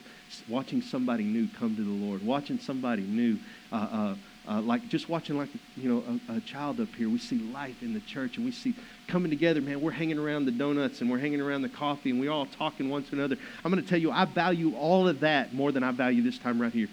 watching 0.49 0.83
somebody 0.83 1.23
new 1.23 1.47
come 1.57 1.77
to 1.77 1.85
the 1.85 2.05
Lord, 2.05 2.27
watching 2.27 2.59
somebody 2.59 3.03
new. 3.03 3.39
Uh, 3.73 3.77
uh, 3.77 4.15
uh, 4.47 4.61
like 4.61 4.89
just 4.89 5.09
watching 5.09 5.39
like 5.39 5.49
you 5.77 5.89
know 5.89 6.21
a, 6.29 6.37
a, 6.37 6.41
child 6.41 6.81
up 6.81 6.89
here. 6.97 7.09
We 7.09 7.19
see 7.19 7.39
life 7.39 7.83
in 7.83 7.95
the 7.95 8.01
church 8.01 8.37
and 8.37 8.45
we 8.45 8.51
see 8.51 8.75
coming 9.07 9.31
together 9.31 9.63
man. 9.63 9.81
We're 9.81 9.93
hanging 9.93 10.19
around 10.19 10.45
the 10.45 10.51
donuts 10.51 11.01
and 11.01 11.09
we're 11.09 11.21
hanging 11.21 11.41
around 11.41 11.63
the 11.63 11.71
coffee 11.71 12.11
and 12.11 12.21
we're 12.21 12.33
all 12.33 12.45
talking 12.45 12.91
one 12.91 13.05
to 13.05 13.13
another. 13.15 13.39
I'm 13.65 13.71
going 13.71 13.83
to 13.83 13.89
tell 13.89 13.99
you 13.99 14.11
i 14.11 14.27
value 14.27 14.75
all 14.75 15.09
of 15.09 15.21
that 15.21 15.55
more 15.55 15.73
than 15.73 15.83
i 15.83 15.93
value 15.93 16.21
this 16.21 16.39
time 16.39 16.61
right 16.61 16.73
here. 16.73 16.89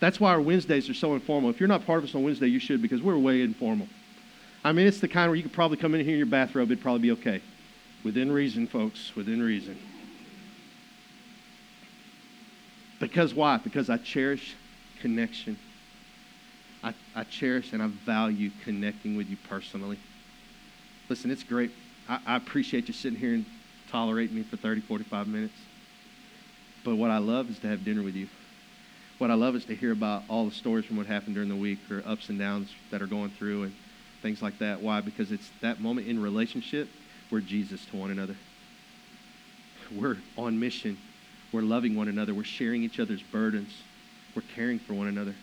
That's 0.00 0.18
why 0.18 0.32
our 0.32 0.40
wednesdays 0.40 0.90
are 0.90 0.94
so 0.94 1.14
informal. 1.14 1.50
If 1.50 1.60
you're 1.60 1.68
not 1.68 1.86
part 1.86 1.98
of 1.98 2.08
us 2.08 2.16
on 2.16 2.24
wednesday 2.24 2.48
you 2.48 2.58
should 2.58 2.82
because 2.82 3.00
we're 3.00 3.16
way 3.16 3.42
informal 3.42 3.86
i 4.66 4.72
mean 4.72 4.86
it's 4.86 5.00
the 5.00 5.08
kind 5.08 5.30
where 5.30 5.36
you 5.36 5.42
could 5.42 5.52
probably 5.52 5.76
come 5.76 5.94
in 5.94 6.04
here 6.04 6.12
in 6.12 6.18
your 6.18 6.26
bathrobe 6.26 6.70
it'd 6.70 6.82
probably 6.82 7.02
be 7.02 7.12
okay 7.12 7.40
within 8.04 8.30
reason 8.30 8.66
folks 8.66 9.14
within 9.16 9.42
reason 9.42 9.78
because 13.00 13.34
why 13.34 13.56
because 13.58 13.88
i 13.88 13.96
cherish 13.96 14.54
connection 15.00 15.58
I, 16.86 16.94
I 17.16 17.24
cherish 17.24 17.72
and 17.72 17.82
I 17.82 17.88
value 17.88 18.50
connecting 18.62 19.16
with 19.16 19.28
you 19.28 19.36
personally. 19.48 19.98
Listen, 21.08 21.32
it's 21.32 21.42
great. 21.42 21.72
I, 22.08 22.20
I 22.24 22.36
appreciate 22.36 22.86
you 22.86 22.94
sitting 22.94 23.18
here 23.18 23.34
and 23.34 23.44
tolerating 23.90 24.36
me 24.36 24.44
for 24.44 24.56
30, 24.56 24.82
45 24.82 25.26
minutes. 25.26 25.54
But 26.84 26.94
what 26.94 27.10
I 27.10 27.18
love 27.18 27.50
is 27.50 27.58
to 27.60 27.66
have 27.66 27.84
dinner 27.84 28.04
with 28.04 28.14
you. 28.14 28.28
What 29.18 29.32
I 29.32 29.34
love 29.34 29.56
is 29.56 29.64
to 29.64 29.74
hear 29.74 29.90
about 29.90 30.22
all 30.28 30.44
the 30.44 30.54
stories 30.54 30.84
from 30.84 30.96
what 30.96 31.06
happened 31.06 31.34
during 31.34 31.48
the 31.48 31.56
week 31.56 31.80
or 31.90 32.04
ups 32.06 32.28
and 32.28 32.38
downs 32.38 32.68
that 32.92 33.02
are 33.02 33.06
going 33.08 33.30
through 33.30 33.64
and 33.64 33.74
things 34.26 34.42
like 34.42 34.58
that. 34.58 34.80
Why? 34.80 35.00
Because 35.00 35.30
it's 35.30 35.48
that 35.60 35.80
moment 35.80 36.08
in 36.08 36.20
relationship 36.20 36.88
we're 37.30 37.40
Jesus 37.40 37.84
to 37.86 37.96
one 37.96 38.10
another. 38.10 38.34
We're 39.94 40.16
on 40.36 40.58
mission. 40.58 40.98
We're 41.52 41.62
loving 41.62 41.94
one 41.94 42.08
another. 42.08 42.34
We're 42.34 42.42
sharing 42.42 42.82
each 42.82 42.98
other's 42.98 43.22
burdens. 43.22 43.72
We're 44.34 44.42
caring 44.56 44.80
for 44.80 44.94
one 44.94 45.06
another. 45.06 45.34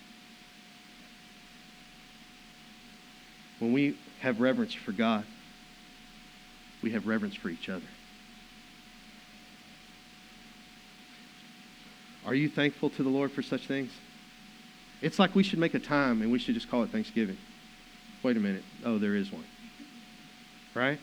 When 3.59 3.71
we 3.71 3.97
have 4.19 4.41
reverence 4.41 4.73
for 4.73 4.91
God, 4.91 5.23
we 6.81 6.91
have 6.91 7.07
reverence 7.07 7.35
for 7.35 7.47
each 7.47 7.69
other. 7.69 7.85
Are 12.25 12.35
you 12.35 12.49
thankful 12.49 12.89
to 12.91 13.03
the 13.03 13.09
Lord 13.09 13.31
for 13.31 13.41
such 13.41 13.65
things? 13.65 13.91
It's 15.01 15.19
like 15.19 15.35
we 15.35 15.43
should 15.43 15.59
make 15.59 15.73
a 15.73 15.79
time 15.79 16.21
and 16.21 16.31
we 16.31 16.39
should 16.39 16.55
just 16.55 16.69
call 16.69 16.83
it 16.83 16.89
Thanksgiving. 16.89 17.37
Wait 18.23 18.37
a 18.37 18.39
minute. 18.39 18.63
Oh, 18.85 18.97
there 18.97 19.15
is 19.15 19.31
one. 19.31 19.43
Right? 20.73 20.99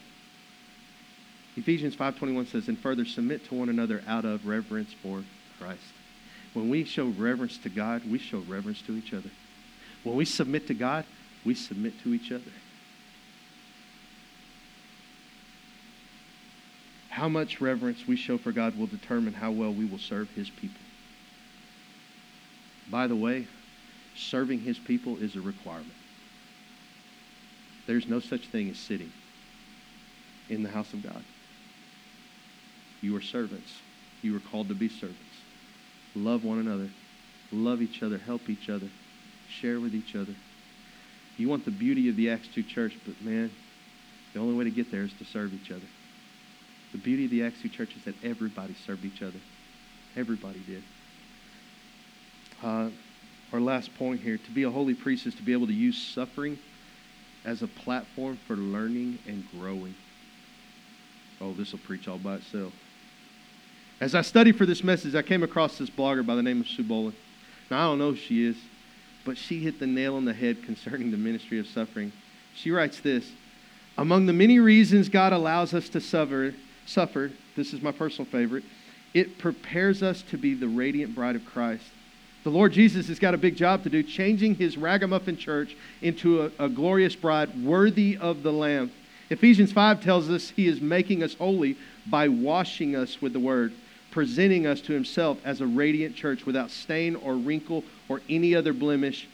Ephesians 1.57 1.95
5:21 1.95 2.47
says, 2.47 2.69
"And 2.69 2.79
further 2.79 3.05
submit 3.05 3.45
to 3.47 3.55
one 3.55 3.69
another 3.69 4.03
out 4.07 4.25
of 4.25 4.47
reverence 4.47 4.93
for 4.95 5.23
Christ." 5.59 5.93
When 6.55 6.71
we 6.71 6.85
show 6.85 7.07
reverence 7.07 7.59
to 7.59 7.69
God, 7.69 8.05
we 8.11 8.19
show 8.19 8.39
reverence 8.41 8.81
to 8.83 8.97
each 8.97 9.13
other. 9.13 9.31
When 10.03 10.17
we 10.17 10.25
submit 10.25 10.67
to 10.69 10.75
God, 10.75 11.05
we 11.45 11.55
submit 11.55 12.01
to 12.03 12.15
each 12.15 12.33
other. 12.33 12.51
How 17.11 17.29
much 17.29 17.61
reverence 17.61 18.07
we 18.07 18.17
show 18.17 18.39
for 18.39 18.51
God 18.51 18.79
will 18.79 18.87
determine 18.87 19.35
how 19.35 19.51
well 19.51 19.73
we 19.73 19.85
will 19.85 19.99
serve 19.99 20.31
His 20.31 20.49
people. 20.49 20.81
By 22.89 23.07
the 23.07 23.17
way, 23.17 23.47
serving 24.17 24.61
His 24.61 24.79
people 24.79 25.19
is 25.19 25.37
a 25.37 25.41
requirement. 25.41 26.00
There's 27.91 28.07
no 28.07 28.21
such 28.21 28.47
thing 28.47 28.71
as 28.71 28.79
sitting 28.79 29.11
in 30.49 30.63
the 30.63 30.69
house 30.69 30.93
of 30.93 31.03
God. 31.03 31.25
You 33.01 33.17
are 33.17 33.21
servants. 33.21 33.81
You 34.23 34.37
are 34.37 34.41
called 34.49 34.69
to 34.69 34.77
be 34.77 34.89
servants. 34.89 35.19
Love 36.15 36.45
one 36.45 36.61
another. 36.61 36.89
Love 37.51 37.83
each 37.83 38.05
other. 38.05 38.17
Help 38.17 38.49
each 38.49 38.69
other. 38.69 38.87
Share 39.49 39.81
with 39.81 39.93
each 39.93 40.15
other. 40.15 40.37
You 41.37 41.49
want 41.49 41.65
the 41.65 41.73
beauty 41.73 42.09
of 42.09 42.15
the 42.15 42.31
Acts 42.31 42.47
2 42.55 42.63
church, 42.63 42.97
but 43.05 43.21
man, 43.23 43.51
the 44.35 44.39
only 44.39 44.55
way 44.55 44.63
to 44.63 44.71
get 44.71 44.93
there 44.93 45.03
is 45.03 45.13
to 45.15 45.25
serve 45.25 45.53
each 45.53 45.73
other. 45.73 45.89
The 46.93 46.99
beauty 46.99 47.25
of 47.25 47.33
the 47.33 47.43
Acts 47.43 47.61
2 47.61 47.71
church 47.71 47.97
is 47.97 48.05
that 48.05 48.15
everybody 48.23 48.77
served 48.87 49.05
each 49.05 49.21
other. 49.21 49.41
Everybody 50.17 50.61
did. 50.65 50.85
Uh, 52.63 52.91
our 53.53 53.61
last 53.61 53.93
point 53.97 54.21
here 54.21 54.39
to 54.39 54.51
be 54.53 54.63
a 54.63 54.71
holy 54.71 54.95
priest 54.95 55.27
is 55.27 55.35
to 55.35 55.43
be 55.43 55.53
able 55.53 55.67
to 55.67 55.75
use 55.75 55.99
suffering 56.01 56.57
as 57.45 57.63
a 57.63 57.67
platform 57.67 58.39
for 58.47 58.57
learning 58.57 59.19
and 59.27 59.45
growing. 59.59 59.95
Oh, 61.41 61.53
this 61.55 61.73
will 61.73 61.81
preach 61.81 62.07
all 62.07 62.19
by 62.19 62.37
itself. 62.37 62.73
As 64.01 64.15
I 64.15 64.23
studied 64.23 64.57
for 64.57 64.67
this 64.67 64.85
message, 64.85 65.15
I 65.15 65.23
came 65.23 65.43
across 65.43 65.79
this 65.79 65.91
blogger 65.91 66.25
by 66.25 66.35
the 66.35 66.43
name 66.43 66.61
of 66.61 66.69
Sue. 66.69 66.83
Now, 67.71 67.79
I 67.79 67.83
don't 67.85 67.99
know 67.99 68.11
who 68.11 68.17
she 68.17 68.47
is 68.47 68.57
but 69.25 69.37
she 69.37 69.61
hit 69.61 69.79
the 69.79 69.87
nail 69.87 70.17
on 70.17 70.25
the 70.25 70.33
head 70.33 70.63
concerning 70.65 71.11
the 71.11 71.17
ministry 71.17 71.59
of 71.59 71.67
suffering. 71.67 72.13
She 72.55 72.71
writes 72.71 73.01
this 73.01 73.31
Among 73.99 74.27
the 74.27 74.33
many 74.33 74.59
reasons 74.59 75.09
God 75.09 75.33
allows 75.33 75.75
us 75.75 75.89
to 75.91 76.01
suffer, 76.01 76.55
suffer, 76.87 77.31
this 77.57 77.73
is 77.73 77.83
my 77.83 77.93
personal 77.93 78.31
favorite, 78.31 78.65
it 79.15 79.39
prepares 79.39 80.03
us 80.03 80.23
to 80.23 80.39
be 80.39 80.55
the 80.55 80.69
radiant 80.69 81.15
bride 81.15 81.37
of 81.37 81.45
Christ. 81.45 81.85
The 82.43 82.51
Lord 82.51 82.73
Jesus 82.73 83.09
has 83.09 83.19
got 83.19 83.35
a 83.35 83.39
big 83.39 83.57
job 83.57 83.83
to 83.85 83.91
do, 83.91 84.03
changing 84.03 84.55
his 84.55 84.79
ragamuffin 84.79 85.37
church 85.37 85.77
into 86.01 86.43
a, 86.43 86.51
a 86.59 86.69
glorious 86.69 87.15
bride 87.15 87.63
worthy 87.63 88.17
of 88.17 88.43
the 88.43 88.53
Lamb. 88.53 88.91
Ephesians 89.29 89.73
5 89.73 90.03
tells 90.03 90.31
us 90.31 90.51
he 90.51 90.67
is 90.67 90.81
making 90.81 91.23
us 91.23 91.35
holy 91.35 91.77
by 92.07 92.29
washing 92.29 92.97
us 92.97 93.21
with 93.21 93.33
the 93.33 93.41
word 93.41 93.73
presenting 94.11 94.67
us 94.67 94.81
to 94.83 94.93
himself 94.93 95.39
as 95.45 95.61
a 95.61 95.67
radiant 95.67 96.17
church 96.17 96.45
without 96.45 96.71
stain 96.71 97.17
or 97.17 97.35
wrinkle 97.35 97.85
or 98.09 98.21
any 98.29 98.55
other 98.55 98.73
blemish. 98.73 99.29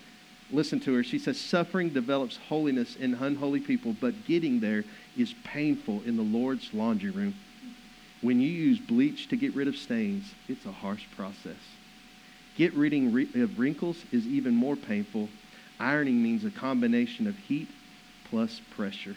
Listen 0.50 0.78
to 0.80 0.94
her. 0.94 1.02
She 1.02 1.18
says, 1.18 1.40
Suffering 1.40 1.90
develops 1.90 2.36
holiness 2.48 2.96
in 2.96 3.14
unholy 3.14 3.60
people, 3.60 3.96
but 4.00 4.26
getting 4.26 4.60
there 4.60 4.84
is 5.16 5.34
painful 5.44 6.02
in 6.04 6.16
the 6.16 6.22
Lord's 6.22 6.72
laundry 6.72 7.10
room. 7.10 7.34
When 8.20 8.40
you 8.40 8.48
use 8.48 8.78
bleach 8.78 9.28
to 9.28 9.36
get 9.36 9.54
rid 9.54 9.68
of 9.68 9.76
stains, 9.76 10.34
it's 10.48 10.64
a 10.66 10.72
harsh 10.72 11.04
process. 11.16 11.56
Get 12.56 12.72
rid 12.74 12.92
of 13.36 13.58
wrinkles 13.58 13.96
is 14.12 14.26
even 14.26 14.54
more 14.54 14.76
painful. 14.76 15.28
Ironing 15.78 16.22
means 16.22 16.44
a 16.44 16.50
combination 16.50 17.26
of 17.26 17.36
heat 17.36 17.68
plus 18.30 18.60
pressure. 18.70 19.16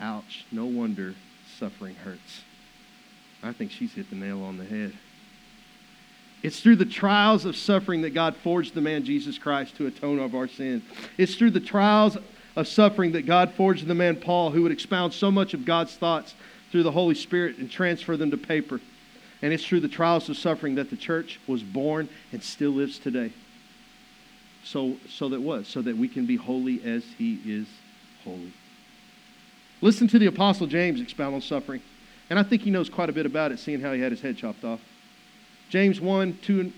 Ouch, 0.00 0.44
no 0.52 0.66
wonder 0.66 1.14
suffering 1.58 1.96
hurts. 1.96 2.42
I 3.42 3.52
think 3.52 3.72
she's 3.72 3.94
hit 3.94 4.08
the 4.08 4.16
nail 4.16 4.42
on 4.42 4.56
the 4.56 4.64
head. 4.64 4.92
It's 6.42 6.60
through 6.60 6.76
the 6.76 6.84
trials 6.84 7.44
of 7.44 7.56
suffering 7.56 8.02
that 8.02 8.14
God 8.14 8.36
forged 8.36 8.74
the 8.74 8.80
man 8.80 9.04
Jesus 9.04 9.38
Christ 9.38 9.76
to 9.76 9.86
atone 9.86 10.18
of 10.18 10.34
our 10.34 10.48
sins. 10.48 10.82
It's 11.18 11.34
through 11.34 11.50
the 11.50 11.60
trials 11.60 12.16
of 12.56 12.68
suffering 12.68 13.12
that 13.12 13.26
God 13.26 13.52
forged 13.52 13.86
the 13.86 13.94
man 13.94 14.16
Paul 14.16 14.50
who 14.50 14.62
would 14.62 14.72
expound 14.72 15.12
so 15.12 15.30
much 15.30 15.54
of 15.54 15.64
God's 15.64 15.94
thoughts 15.94 16.34
through 16.70 16.82
the 16.82 16.92
Holy 16.92 17.14
Spirit 17.14 17.58
and 17.58 17.70
transfer 17.70 18.16
them 18.16 18.30
to 18.30 18.36
paper. 18.36 18.80
And 19.42 19.52
it's 19.52 19.66
through 19.66 19.80
the 19.80 19.88
trials 19.88 20.28
of 20.28 20.36
suffering 20.36 20.76
that 20.76 20.88
the 20.88 20.96
church 20.96 21.40
was 21.46 21.62
born 21.62 22.08
and 22.32 22.42
still 22.42 22.70
lives 22.70 22.98
today. 22.98 23.32
So, 24.64 24.96
so 25.08 25.28
that 25.28 25.40
what? 25.40 25.66
So 25.66 25.82
that 25.82 25.96
we 25.96 26.08
can 26.08 26.26
be 26.26 26.36
holy 26.36 26.82
as 26.84 27.04
he 27.18 27.40
is 27.44 27.66
holy. 28.24 28.52
Listen 29.80 30.06
to 30.08 30.18
the 30.18 30.26
Apostle 30.26 30.68
James 30.68 31.00
expound 31.00 31.34
on 31.34 31.40
suffering. 31.40 31.82
And 32.30 32.38
I 32.38 32.44
think 32.44 32.62
he 32.62 32.70
knows 32.70 32.88
quite 32.88 33.10
a 33.10 33.12
bit 33.12 33.26
about 33.26 33.50
it, 33.50 33.58
seeing 33.58 33.80
how 33.80 33.92
he 33.92 34.00
had 34.00 34.12
his 34.12 34.20
head 34.20 34.36
chopped 34.36 34.64
off. 34.64 34.80
James 35.68 36.00
1 36.00 36.38
2, 36.42 36.72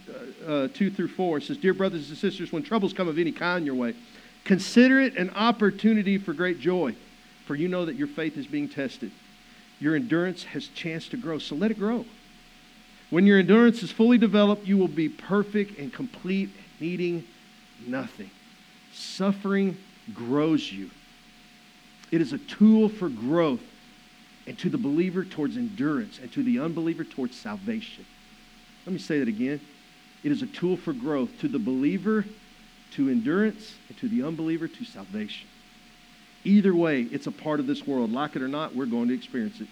uh, 0.46 0.50
uh, 0.50 0.68
2 0.72 0.90
through 0.90 1.08
4 1.08 1.40
says, 1.40 1.58
Dear 1.58 1.74
brothers 1.74 2.08
and 2.08 2.16
sisters, 2.16 2.50
when 2.50 2.62
troubles 2.62 2.92
come 2.92 3.08
of 3.08 3.18
any 3.18 3.32
kind 3.32 3.66
your 3.66 3.74
way, 3.74 3.94
consider 4.44 5.00
it 5.00 5.16
an 5.16 5.30
opportunity 5.30 6.16
for 6.16 6.32
great 6.32 6.60
joy, 6.60 6.94
for 7.44 7.54
you 7.54 7.68
know 7.68 7.84
that 7.84 7.96
your 7.96 8.08
faith 8.08 8.38
is 8.38 8.46
being 8.46 8.68
tested. 8.68 9.10
Your 9.80 9.96
endurance 9.96 10.44
has 10.44 10.68
chance 10.68 11.08
to 11.08 11.16
grow, 11.16 11.38
so 11.38 11.54
let 11.56 11.70
it 11.70 11.78
grow. 11.78 12.06
When 13.14 13.26
your 13.26 13.38
endurance 13.38 13.80
is 13.84 13.92
fully 13.92 14.18
developed, 14.18 14.66
you 14.66 14.76
will 14.76 14.88
be 14.88 15.08
perfect 15.08 15.78
and 15.78 15.92
complete, 15.92 16.50
needing 16.80 17.22
nothing. 17.86 18.28
Suffering 18.92 19.76
grows 20.12 20.72
you. 20.72 20.90
It 22.10 22.20
is 22.20 22.32
a 22.32 22.38
tool 22.38 22.88
for 22.88 23.08
growth 23.08 23.60
and 24.48 24.58
to 24.58 24.68
the 24.68 24.78
believer 24.78 25.24
towards 25.24 25.56
endurance, 25.56 26.18
and 26.18 26.32
to 26.32 26.42
the 26.42 26.58
unbeliever 26.58 27.04
towards 27.04 27.36
salvation. 27.36 28.04
Let 28.84 28.94
me 28.94 28.98
say 28.98 29.20
that 29.20 29.28
again. 29.28 29.60
It 30.24 30.32
is 30.32 30.42
a 30.42 30.48
tool 30.48 30.76
for 30.76 30.92
growth 30.92 31.38
to 31.38 31.46
the 31.46 31.60
believer 31.60 32.24
to 32.94 33.08
endurance, 33.08 33.76
and 33.88 33.96
to 33.98 34.08
the 34.08 34.24
unbeliever 34.24 34.66
to 34.66 34.84
salvation. 34.84 35.46
Either 36.42 36.74
way, 36.74 37.02
it's 37.02 37.28
a 37.28 37.32
part 37.32 37.60
of 37.60 37.68
this 37.68 37.86
world. 37.86 38.10
Like 38.10 38.34
it 38.34 38.42
or 38.42 38.48
not, 38.48 38.74
we're 38.74 38.86
going 38.86 39.06
to 39.06 39.14
experience 39.14 39.60
it. 39.60 39.68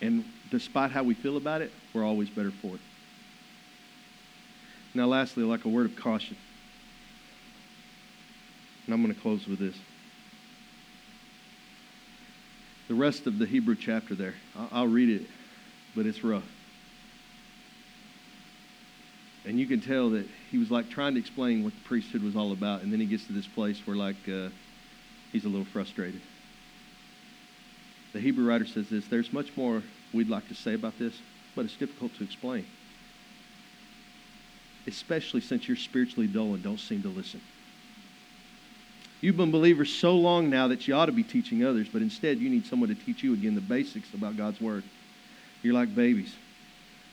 And 0.00 0.24
despite 0.54 0.92
how 0.92 1.02
we 1.02 1.14
feel 1.14 1.36
about 1.36 1.62
it, 1.62 1.72
we're 1.92 2.04
always 2.04 2.30
better 2.30 2.50
for 2.50 2.76
it. 2.76 2.80
Now, 4.94 5.06
lastly, 5.06 5.42
like 5.42 5.64
a 5.64 5.68
word 5.68 5.86
of 5.86 5.96
caution. 5.96 6.36
And 8.86 8.94
I'm 8.94 9.02
going 9.02 9.14
to 9.14 9.20
close 9.20 9.48
with 9.48 9.58
this. 9.58 9.74
The 12.86 12.94
rest 12.94 13.26
of 13.26 13.38
the 13.38 13.46
Hebrew 13.46 13.74
chapter 13.74 14.14
there, 14.14 14.34
I'll 14.70 14.86
read 14.86 15.08
it, 15.08 15.26
but 15.96 16.06
it's 16.06 16.22
rough. 16.22 16.44
And 19.46 19.58
you 19.58 19.66
can 19.66 19.80
tell 19.80 20.10
that 20.10 20.26
he 20.50 20.58
was 20.58 20.70
like 20.70 20.88
trying 20.88 21.14
to 21.14 21.20
explain 21.20 21.64
what 21.64 21.72
the 21.72 21.80
priesthood 21.80 22.22
was 22.22 22.36
all 22.36 22.52
about, 22.52 22.82
and 22.82 22.92
then 22.92 23.00
he 23.00 23.06
gets 23.06 23.26
to 23.26 23.32
this 23.32 23.46
place 23.46 23.80
where 23.86 23.96
like 23.96 24.16
uh, 24.28 24.50
he's 25.32 25.44
a 25.44 25.48
little 25.48 25.66
frustrated. 25.66 26.20
The 28.12 28.20
Hebrew 28.20 28.46
writer 28.46 28.66
says 28.66 28.88
this: 28.88 29.06
"There's 29.08 29.32
much 29.32 29.56
more 29.56 29.82
we'd 30.14 30.28
like 30.28 30.48
to 30.48 30.54
say 30.54 30.74
about 30.74 30.98
this, 30.98 31.14
but 31.54 31.64
it's 31.64 31.76
difficult 31.76 32.14
to 32.16 32.24
explain, 32.24 32.64
especially 34.86 35.40
since 35.40 35.68
you're 35.68 35.76
spiritually 35.76 36.26
dull 36.26 36.54
and 36.54 36.62
don't 36.62 36.80
seem 36.80 37.02
to 37.02 37.08
listen." 37.08 37.40
You've 39.20 39.36
been 39.38 39.50
believers 39.50 39.90
so 39.90 40.18
long 40.18 40.50
now 40.50 40.68
that 40.68 40.86
you 40.86 40.94
ought 40.94 41.06
to 41.06 41.12
be 41.12 41.22
teaching 41.22 41.64
others, 41.64 41.88
but 41.90 42.02
instead 42.02 42.38
you 42.40 42.50
need 42.50 42.66
someone 42.66 42.90
to 42.90 42.94
teach 42.94 43.22
you 43.22 43.32
again 43.32 43.54
the 43.54 43.60
basics 43.62 44.12
about 44.12 44.36
God's 44.36 44.60
Word. 44.60 44.84
You're 45.62 45.72
like 45.72 45.94
babies 45.94 46.34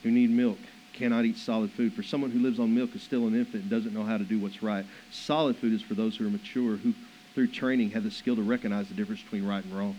who 0.03 0.11
need 0.11 0.29
milk, 0.29 0.57
cannot 0.91 1.23
eat 1.23 1.37
solid 1.37 1.71
food. 1.71 1.93
For 1.93 2.03
someone 2.03 2.31
who 2.31 2.39
lives 2.39 2.59
on 2.59 2.75
milk 2.75 2.93
is 2.95 3.01
still 3.01 3.27
an 3.27 3.35
infant 3.35 3.63
and 3.63 3.69
doesn't 3.69 3.93
know 3.93 4.03
how 4.03 4.17
to 4.17 4.25
do 4.25 4.39
what's 4.39 4.61
right. 4.61 4.85
Solid 5.09 5.55
food 5.55 5.71
is 5.71 5.81
for 5.81 5.93
those 5.93 6.17
who 6.17 6.27
are 6.27 6.29
mature, 6.29 6.75
who 6.75 6.93
through 7.33 7.47
training 7.47 7.91
have 7.91 8.03
the 8.03 8.11
skill 8.11 8.35
to 8.35 8.41
recognize 8.41 8.89
the 8.89 8.93
difference 8.93 9.21
between 9.21 9.45
right 9.45 9.63
and 9.63 9.73
wrong. 9.73 9.95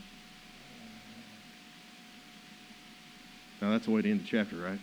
Now 3.62 3.70
that's 3.70 3.86
the 3.86 3.92
way 3.92 4.02
to 4.02 4.10
end 4.10 4.20
the 4.20 4.26
chapter, 4.26 4.56
right? 4.56 4.80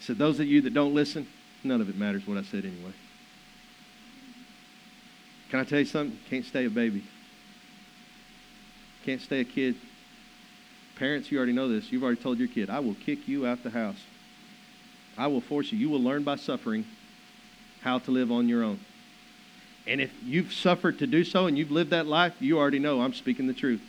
Said 0.00 0.16
those 0.16 0.40
of 0.40 0.46
you 0.46 0.62
that 0.62 0.72
don't 0.72 0.94
listen, 0.94 1.28
none 1.62 1.82
of 1.82 1.90
it 1.90 1.96
matters 1.96 2.26
what 2.26 2.38
I 2.38 2.42
said 2.42 2.64
anyway. 2.64 2.92
Can 5.50 5.60
I 5.60 5.64
tell 5.64 5.78
you 5.78 5.84
something? 5.84 6.18
Can't 6.30 6.46
stay 6.46 6.64
a 6.64 6.70
baby. 6.70 7.04
Can't 9.04 9.20
stay 9.20 9.40
a 9.40 9.44
kid. 9.44 9.74
Parents, 10.96 11.30
you 11.30 11.36
already 11.36 11.52
know 11.52 11.68
this. 11.68 11.92
You've 11.92 12.04
already 12.04 12.20
told 12.22 12.38
your 12.38 12.48
kid, 12.48 12.70
I 12.70 12.80
will 12.80 12.94
kick 12.94 13.28
you 13.28 13.46
out 13.46 13.62
the 13.62 13.70
house. 13.70 14.00
I 15.18 15.26
will 15.26 15.42
force 15.42 15.72
you. 15.72 15.78
You 15.78 15.90
will 15.90 16.00
learn 16.00 16.22
by 16.22 16.36
suffering 16.36 16.86
how 17.82 17.98
to 17.98 18.10
live 18.10 18.32
on 18.32 18.48
your 18.48 18.64
own. 18.64 18.80
And 19.86 20.00
if 20.00 20.10
you've 20.22 20.54
suffered 20.54 20.98
to 21.00 21.06
do 21.06 21.22
so 21.22 21.46
and 21.46 21.58
you've 21.58 21.70
lived 21.70 21.90
that 21.90 22.06
life, 22.06 22.34
you 22.40 22.58
already 22.58 22.78
know 22.78 23.02
I'm 23.02 23.12
speaking 23.12 23.46
the 23.46 23.52
truth. 23.52 23.82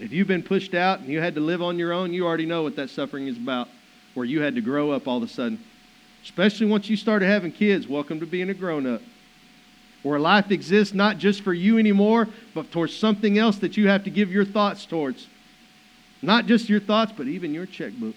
If 0.00 0.12
you've 0.12 0.26
been 0.26 0.42
pushed 0.42 0.74
out 0.74 1.00
and 1.00 1.08
you 1.08 1.20
had 1.20 1.34
to 1.34 1.40
live 1.40 1.62
on 1.62 1.78
your 1.78 1.92
own, 1.92 2.12
you 2.12 2.26
already 2.26 2.46
know 2.46 2.62
what 2.62 2.76
that 2.76 2.90
suffering 2.90 3.26
is 3.26 3.36
about, 3.36 3.68
where 4.14 4.26
you 4.26 4.40
had 4.40 4.54
to 4.54 4.60
grow 4.60 4.90
up 4.90 5.06
all 5.06 5.18
of 5.18 5.22
a 5.22 5.28
sudden. 5.28 5.62
Especially 6.22 6.66
once 6.66 6.88
you 6.88 6.96
started 6.96 7.26
having 7.26 7.52
kids, 7.52 7.86
welcome 7.86 8.18
to 8.20 8.26
being 8.26 8.50
a 8.50 8.54
grown 8.54 8.86
up 8.86 9.02
where 10.02 10.18
life 10.18 10.50
exists 10.50 10.94
not 10.94 11.18
just 11.18 11.42
for 11.42 11.52
you 11.52 11.78
anymore, 11.78 12.28
but 12.54 12.70
towards 12.72 12.96
something 12.96 13.38
else 13.38 13.58
that 13.58 13.76
you 13.76 13.88
have 13.88 14.04
to 14.04 14.10
give 14.10 14.30
your 14.30 14.44
thoughts 14.44 14.86
towards. 14.86 15.26
Not 16.22 16.46
just 16.46 16.68
your 16.68 16.80
thoughts, 16.80 17.12
but 17.16 17.26
even 17.26 17.52
your 17.54 17.66
checkbook. 17.66 18.14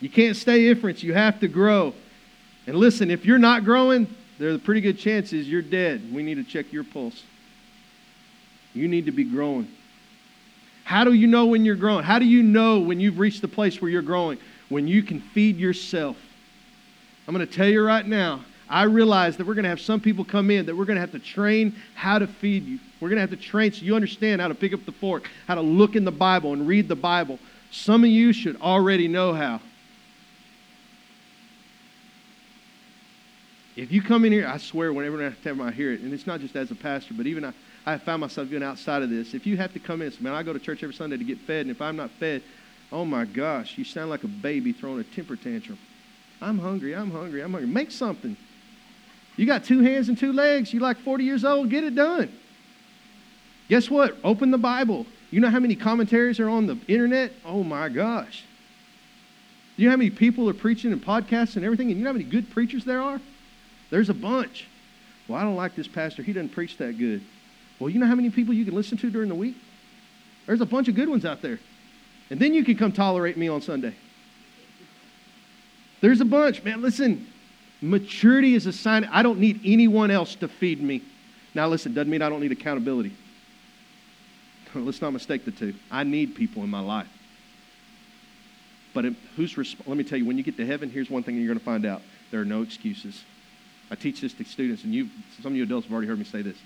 You 0.00 0.10
can't 0.10 0.36
stay 0.36 0.68
inference. 0.68 1.02
You 1.02 1.14
have 1.14 1.40
to 1.40 1.48
grow. 1.48 1.94
And 2.66 2.76
listen, 2.76 3.10
if 3.10 3.24
you're 3.24 3.38
not 3.38 3.64
growing, 3.64 4.06
there's 4.38 4.56
a 4.56 4.58
pretty 4.58 4.80
good 4.80 4.98
chances 4.98 5.48
you're 5.48 5.62
dead. 5.62 6.12
We 6.12 6.22
need 6.22 6.34
to 6.34 6.44
check 6.44 6.72
your 6.72 6.84
pulse. 6.84 7.22
You 8.76 8.88
need 8.88 9.06
to 9.06 9.12
be 9.12 9.24
growing. 9.24 9.68
How 10.84 11.02
do 11.02 11.12
you 11.12 11.26
know 11.26 11.46
when 11.46 11.64
you're 11.64 11.74
growing? 11.74 12.04
How 12.04 12.18
do 12.18 12.24
you 12.24 12.42
know 12.42 12.78
when 12.78 13.00
you've 13.00 13.18
reached 13.18 13.42
the 13.42 13.48
place 13.48 13.80
where 13.80 13.90
you're 13.90 14.02
growing? 14.02 14.38
When 14.68 14.86
you 14.86 15.02
can 15.02 15.20
feed 15.20 15.56
yourself. 15.56 16.16
I'm 17.26 17.34
going 17.34 17.46
to 17.46 17.52
tell 17.52 17.68
you 17.68 17.84
right 17.84 18.06
now, 18.06 18.44
I 18.68 18.84
realize 18.84 19.36
that 19.36 19.46
we're 19.46 19.54
going 19.54 19.64
to 19.64 19.68
have 19.68 19.80
some 19.80 20.00
people 20.00 20.24
come 20.24 20.50
in 20.50 20.66
that 20.66 20.76
we're 20.76 20.84
going 20.84 20.96
to 20.96 21.00
have 21.00 21.12
to 21.12 21.18
train 21.18 21.74
how 21.94 22.18
to 22.18 22.26
feed 22.26 22.66
you. 22.66 22.78
We're 23.00 23.08
going 23.08 23.16
to 23.16 23.20
have 23.22 23.30
to 23.30 23.36
train 23.36 23.72
so 23.72 23.84
you 23.84 23.96
understand 23.96 24.40
how 24.40 24.48
to 24.48 24.54
pick 24.54 24.72
up 24.72 24.84
the 24.84 24.92
fork, 24.92 25.28
how 25.46 25.54
to 25.54 25.60
look 25.60 25.96
in 25.96 26.04
the 26.04 26.12
Bible 26.12 26.52
and 26.52 26.66
read 26.66 26.88
the 26.88 26.96
Bible. 26.96 27.38
Some 27.70 28.04
of 28.04 28.10
you 28.10 28.32
should 28.32 28.60
already 28.60 29.08
know 29.08 29.32
how. 29.32 29.60
If 33.76 33.92
you 33.92 34.02
come 34.02 34.24
in 34.24 34.32
here, 34.32 34.48
I 34.48 34.56
swear, 34.56 34.92
whenever 34.92 35.22
I 35.22 35.70
hear 35.70 35.92
it, 35.92 36.00
and 36.00 36.12
it's 36.12 36.26
not 36.26 36.40
just 36.40 36.56
as 36.56 36.70
a 36.70 36.74
pastor, 36.74 37.12
but 37.14 37.26
even 37.26 37.44
I, 37.44 37.52
I 37.86 37.98
found 37.98 38.20
myself 38.20 38.50
going 38.50 38.64
outside 38.64 39.02
of 39.02 39.10
this. 39.10 39.32
If 39.32 39.46
you 39.46 39.56
have 39.56 39.72
to 39.74 39.78
come 39.78 40.02
in, 40.02 40.12
man, 40.20 40.34
I 40.34 40.42
go 40.42 40.52
to 40.52 40.58
church 40.58 40.82
every 40.82 40.94
Sunday 40.94 41.16
to 41.16 41.24
get 41.24 41.38
fed, 41.38 41.62
and 41.62 41.70
if 41.70 41.80
I'm 41.80 41.96
not 41.96 42.10
fed, 42.10 42.42
oh 42.90 43.04
my 43.04 43.24
gosh, 43.24 43.78
you 43.78 43.84
sound 43.84 44.10
like 44.10 44.24
a 44.24 44.28
baby 44.28 44.72
throwing 44.72 44.98
a 44.98 45.04
temper 45.04 45.36
tantrum. 45.36 45.78
I'm 46.42 46.58
hungry, 46.58 46.94
I'm 46.94 47.12
hungry, 47.12 47.42
I'm 47.42 47.52
hungry. 47.52 47.68
Make 47.68 47.92
something. 47.92 48.36
You 49.36 49.46
got 49.46 49.64
two 49.64 49.80
hands 49.80 50.08
and 50.08 50.18
two 50.18 50.32
legs. 50.32 50.72
You're 50.72 50.82
like 50.82 50.98
40 50.98 51.24
years 51.24 51.44
old. 51.44 51.70
Get 51.70 51.84
it 51.84 51.94
done. 51.94 52.32
Guess 53.68 53.88
what? 53.90 54.16
Open 54.24 54.50
the 54.50 54.58
Bible. 54.58 55.06
You 55.30 55.40
know 55.40 55.50
how 55.50 55.60
many 55.60 55.76
commentaries 55.76 56.40
are 56.40 56.48
on 56.48 56.66
the 56.66 56.78
internet? 56.88 57.32
Oh 57.44 57.62
my 57.62 57.88
gosh. 57.88 58.44
You 59.76 59.86
know 59.86 59.90
how 59.90 59.96
many 59.96 60.10
people 60.10 60.48
are 60.48 60.54
preaching 60.54 60.92
and 60.92 61.04
podcasts 61.04 61.56
and 61.56 61.64
everything? 61.64 61.90
And 61.90 61.98
you 61.98 62.04
know 62.04 62.10
how 62.10 62.18
many 62.18 62.24
good 62.24 62.50
preachers 62.50 62.84
there 62.84 63.00
are? 63.00 63.20
There's 63.90 64.08
a 64.08 64.14
bunch. 64.14 64.66
Well, 65.28 65.38
I 65.38 65.42
don't 65.42 65.56
like 65.56 65.74
this 65.74 65.88
pastor. 65.88 66.22
He 66.22 66.32
doesn't 66.32 66.50
preach 66.50 66.78
that 66.78 66.98
good. 66.98 67.22
Well, 67.78 67.90
you 67.90 67.98
know 67.98 68.06
how 68.06 68.14
many 68.14 68.30
people 68.30 68.54
you 68.54 68.64
can 68.64 68.74
listen 68.74 68.96
to 68.98 69.10
during 69.10 69.28
the 69.28 69.34
week? 69.34 69.56
There's 70.46 70.60
a 70.60 70.66
bunch 70.66 70.88
of 70.88 70.94
good 70.94 71.08
ones 71.08 71.24
out 71.24 71.42
there. 71.42 71.58
And 72.30 72.40
then 72.40 72.54
you 72.54 72.64
can 72.64 72.76
come 72.76 72.92
tolerate 72.92 73.36
me 73.36 73.48
on 73.48 73.60
Sunday. 73.60 73.94
There's 76.00 76.20
a 76.20 76.24
bunch, 76.24 76.62
man. 76.62 76.82
Listen, 76.82 77.26
Maturity 77.80 78.54
is 78.54 78.66
a 78.66 78.72
sign 78.72 79.04
I 79.04 79.22
don't 79.22 79.38
need 79.38 79.60
anyone 79.64 80.10
else 80.10 80.34
to 80.36 80.48
feed 80.48 80.82
me. 80.82 81.02
Now, 81.54 81.68
listen, 81.68 81.92
doesn't 81.94 82.10
mean 82.10 82.22
I 82.22 82.28
don't 82.28 82.40
need 82.40 82.52
accountability. 82.52 83.14
Let's 84.74 85.00
not 85.00 85.12
mistake 85.12 85.44
the 85.44 85.50
two. 85.50 85.74
I 85.90 86.04
need 86.04 86.34
people 86.34 86.62
in 86.64 86.70
my 86.70 86.80
life. 86.80 87.08
But 88.94 89.04
who's 89.36 89.54
resp- 89.54 89.86
let 89.86 89.96
me 89.96 90.04
tell 90.04 90.18
you, 90.18 90.24
when 90.24 90.38
you 90.38 90.42
get 90.42 90.56
to 90.56 90.66
heaven, 90.66 90.90
here's 90.90 91.10
one 91.10 91.22
thing 91.22 91.36
you're 91.36 91.46
going 91.46 91.58
to 91.58 91.64
find 91.64 91.84
out: 91.84 92.00
there 92.30 92.40
are 92.40 92.46
no 92.46 92.62
excuses. 92.62 93.24
I 93.90 93.94
teach 93.94 94.22
this 94.22 94.32
to 94.34 94.44
students, 94.44 94.84
and 94.84 94.94
you, 94.94 95.08
some 95.42 95.52
of 95.52 95.56
you 95.56 95.64
adults 95.64 95.86
have 95.86 95.92
already 95.92 96.08
heard 96.08 96.18
me 96.18 96.24
say 96.24 96.42
this. 96.42 96.56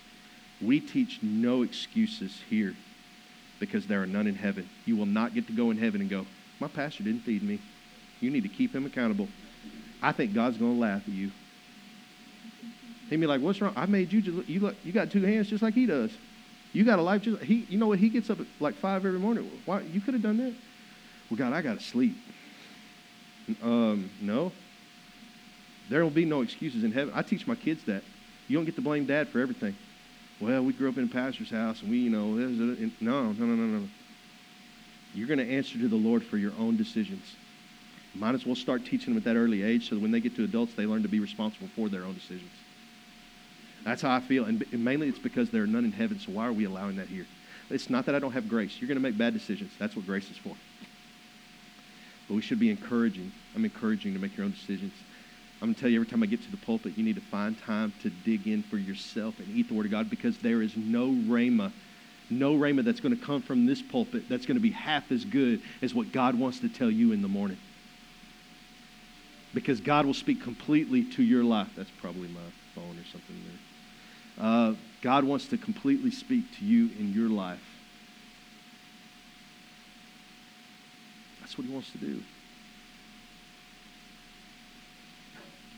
We 0.62 0.80
teach 0.80 1.20
no 1.22 1.62
excuses 1.62 2.40
here 2.48 2.74
because 3.58 3.86
there 3.86 4.02
are 4.02 4.06
none 4.06 4.26
in 4.26 4.34
heaven. 4.34 4.68
You 4.84 4.96
will 4.96 5.06
not 5.06 5.34
get 5.34 5.46
to 5.46 5.52
go 5.52 5.70
in 5.70 5.78
heaven 5.78 6.00
and 6.00 6.10
go, 6.10 6.26
"My 6.58 6.68
pastor 6.68 7.02
didn't 7.02 7.22
feed 7.22 7.42
me." 7.42 7.60
You 8.20 8.30
need 8.30 8.42
to 8.42 8.48
keep 8.48 8.74
him 8.74 8.84
accountable. 8.84 9.28
I 10.02 10.12
think 10.12 10.34
God's 10.34 10.58
going 10.58 10.74
to 10.74 10.80
laugh 10.80 11.02
at 11.06 11.12
you. 11.12 11.30
He'd 13.08 13.16
be 13.16 13.26
like, 13.26 13.40
"What's 13.40 13.60
wrong? 13.60 13.72
I 13.76 13.86
made 13.86 14.12
you. 14.12 14.20
Just, 14.20 14.48
you 14.48 14.60
look, 14.60 14.76
you 14.84 14.92
got 14.92 15.10
two 15.10 15.22
hands 15.22 15.48
just 15.48 15.62
like 15.62 15.74
he 15.74 15.86
does. 15.86 16.10
You 16.72 16.84
got 16.84 16.98
a 16.98 17.02
life 17.02 17.22
just 17.22 17.42
he. 17.42 17.66
You 17.68 17.78
know 17.78 17.88
what? 17.88 17.98
He 17.98 18.08
gets 18.08 18.30
up 18.30 18.40
at 18.40 18.46
like 18.60 18.74
five 18.76 19.04
every 19.04 19.18
morning. 19.18 19.50
Why? 19.64 19.80
You 19.80 20.00
could 20.00 20.14
have 20.14 20.22
done 20.22 20.36
that. 20.38 20.54
Well, 21.30 21.38
God, 21.38 21.52
I 21.52 21.62
got 21.62 21.78
to 21.78 21.84
sleep. 21.84 22.16
Um, 23.62 24.10
no. 24.20 24.52
There 25.88 26.04
will 26.04 26.10
be 26.10 26.24
no 26.24 26.42
excuses 26.42 26.84
in 26.84 26.92
heaven. 26.92 27.12
I 27.16 27.22
teach 27.22 27.46
my 27.46 27.56
kids 27.56 27.82
that. 27.84 28.04
You 28.46 28.56
don't 28.56 28.64
get 28.64 28.76
to 28.76 28.82
blame 28.82 29.06
dad 29.06 29.28
for 29.28 29.40
everything. 29.40 29.76
Well, 30.40 30.62
we 30.64 30.72
grew 30.72 30.88
up 30.88 30.96
in 30.96 31.04
a 31.04 31.08
pastor's 31.08 31.50
house, 31.50 31.82
and 31.82 31.90
we, 31.90 31.98
you 31.98 32.10
know, 32.10 32.28
no, 32.28 33.32
no, 33.32 33.32
no, 33.32 33.54
no, 33.54 33.78
no. 33.78 33.88
You're 35.14 35.28
going 35.28 35.38
to 35.38 35.50
answer 35.50 35.78
to 35.78 35.88
the 35.88 35.96
Lord 35.96 36.24
for 36.24 36.38
your 36.38 36.52
own 36.58 36.76
decisions. 36.76 37.36
Might 38.14 38.34
as 38.34 38.46
well 38.46 38.56
start 38.56 38.84
teaching 38.84 39.12
them 39.12 39.18
at 39.18 39.24
that 39.24 39.36
early 39.36 39.62
age 39.62 39.88
so 39.88 39.94
that 39.94 40.00
when 40.00 40.10
they 40.10 40.20
get 40.20 40.34
to 40.36 40.44
adults, 40.44 40.74
they 40.74 40.86
learn 40.86 41.02
to 41.02 41.08
be 41.08 41.20
responsible 41.20 41.68
for 41.76 41.88
their 41.88 42.04
own 42.04 42.14
decisions. 42.14 42.50
That's 43.84 44.02
how 44.02 44.12
I 44.12 44.20
feel. 44.20 44.44
And 44.46 44.64
mainly 44.72 45.08
it's 45.08 45.18
because 45.18 45.50
there 45.50 45.62
are 45.62 45.66
none 45.66 45.84
in 45.84 45.92
heaven, 45.92 46.18
so 46.18 46.32
why 46.32 46.46
are 46.46 46.52
we 46.52 46.64
allowing 46.64 46.96
that 46.96 47.08
here? 47.08 47.26
It's 47.68 47.90
not 47.90 48.06
that 48.06 48.14
I 48.14 48.18
don't 48.18 48.32
have 48.32 48.48
grace. 48.48 48.80
You're 48.80 48.88
going 48.88 48.96
to 48.96 49.02
make 49.02 49.18
bad 49.18 49.32
decisions. 49.34 49.72
That's 49.78 49.94
what 49.94 50.06
grace 50.06 50.30
is 50.30 50.36
for. 50.38 50.54
But 52.28 52.34
we 52.34 52.42
should 52.42 52.58
be 52.58 52.70
encouraging. 52.70 53.30
I'm 53.54 53.64
encouraging 53.64 54.14
to 54.14 54.18
make 54.18 54.36
your 54.36 54.46
own 54.46 54.52
decisions. 54.52 54.92
I'm 55.60 55.68
going 55.68 55.74
to 55.74 55.80
tell 55.80 55.90
you 55.90 55.96
every 55.96 56.06
time 56.06 56.22
I 56.22 56.26
get 56.26 56.42
to 56.42 56.50
the 56.50 56.56
pulpit, 56.56 56.94
you 56.96 57.04
need 57.04 57.16
to 57.16 57.22
find 57.22 57.58
time 57.58 57.92
to 58.00 58.08
dig 58.08 58.46
in 58.46 58.62
for 58.62 58.78
yourself 58.78 59.38
and 59.38 59.54
eat 59.54 59.68
the 59.68 59.74
Word 59.74 59.86
of 59.86 59.92
God 59.92 60.08
because 60.08 60.38
there 60.38 60.62
is 60.62 60.74
no 60.76 61.08
rhema, 61.08 61.70
no 62.30 62.54
rhema 62.54 62.82
that's 62.82 63.00
going 63.00 63.16
to 63.16 63.22
come 63.22 63.42
from 63.42 63.66
this 63.66 63.82
pulpit 63.82 64.28
that's 64.28 64.46
going 64.46 64.56
to 64.56 64.62
be 64.62 64.70
half 64.70 65.12
as 65.12 65.24
good 65.24 65.60
as 65.82 65.94
what 65.94 66.12
God 66.12 66.34
wants 66.34 66.60
to 66.60 66.68
tell 66.68 66.90
you 66.90 67.12
in 67.12 67.20
the 67.20 67.28
morning 67.28 67.58
because 69.54 69.80
God 69.80 70.06
will 70.06 70.14
speak 70.14 70.42
completely 70.42 71.04
to 71.12 71.22
your 71.22 71.44
life. 71.44 71.68
That's 71.76 71.90
probably 72.00 72.28
my 72.28 72.40
phone 72.74 72.98
or 72.98 73.04
something 73.10 73.36
there. 73.46 74.46
Uh, 74.46 74.74
God 75.02 75.24
wants 75.24 75.46
to 75.48 75.58
completely 75.58 76.10
speak 76.10 76.44
to 76.58 76.64
you 76.64 76.90
in 76.98 77.12
your 77.12 77.28
life. 77.28 77.60
That's 81.40 81.58
what 81.58 81.66
He 81.66 81.72
wants 81.72 81.90
to 81.92 81.98
do. 81.98 82.22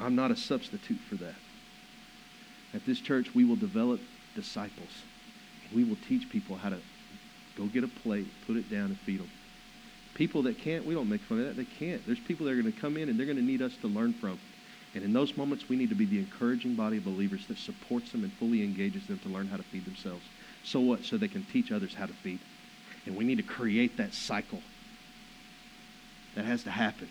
I'm 0.02 0.16
not 0.16 0.30
a 0.30 0.36
substitute 0.36 0.98
for 1.08 1.14
that. 1.16 1.34
At 2.74 2.84
this 2.86 3.00
church, 3.00 3.34
we 3.34 3.44
will 3.44 3.56
develop 3.56 4.00
disciples. 4.34 4.90
We 5.74 5.84
will 5.84 5.96
teach 6.08 6.28
people 6.28 6.56
how 6.56 6.70
to 6.70 6.78
go 7.56 7.66
get 7.66 7.84
a 7.84 7.88
plate, 7.88 8.26
put 8.46 8.56
it 8.56 8.70
down, 8.70 8.86
and 8.86 8.98
feed 9.00 9.20
them. 9.20 9.30
People 10.14 10.42
that 10.42 10.58
can't, 10.58 10.84
we 10.84 10.94
don't 10.94 11.08
make 11.08 11.20
fun 11.22 11.38
of 11.38 11.46
that. 11.46 11.56
They 11.56 11.64
can't. 11.64 12.04
There's 12.06 12.18
people 12.20 12.46
that 12.46 12.52
are 12.52 12.60
going 12.60 12.72
to 12.72 12.80
come 12.80 12.96
in 12.96 13.08
and 13.08 13.18
they're 13.18 13.26
going 13.26 13.38
to 13.38 13.44
need 13.44 13.62
us 13.62 13.76
to 13.80 13.86
learn 13.86 14.12
from. 14.14 14.38
And 14.94 15.04
in 15.04 15.12
those 15.12 15.36
moments, 15.36 15.68
we 15.68 15.76
need 15.76 15.88
to 15.88 15.94
be 15.94 16.04
the 16.04 16.18
encouraging 16.18 16.74
body 16.74 16.98
of 16.98 17.04
believers 17.04 17.46
that 17.46 17.56
supports 17.56 18.12
them 18.12 18.24
and 18.24 18.32
fully 18.34 18.62
engages 18.62 19.06
them 19.06 19.18
to 19.20 19.28
learn 19.28 19.46
how 19.46 19.56
to 19.56 19.62
feed 19.62 19.86
themselves. 19.86 20.22
So 20.64 20.80
what? 20.80 21.04
So 21.04 21.16
they 21.16 21.28
can 21.28 21.44
teach 21.44 21.72
others 21.72 21.94
how 21.94 22.06
to 22.06 22.12
feed. 22.12 22.40
And 23.06 23.16
we 23.16 23.24
need 23.24 23.36
to 23.36 23.42
create 23.42 23.96
that 23.96 24.12
cycle. 24.12 24.62
That 26.34 26.44
has 26.44 26.62
to 26.64 26.70
happen. 26.70 27.08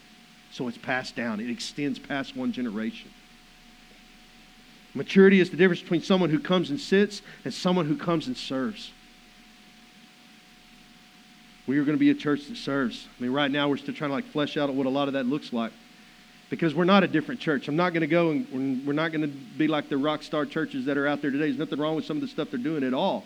So 0.51 0.67
it's 0.67 0.77
passed 0.77 1.15
down, 1.15 1.39
it 1.39 1.49
extends 1.49 1.97
past 1.97 2.35
one 2.35 2.51
generation. 2.51 3.09
Maturity 4.93 5.39
is 5.39 5.49
the 5.49 5.57
difference 5.57 5.81
between 5.81 6.01
someone 6.01 6.29
who 6.29 6.39
comes 6.39 6.69
and 6.69 6.79
sits 6.79 7.21
and 7.45 7.53
someone 7.53 7.85
who 7.85 7.95
comes 7.95 8.27
and 8.27 8.35
serves. 8.35 8.91
We 11.65 11.77
are 11.77 11.85
going 11.85 11.95
to 11.95 11.99
be 11.99 12.09
a 12.09 12.15
church 12.15 12.47
that 12.47 12.57
serves. 12.57 13.07
I 13.17 13.23
mean, 13.23 13.31
right 13.31 13.49
now 13.49 13.69
we're 13.69 13.77
still 13.77 13.93
trying 13.93 14.09
to 14.09 14.15
like 14.15 14.25
flesh 14.25 14.57
out 14.57 14.73
what 14.73 14.85
a 14.85 14.89
lot 14.89 15.07
of 15.07 15.13
that 15.13 15.25
looks 15.25 15.53
like 15.53 15.71
because 16.49 16.75
we're 16.75 16.83
not 16.83 17.03
a 17.03 17.07
different 17.07 17.39
church. 17.39 17.69
I'm 17.69 17.77
not 17.77 17.93
going 17.93 18.01
to 18.01 18.07
go 18.07 18.31
and 18.31 18.85
we're 18.85 18.91
not 18.91 19.13
going 19.13 19.21
to 19.21 19.27
be 19.29 19.69
like 19.69 19.87
the 19.87 19.97
rock 19.97 20.21
star 20.21 20.45
churches 20.45 20.85
that 20.85 20.97
are 20.97 21.07
out 21.07 21.21
there 21.21 21.31
today. 21.31 21.45
There's 21.45 21.57
nothing 21.57 21.79
wrong 21.79 21.95
with 21.95 22.03
some 22.03 22.17
of 22.17 22.21
the 22.21 22.27
stuff 22.27 22.49
they're 22.51 22.59
doing 22.59 22.83
at 22.83 22.93
all. 22.93 23.23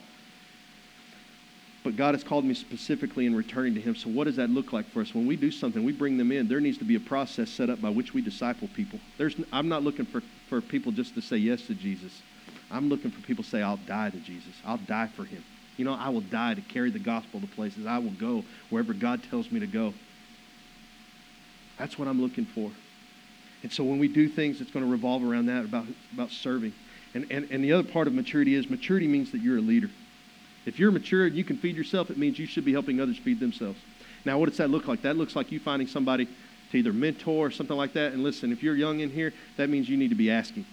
But 1.86 1.96
God 1.96 2.16
has 2.16 2.24
called 2.24 2.46
me 2.46 2.56
specifically 2.56 3.28
in 3.28 3.36
returning 3.36 3.76
to 3.76 3.80
Him. 3.80 3.96
So, 3.96 4.10
what 4.10 4.24
does 4.24 4.38
that 4.38 4.50
look 4.50 4.74
like 4.74 4.90
for 4.90 5.02
us? 5.02 5.14
When 5.14 5.28
we 5.28 5.36
do 5.36 5.52
something, 5.52 5.84
we 5.84 5.92
bring 5.92 6.18
them 6.18 6.32
in. 6.32 6.48
There 6.48 6.60
needs 6.60 6.80
to 6.80 6.84
be 6.84 6.96
a 6.96 7.00
process 7.00 7.48
set 7.48 7.70
up 7.70 7.80
by 7.80 7.90
which 7.90 8.12
we 8.12 8.24
disciple 8.24 8.68
people. 8.74 9.00
There's, 9.20 9.36
I'm 9.54 9.70
not 9.70 9.84
looking 9.84 10.08
for, 10.08 10.24
for 10.50 10.62
people 10.62 10.92
just 10.92 11.14
to 11.14 11.22
say 11.22 11.38
yes 11.38 11.62
to 11.68 11.76
Jesus. 11.76 12.24
I'm 12.72 12.90
looking 12.90 13.12
for 13.12 13.22
people 13.22 13.44
to 13.44 13.50
say, 13.52 13.62
I'll 13.62 13.78
die 13.78 14.10
to 14.10 14.18
Jesus. 14.18 14.54
I'll 14.66 14.80
die 14.80 15.10
for 15.16 15.26
Him. 15.26 15.46
You 15.78 15.86
know, 15.86 15.94
I 15.94 16.10
will 16.10 16.22
die 16.22 16.56
to 16.56 16.62
carry 16.62 16.90
the 16.90 16.98
gospel 16.98 17.40
to 17.40 17.46
places. 17.46 17.86
I 17.86 18.00
will 18.00 18.14
go 18.20 18.44
wherever 18.72 18.92
God 18.92 19.22
tells 19.30 19.52
me 19.52 19.60
to 19.60 19.68
go. 19.68 19.94
That's 21.78 22.00
what 22.00 22.08
I'm 22.08 22.20
looking 22.20 22.46
for. 22.46 22.72
And 23.62 23.72
so 23.72 23.84
when 23.84 24.00
we 24.00 24.08
do 24.08 24.28
things, 24.28 24.60
it's 24.60 24.72
going 24.72 24.84
to 24.84 24.92
revolve 24.92 25.24
around 25.24 25.46
that, 25.48 25.66
about, 25.66 25.86
about 26.12 26.32
serving. 26.32 26.74
And, 27.14 27.28
and, 27.30 27.48
and 27.52 27.64
the 27.64 27.74
other 27.74 27.88
part 27.88 28.08
of 28.08 28.14
maturity 28.16 28.56
is 28.56 28.72
maturity 28.72 29.08
means 29.08 29.32
that 29.34 29.42
you're 29.42 29.60
a 29.60 29.62
leader. 29.62 29.92
If 30.66 30.80
you're 30.80 30.92
mature 30.92 31.26
and 31.26 31.36
you 31.36 31.44
can 31.44 31.58
feed 31.58 31.76
yourself, 31.76 32.10
it 32.10 32.18
means 32.18 32.40
you 32.40 32.48
should 32.48 32.66
be 32.66 32.74
helping 32.74 33.00
others 33.00 33.18
feed 33.18 33.40
themselves. 33.40 33.80
Now, 34.26 34.40
what 34.40 34.50
does 34.50 34.58
that 34.58 34.70
look 34.70 34.88
like? 34.88 35.04
That 35.04 35.16
looks 35.16 35.36
like 35.36 35.52
you 35.52 35.60
finding 35.60 35.88
somebody 35.88 36.28
to 36.72 36.78
either 36.78 36.92
mentor 36.92 37.48
or 37.48 37.52
something 37.52 37.78
like 37.78 37.94
that. 37.94 38.14
And 38.14 38.24
listen, 38.24 38.52
if 38.52 38.64
you're 38.64 38.76
young 38.76 39.00
in 39.00 39.12
here, 39.12 39.34
that 39.58 39.70
means 39.70 39.88
you 39.88 39.98
need 39.98 40.10
to 40.10 40.16
be 40.16 40.32
asking. 40.32 40.66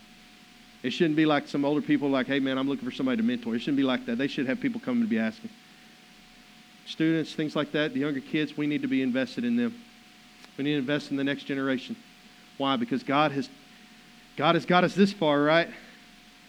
It 0.82 0.90
shouldn't 0.90 1.16
be 1.16 1.26
like 1.26 1.46
some 1.46 1.64
older 1.64 1.82
people 1.82 2.08
like, 2.08 2.26
hey, 2.26 2.40
man, 2.40 2.58
I'm 2.58 2.68
looking 2.68 2.88
for 2.88 2.94
somebody 2.94 3.18
to 3.18 3.22
mentor. 3.22 3.54
It 3.54 3.60
shouldn't 3.60 3.76
be 3.76 3.82
like 3.82 4.06
that. 4.06 4.16
They 4.16 4.26
should 4.26 4.46
have 4.46 4.60
people 4.60 4.80
coming 4.80 5.02
to 5.02 5.08
be 5.08 5.18
asking. 5.18 5.50
Students, 6.86 7.34
things 7.34 7.54
like 7.54 7.70
that, 7.72 7.94
the 7.94 8.00
younger 8.00 8.20
kids, 8.20 8.56
we 8.56 8.66
need 8.66 8.82
to 8.82 8.88
be 8.88 9.02
invested 9.02 9.44
in 9.44 9.56
them. 9.56 9.74
We 10.56 10.64
need 10.64 10.72
to 10.72 10.78
invest 10.78 11.10
in 11.10 11.16
the 11.16 11.24
next 11.24 11.44
generation. 11.44 11.94
Why? 12.58 12.76
Because 12.76 13.02
God 13.02 13.32
has, 13.32 13.48
God 14.36 14.56
has 14.56 14.66
got 14.66 14.82
us 14.82 14.94
this 14.94 15.12
far, 15.12 15.40
right? 15.42 15.68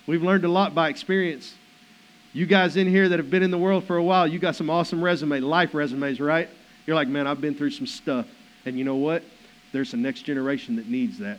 We've 0.08 0.24
learned 0.24 0.46
a 0.46 0.50
lot 0.50 0.74
by 0.74 0.89
experience. 0.89 1.54
You 2.34 2.47
guys 2.47 2.75
in 2.77 2.88
here 2.88 3.07
that 3.07 3.19
have 3.19 3.29
been 3.29 3.43
in 3.43 3.51
the 3.51 3.57
world 3.59 3.84
for 3.84 3.95
a 3.95 4.03
while, 4.03 4.27
you 4.27 4.39
got 4.39 4.55
some 4.55 4.69
awesome 4.69 5.03
resume, 5.03 5.39
life 5.39 5.75
resumes, 5.75 6.19
right? 6.19 6.49
You're 6.88 6.95
like, 6.95 7.07
man, 7.07 7.27
I've 7.27 7.39
been 7.39 7.53
through 7.53 7.71
some 7.71 7.86
stuff. 7.86 8.25
And 8.65 8.77
you 8.77 8.84
know 8.84 8.95
what? 8.95 9.23
There's 9.71 9.93
a 9.93 9.97
next 9.97 10.23
generation 10.23 10.75
that 10.77 10.88
needs 10.88 11.19
that. 11.19 11.38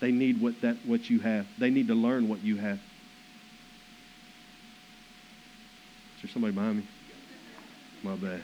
They 0.00 0.12
need 0.12 0.40
what 0.40 0.60
that 0.60 0.76
what 0.84 1.08
you 1.08 1.20
have. 1.20 1.46
They 1.58 1.70
need 1.70 1.88
to 1.88 1.94
learn 1.94 2.28
what 2.28 2.42
you 2.42 2.56
have. 2.56 2.78
Is 6.16 6.22
there 6.22 6.30
somebody 6.30 6.52
behind 6.52 6.78
me? 6.78 6.86
My 8.02 8.16
bad. 8.16 8.42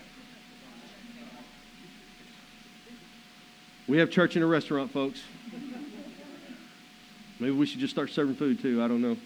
We 3.87 3.99
have 3.99 4.11
church 4.11 4.37
in 4.37 4.43
a 4.43 4.47
restaurant, 4.47 4.91
folks. 4.93 5.23
Maybe 7.41 7.53
we 7.53 7.67
should 7.67 7.81
just 7.81 7.93
start 7.93 8.11
serving 8.11 8.37
food 8.37 8.61
too. 8.61 8.83
I 8.83 8.89
don't 8.89 9.03
know. 9.03 9.17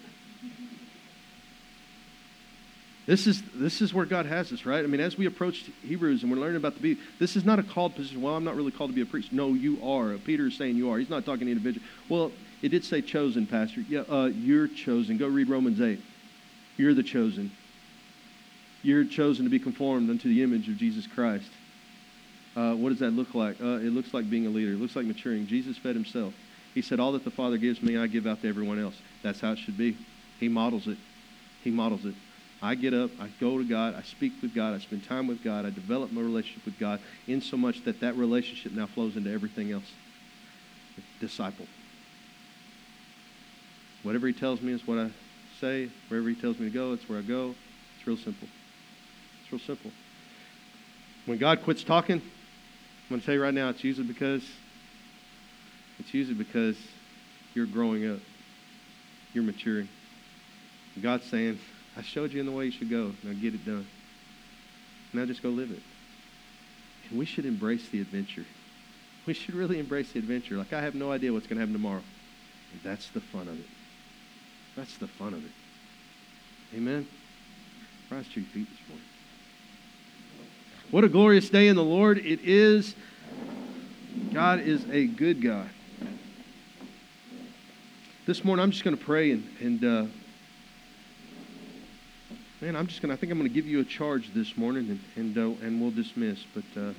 This 3.05 3.27
is, 3.27 3.43
this 3.53 3.81
is 3.81 3.93
where 3.93 4.05
God 4.05 4.25
has 4.25 4.51
us, 4.51 4.65
right? 4.65 4.83
I 4.83 4.87
mean, 4.87 4.99
as 4.99 5.15
we 5.15 5.27
approach 5.27 5.69
Hebrews 5.83 6.23
and 6.23 6.31
we're 6.31 6.39
learning 6.39 6.57
about 6.57 6.73
the 6.73 6.81
be, 6.81 7.01
this 7.19 7.35
is 7.35 7.45
not 7.45 7.59
a 7.59 7.63
called 7.63 7.95
position. 7.95 8.21
Well, 8.21 8.35
I'm 8.35 8.43
not 8.43 8.55
really 8.55 8.71
called 8.71 8.89
to 8.89 8.95
be 8.95 9.01
a 9.01 9.05
priest. 9.05 9.31
No, 9.31 9.49
you 9.49 9.77
are. 9.83 10.17
Peter 10.17 10.47
is 10.47 10.57
saying 10.57 10.75
you 10.75 10.89
are. 10.89 10.97
He's 10.97 11.09
not 11.09 11.23
talking 11.23 11.45
to 11.45 11.51
individual. 11.51 11.85
Well, 12.09 12.31
it 12.63 12.69
did 12.69 12.83
say 12.83 13.01
chosen, 13.01 13.45
Pastor. 13.45 13.81
Yeah, 13.81 14.01
uh, 14.09 14.25
you're 14.25 14.67
chosen. 14.67 15.17
Go 15.17 15.27
read 15.27 15.49
Romans 15.49 15.79
8. 15.79 15.99
You're 16.77 16.95
the 16.95 17.03
chosen. 17.03 17.51
You're 18.81 19.05
chosen 19.05 19.45
to 19.45 19.51
be 19.51 19.59
conformed 19.59 20.09
unto 20.09 20.27
the 20.27 20.41
image 20.41 20.67
of 20.67 20.77
Jesus 20.77 21.05
Christ. 21.05 21.49
Uh, 22.55 22.73
what 22.73 22.89
does 22.89 22.99
that 22.99 23.11
look 23.11 23.35
like? 23.35 23.61
Uh, 23.61 23.77
it 23.77 23.93
looks 23.93 24.13
like 24.15 24.29
being 24.29 24.47
a 24.47 24.49
leader. 24.49 24.71
It 24.71 24.79
looks 24.79 24.95
like 24.95 25.05
maturing. 25.05 25.45
Jesus 25.45 25.77
fed 25.77 25.95
himself. 25.95 26.33
He 26.73 26.81
said, 26.81 26.99
All 26.99 27.11
that 27.11 27.23
the 27.23 27.31
Father 27.31 27.57
gives 27.57 27.83
me, 27.83 27.97
I 27.97 28.07
give 28.07 28.25
out 28.25 28.41
to 28.41 28.49
everyone 28.49 28.79
else. 28.79 28.95
That's 29.21 29.39
how 29.39 29.51
it 29.51 29.59
should 29.59 29.77
be. 29.77 29.97
He 30.39 30.49
models 30.49 30.87
it. 30.87 30.97
He 31.63 31.69
models 31.69 32.05
it. 32.05 32.15
I 32.61 32.75
get 32.75 32.93
up, 32.93 33.11
I 33.19 33.29
go 33.39 33.57
to 33.57 33.63
God, 33.63 33.95
I 33.95 34.01
speak 34.01 34.33
with 34.41 34.55
God, 34.55 34.73
I 34.73 34.79
spend 34.79 35.03
time 35.03 35.27
with 35.27 35.43
God, 35.43 35.65
I 35.65 35.69
develop 35.69 36.11
my 36.11 36.21
relationship 36.21 36.65
with 36.65 36.79
God 36.79 36.99
in 37.27 37.41
so 37.41 37.57
much 37.57 37.83
that 37.83 37.99
that 37.99 38.15
relationship 38.15 38.71
now 38.71 38.87
flows 38.87 39.15
into 39.15 39.31
everything 39.31 39.71
else. 39.71 39.91
Disciple. 41.19 41.67
Whatever 44.03 44.27
He 44.27 44.33
tells 44.33 44.61
me 44.61 44.71
is 44.71 44.87
what 44.87 44.97
I 44.97 45.09
say. 45.59 45.89
Wherever 46.07 46.29
He 46.29 46.35
tells 46.35 46.57
me 46.59 46.69
to 46.69 46.73
go, 46.73 46.93
it's 46.93 47.07
where 47.09 47.19
I 47.19 47.21
go. 47.21 47.55
It's 47.97 48.07
real 48.07 48.17
simple. 48.17 48.47
It's 49.41 49.51
real 49.51 49.59
simple. 49.59 49.91
When 51.25 51.37
God 51.37 51.63
quits 51.63 51.83
talking, 51.83 52.17
I'm 52.17 53.09
going 53.09 53.19
to 53.19 53.25
tell 53.25 53.35
you 53.35 53.41
right 53.41 53.53
now, 53.53 53.69
it's 53.69 53.83
usually 53.83 54.07
because 54.07 54.43
it's 55.99 56.13
usually 56.13 56.37
because 56.37 56.77
you're 57.53 57.65
growing 57.65 58.09
up. 58.09 58.19
You're 59.33 59.43
maturing. 59.43 59.89
God's 61.01 61.25
saying, 61.25 61.59
I 61.97 62.01
showed 62.01 62.33
you 62.33 62.39
in 62.39 62.45
the 62.45 62.51
way 62.51 62.65
you 62.65 62.71
should 62.71 62.89
go. 62.89 63.13
Now 63.23 63.33
get 63.33 63.53
it 63.53 63.65
done. 63.65 63.87
Now 65.13 65.25
just 65.25 65.41
go 65.41 65.49
live 65.49 65.71
it. 65.71 65.81
And 67.09 67.19
we 67.19 67.25
should 67.25 67.45
embrace 67.45 67.87
the 67.89 68.01
adventure. 68.01 68.45
We 69.25 69.33
should 69.33 69.55
really 69.55 69.79
embrace 69.79 70.11
the 70.11 70.19
adventure. 70.19 70.55
Like, 70.57 70.73
I 70.73 70.81
have 70.81 70.93
no 70.93 71.11
idea 71.11 71.31
what's 71.31 71.47
going 71.47 71.57
to 71.57 71.61
happen 71.61 71.73
tomorrow. 71.73 72.03
And 72.71 72.81
that's 72.83 73.09
the 73.09 73.21
fun 73.21 73.47
of 73.47 73.59
it. 73.59 73.65
That's 74.75 74.97
the 74.97 75.07
fun 75.07 75.33
of 75.33 75.45
it. 75.45 75.51
Amen? 76.75 77.07
Rise 78.11 78.27
to 78.33 78.41
your 78.41 78.49
feet 78.49 78.67
this 78.69 78.89
morning. 78.89 79.05
What 80.91 81.03
a 81.03 81.09
glorious 81.09 81.49
day 81.49 81.67
in 81.67 81.75
the 81.75 81.83
Lord 81.83 82.17
it 82.17 82.41
is. 82.43 82.95
God 84.33 84.59
is 84.59 84.85
a 84.91 85.07
good 85.07 85.41
God. 85.41 85.69
This 88.25 88.43
morning, 88.43 88.63
I'm 88.63 88.71
just 88.71 88.83
going 88.83 88.97
to 88.97 89.03
pray 89.03 89.31
and, 89.31 89.47
and 89.59 89.83
uh, 89.83 90.05
man, 92.61 92.75
I'm 92.75 92.87
just 92.87 93.01
going 93.01 93.09
to, 93.09 93.13
I 93.13 93.17
think 93.17 93.31
I'm 93.31 93.37
going 93.37 93.49
to 93.49 93.53
give 93.53 93.67
you 93.67 93.79
a 93.79 93.83
charge 93.83 94.33
this 94.33 94.55
morning 94.55 94.89
and, 94.89 95.35
and, 95.35 95.37
uh, 95.37 95.65
and 95.65 95.81
we'll 95.81 95.91
dismiss. 95.91 96.39
But 96.53 96.81
uh, 96.81 96.93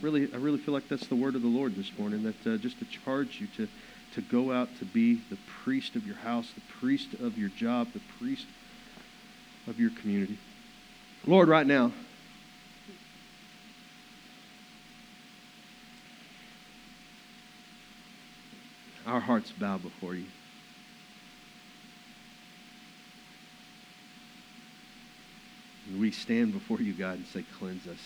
really, 0.00 0.32
I 0.32 0.36
really 0.36 0.58
feel 0.58 0.74
like 0.74 0.88
that's 0.88 1.06
the 1.08 1.16
word 1.16 1.34
of 1.34 1.42
the 1.42 1.48
Lord 1.48 1.74
this 1.74 1.90
morning, 1.98 2.22
that 2.22 2.46
uh, 2.46 2.56
just 2.58 2.78
to 2.78 2.84
charge 2.84 3.40
you 3.40 3.48
to, 3.56 3.68
to 4.14 4.20
go 4.22 4.52
out 4.52 4.68
to 4.78 4.84
be 4.84 5.20
the 5.30 5.38
priest 5.64 5.96
of 5.96 6.06
your 6.06 6.16
house, 6.16 6.52
the 6.54 6.60
priest 6.80 7.14
of 7.14 7.36
your 7.36 7.48
job, 7.50 7.88
the 7.92 8.00
priest 8.18 8.46
of 9.66 9.80
your 9.80 9.90
community. 9.90 10.38
Lord, 11.26 11.48
right 11.48 11.66
now, 11.66 11.92
our 19.06 19.20
hearts 19.20 19.50
bow 19.50 19.78
before 19.78 20.14
you. 20.14 20.24
We 26.00 26.10
stand 26.10 26.52
before 26.52 26.80
you, 26.80 26.94
God, 26.94 27.16
and 27.16 27.26
say, 27.26 27.44
Cleanse 27.58 27.86
us. 27.86 27.98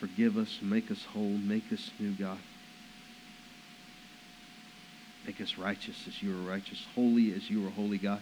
Forgive 0.00 0.36
us. 0.36 0.58
Make 0.60 0.90
us 0.90 1.04
whole. 1.04 1.22
Make 1.22 1.72
us 1.72 1.90
new, 1.98 2.10
God. 2.12 2.38
Make 5.26 5.40
us 5.40 5.56
righteous 5.56 5.96
as 6.08 6.20
you 6.22 6.32
are 6.36 6.42
righteous, 6.42 6.84
holy 6.96 7.32
as 7.32 7.48
you 7.48 7.64
are 7.64 7.70
holy, 7.70 7.98
God. 7.98 8.20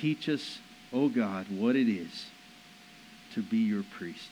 Teach 0.00 0.28
us, 0.28 0.58
oh 0.92 1.08
God, 1.08 1.46
what 1.48 1.76
it 1.76 1.88
is 1.88 2.26
to 3.34 3.42
be 3.42 3.58
your 3.58 3.84
priest. 3.84 4.28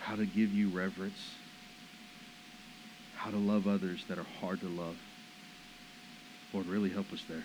How 0.00 0.16
to 0.16 0.24
give 0.24 0.52
you 0.54 0.70
reverence. 0.70 1.34
How 3.16 3.30
to 3.30 3.36
love 3.36 3.68
others 3.68 4.02
that 4.08 4.18
are 4.18 4.26
hard 4.40 4.60
to 4.62 4.68
love. 4.68 4.96
Lord, 6.54 6.66
really 6.66 6.90
help 6.90 7.12
us 7.12 7.22
there. 7.28 7.44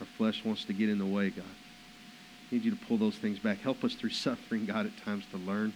Our 0.00 0.06
flesh 0.06 0.44
wants 0.44 0.64
to 0.64 0.72
get 0.72 0.88
in 0.88 0.98
the 0.98 1.06
way, 1.06 1.30
God. 1.30 1.44
I 1.44 2.54
need 2.54 2.64
you 2.64 2.70
to 2.70 2.86
pull 2.86 2.96
those 2.96 3.16
things 3.16 3.38
back. 3.38 3.60
Help 3.60 3.84
us 3.84 3.94
through 3.94 4.10
suffering, 4.10 4.66
God, 4.66 4.86
at 4.86 4.96
times 5.04 5.24
to 5.32 5.38
learn 5.38 5.72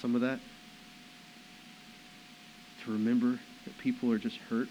some 0.00 0.14
of 0.14 0.20
that. 0.22 0.40
To 2.84 2.92
remember 2.92 3.38
that 3.64 3.78
people 3.78 4.12
are 4.12 4.18
just 4.18 4.36
hurt 4.50 4.68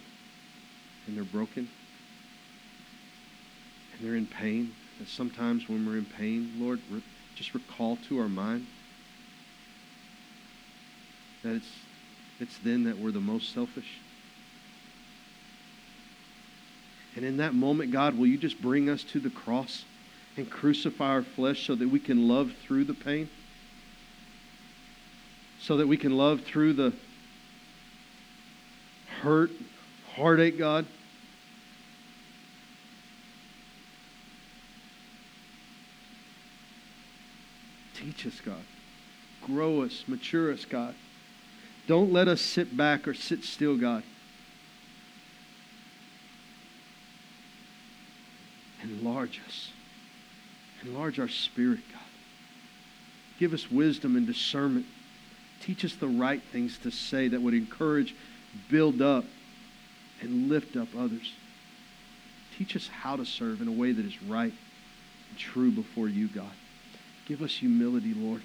and 1.08 1.16
they're 1.16 1.24
broken 1.24 1.68
and 3.94 4.08
they're 4.08 4.16
in 4.16 4.26
pain 4.26 4.72
And 5.00 5.08
sometimes 5.08 5.68
when 5.68 5.86
we're 5.86 5.98
in 5.98 6.06
pain, 6.06 6.54
Lord, 6.58 6.80
re- 6.90 7.02
just 7.36 7.54
recall 7.54 7.98
to 8.08 8.20
our 8.20 8.30
mind 8.30 8.66
that 11.44 11.56
it's, 11.56 11.72
it's 12.40 12.58
then 12.60 12.86
that 12.86 12.98
we're 12.98 13.12
the 13.12 13.20
most 13.20 13.54
selfish. 13.54 14.00
And 17.16 17.24
in 17.24 17.38
that 17.38 17.54
moment, 17.54 17.92
God, 17.92 18.18
will 18.18 18.28
you 18.28 18.38
just 18.38 18.62
bring 18.62 18.90
us 18.90 19.04
to 19.06 19.20
the 19.20 19.30
cross 19.30 19.86
and 20.36 20.50
crucify 20.50 21.08
our 21.08 21.24
flesh 21.24 21.66
so 21.66 21.76
that 21.76 21.88
we 21.88 22.00
can 22.00 22.28
love 22.28 22.52
through 22.64 22.84
the 22.84 22.94
pain? 22.94 23.30
So 25.62 25.78
that 25.78 25.88
we 25.88 25.96
can 25.96 26.18
love 26.18 26.42
through 26.42 26.74
the 26.74 26.94
hurt, 29.22 29.52
heartache, 30.16 30.58
God? 30.58 30.86
Teach 37.94 38.28
us, 38.28 38.42
God. 38.42 38.62
Grow 39.46 39.84
us, 39.84 40.04
mature 40.06 40.52
us, 40.52 40.66
God. 40.66 40.96
Don't 41.88 42.12
let 42.12 42.28
us 42.28 42.42
sit 42.42 42.76
back 42.76 43.08
or 43.08 43.14
sit 43.14 43.44
still, 43.44 43.78
God. 43.78 44.04
Enlarge 48.86 49.42
us. 49.48 49.72
Enlarge 50.84 51.20
our 51.20 51.28
spirit, 51.28 51.80
God. 51.92 52.02
Give 53.40 53.54
us 53.54 53.70
wisdom 53.72 54.16
and 54.16 54.28
discernment. 54.28 54.86
Teach 55.62 55.84
us 55.84 55.96
the 55.96 56.08
right 56.08 56.42
things 56.52 56.78
to 56.80 56.92
say 56.92 57.28
that 57.28 57.42
would 57.42 57.56
encourage, 57.56 58.16
build 58.70 59.02
up, 59.02 59.26
and 60.22 60.50
lift 60.50 60.76
up 60.76 60.88
others. 60.98 61.34
Teach 62.58 62.76
us 62.76 62.88
how 62.88 63.16
to 63.16 63.26
serve 63.26 63.62
in 63.62 63.68
a 63.68 63.72
way 63.72 63.92
that 63.92 64.06
is 64.06 64.22
right 64.24 64.54
and 65.30 65.40
true 65.40 65.72
before 65.72 66.08
you, 66.08 66.28
God. 66.28 66.52
Give 67.26 67.42
us 67.42 67.58
humility, 67.58 68.14
Lord. 68.14 68.44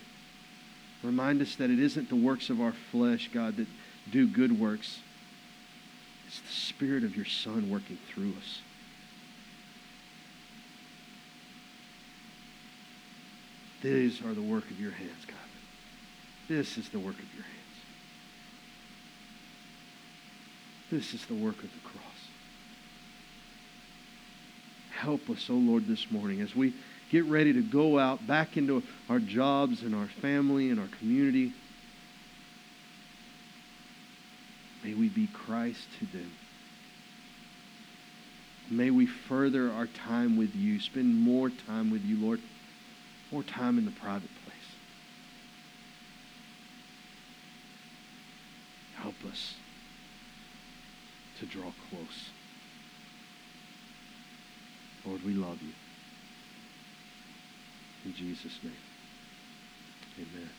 Remind 1.03 1.43
us 1.43 1.55
that 1.57 1.71
it 1.71 1.79
isn't 1.79 2.09
the 2.09 2.17
works 2.17 2.51
of 2.51 2.61
our 2.61 2.75
flesh, 2.91 3.31
God, 3.33 3.57
that 3.59 3.67
do 4.11 4.27
good 4.27 4.59
works. 4.59 5.01
It's 6.27 6.41
the 6.41 6.53
Spirit 6.53 7.05
of 7.05 7.17
your 7.17 7.27
Son 7.27 7.71
working 7.71 7.99
through 8.09 8.33
us. 8.39 8.63
These 13.83 14.23
are 14.25 14.35
the 14.35 14.43
work 14.43 14.65
of 14.71 14.79
your 14.79 14.91
hands, 14.91 15.25
God. 15.27 15.37
This 16.49 16.77
is 16.77 16.89
the 16.91 16.99
work 16.99 17.15
of 17.15 17.35
your 17.35 17.45
hands. 17.45 17.57
This 20.91 21.15
is 21.15 21.25
the 21.27 21.35
work 21.35 21.57
of 21.63 21.71
the 21.73 21.89
cross. 21.89 22.05
Help 24.91 25.31
us, 25.31 25.49
O 25.49 25.55
oh 25.55 25.57
Lord, 25.57 25.87
this 25.87 26.11
morning 26.11 26.41
as 26.43 26.55
we 26.55 26.75
get 27.11 27.25
ready 27.25 27.53
to 27.53 27.63
go 27.63 27.99
out 27.99 28.27
back 28.27 28.57
into 28.57 28.83
our 29.09 29.19
jobs 29.19 29.83
and 29.83 29.95
our 29.95 30.09
family 30.21 30.71
and 30.71 30.79
our 30.79 30.89
community. 30.99 31.53
May 34.85 34.95
we 34.95 35.09
be 35.09 35.27
Christ 35.29 35.87
to 36.01 36.07
them. 36.07 36.31
May 38.71 38.91
we 38.91 39.07
further 39.07 39.71
our 39.73 39.87
time 39.87 40.37
with 40.37 40.55
you, 40.55 40.81
spend 40.81 41.15
more 41.15 41.51
time 41.51 41.91
with 41.91 42.05
you, 42.05 42.19
Lord, 42.19 42.41
more 43.31 43.43
time 43.43 43.79
in 43.79 43.85
the 43.85 43.91
private 43.93 44.31
place. 44.45 44.57
Help 48.97 49.15
us 49.31 49.55
to 51.39 51.47
draw 51.47 51.73
close. 51.89 52.31
Lord, 55.07 55.25
we 55.25 55.33
love 55.33 55.63
you. 55.63 55.73
In 58.05 58.15
Jesus' 58.15 58.59
name, 58.63 58.73
amen. 60.19 60.51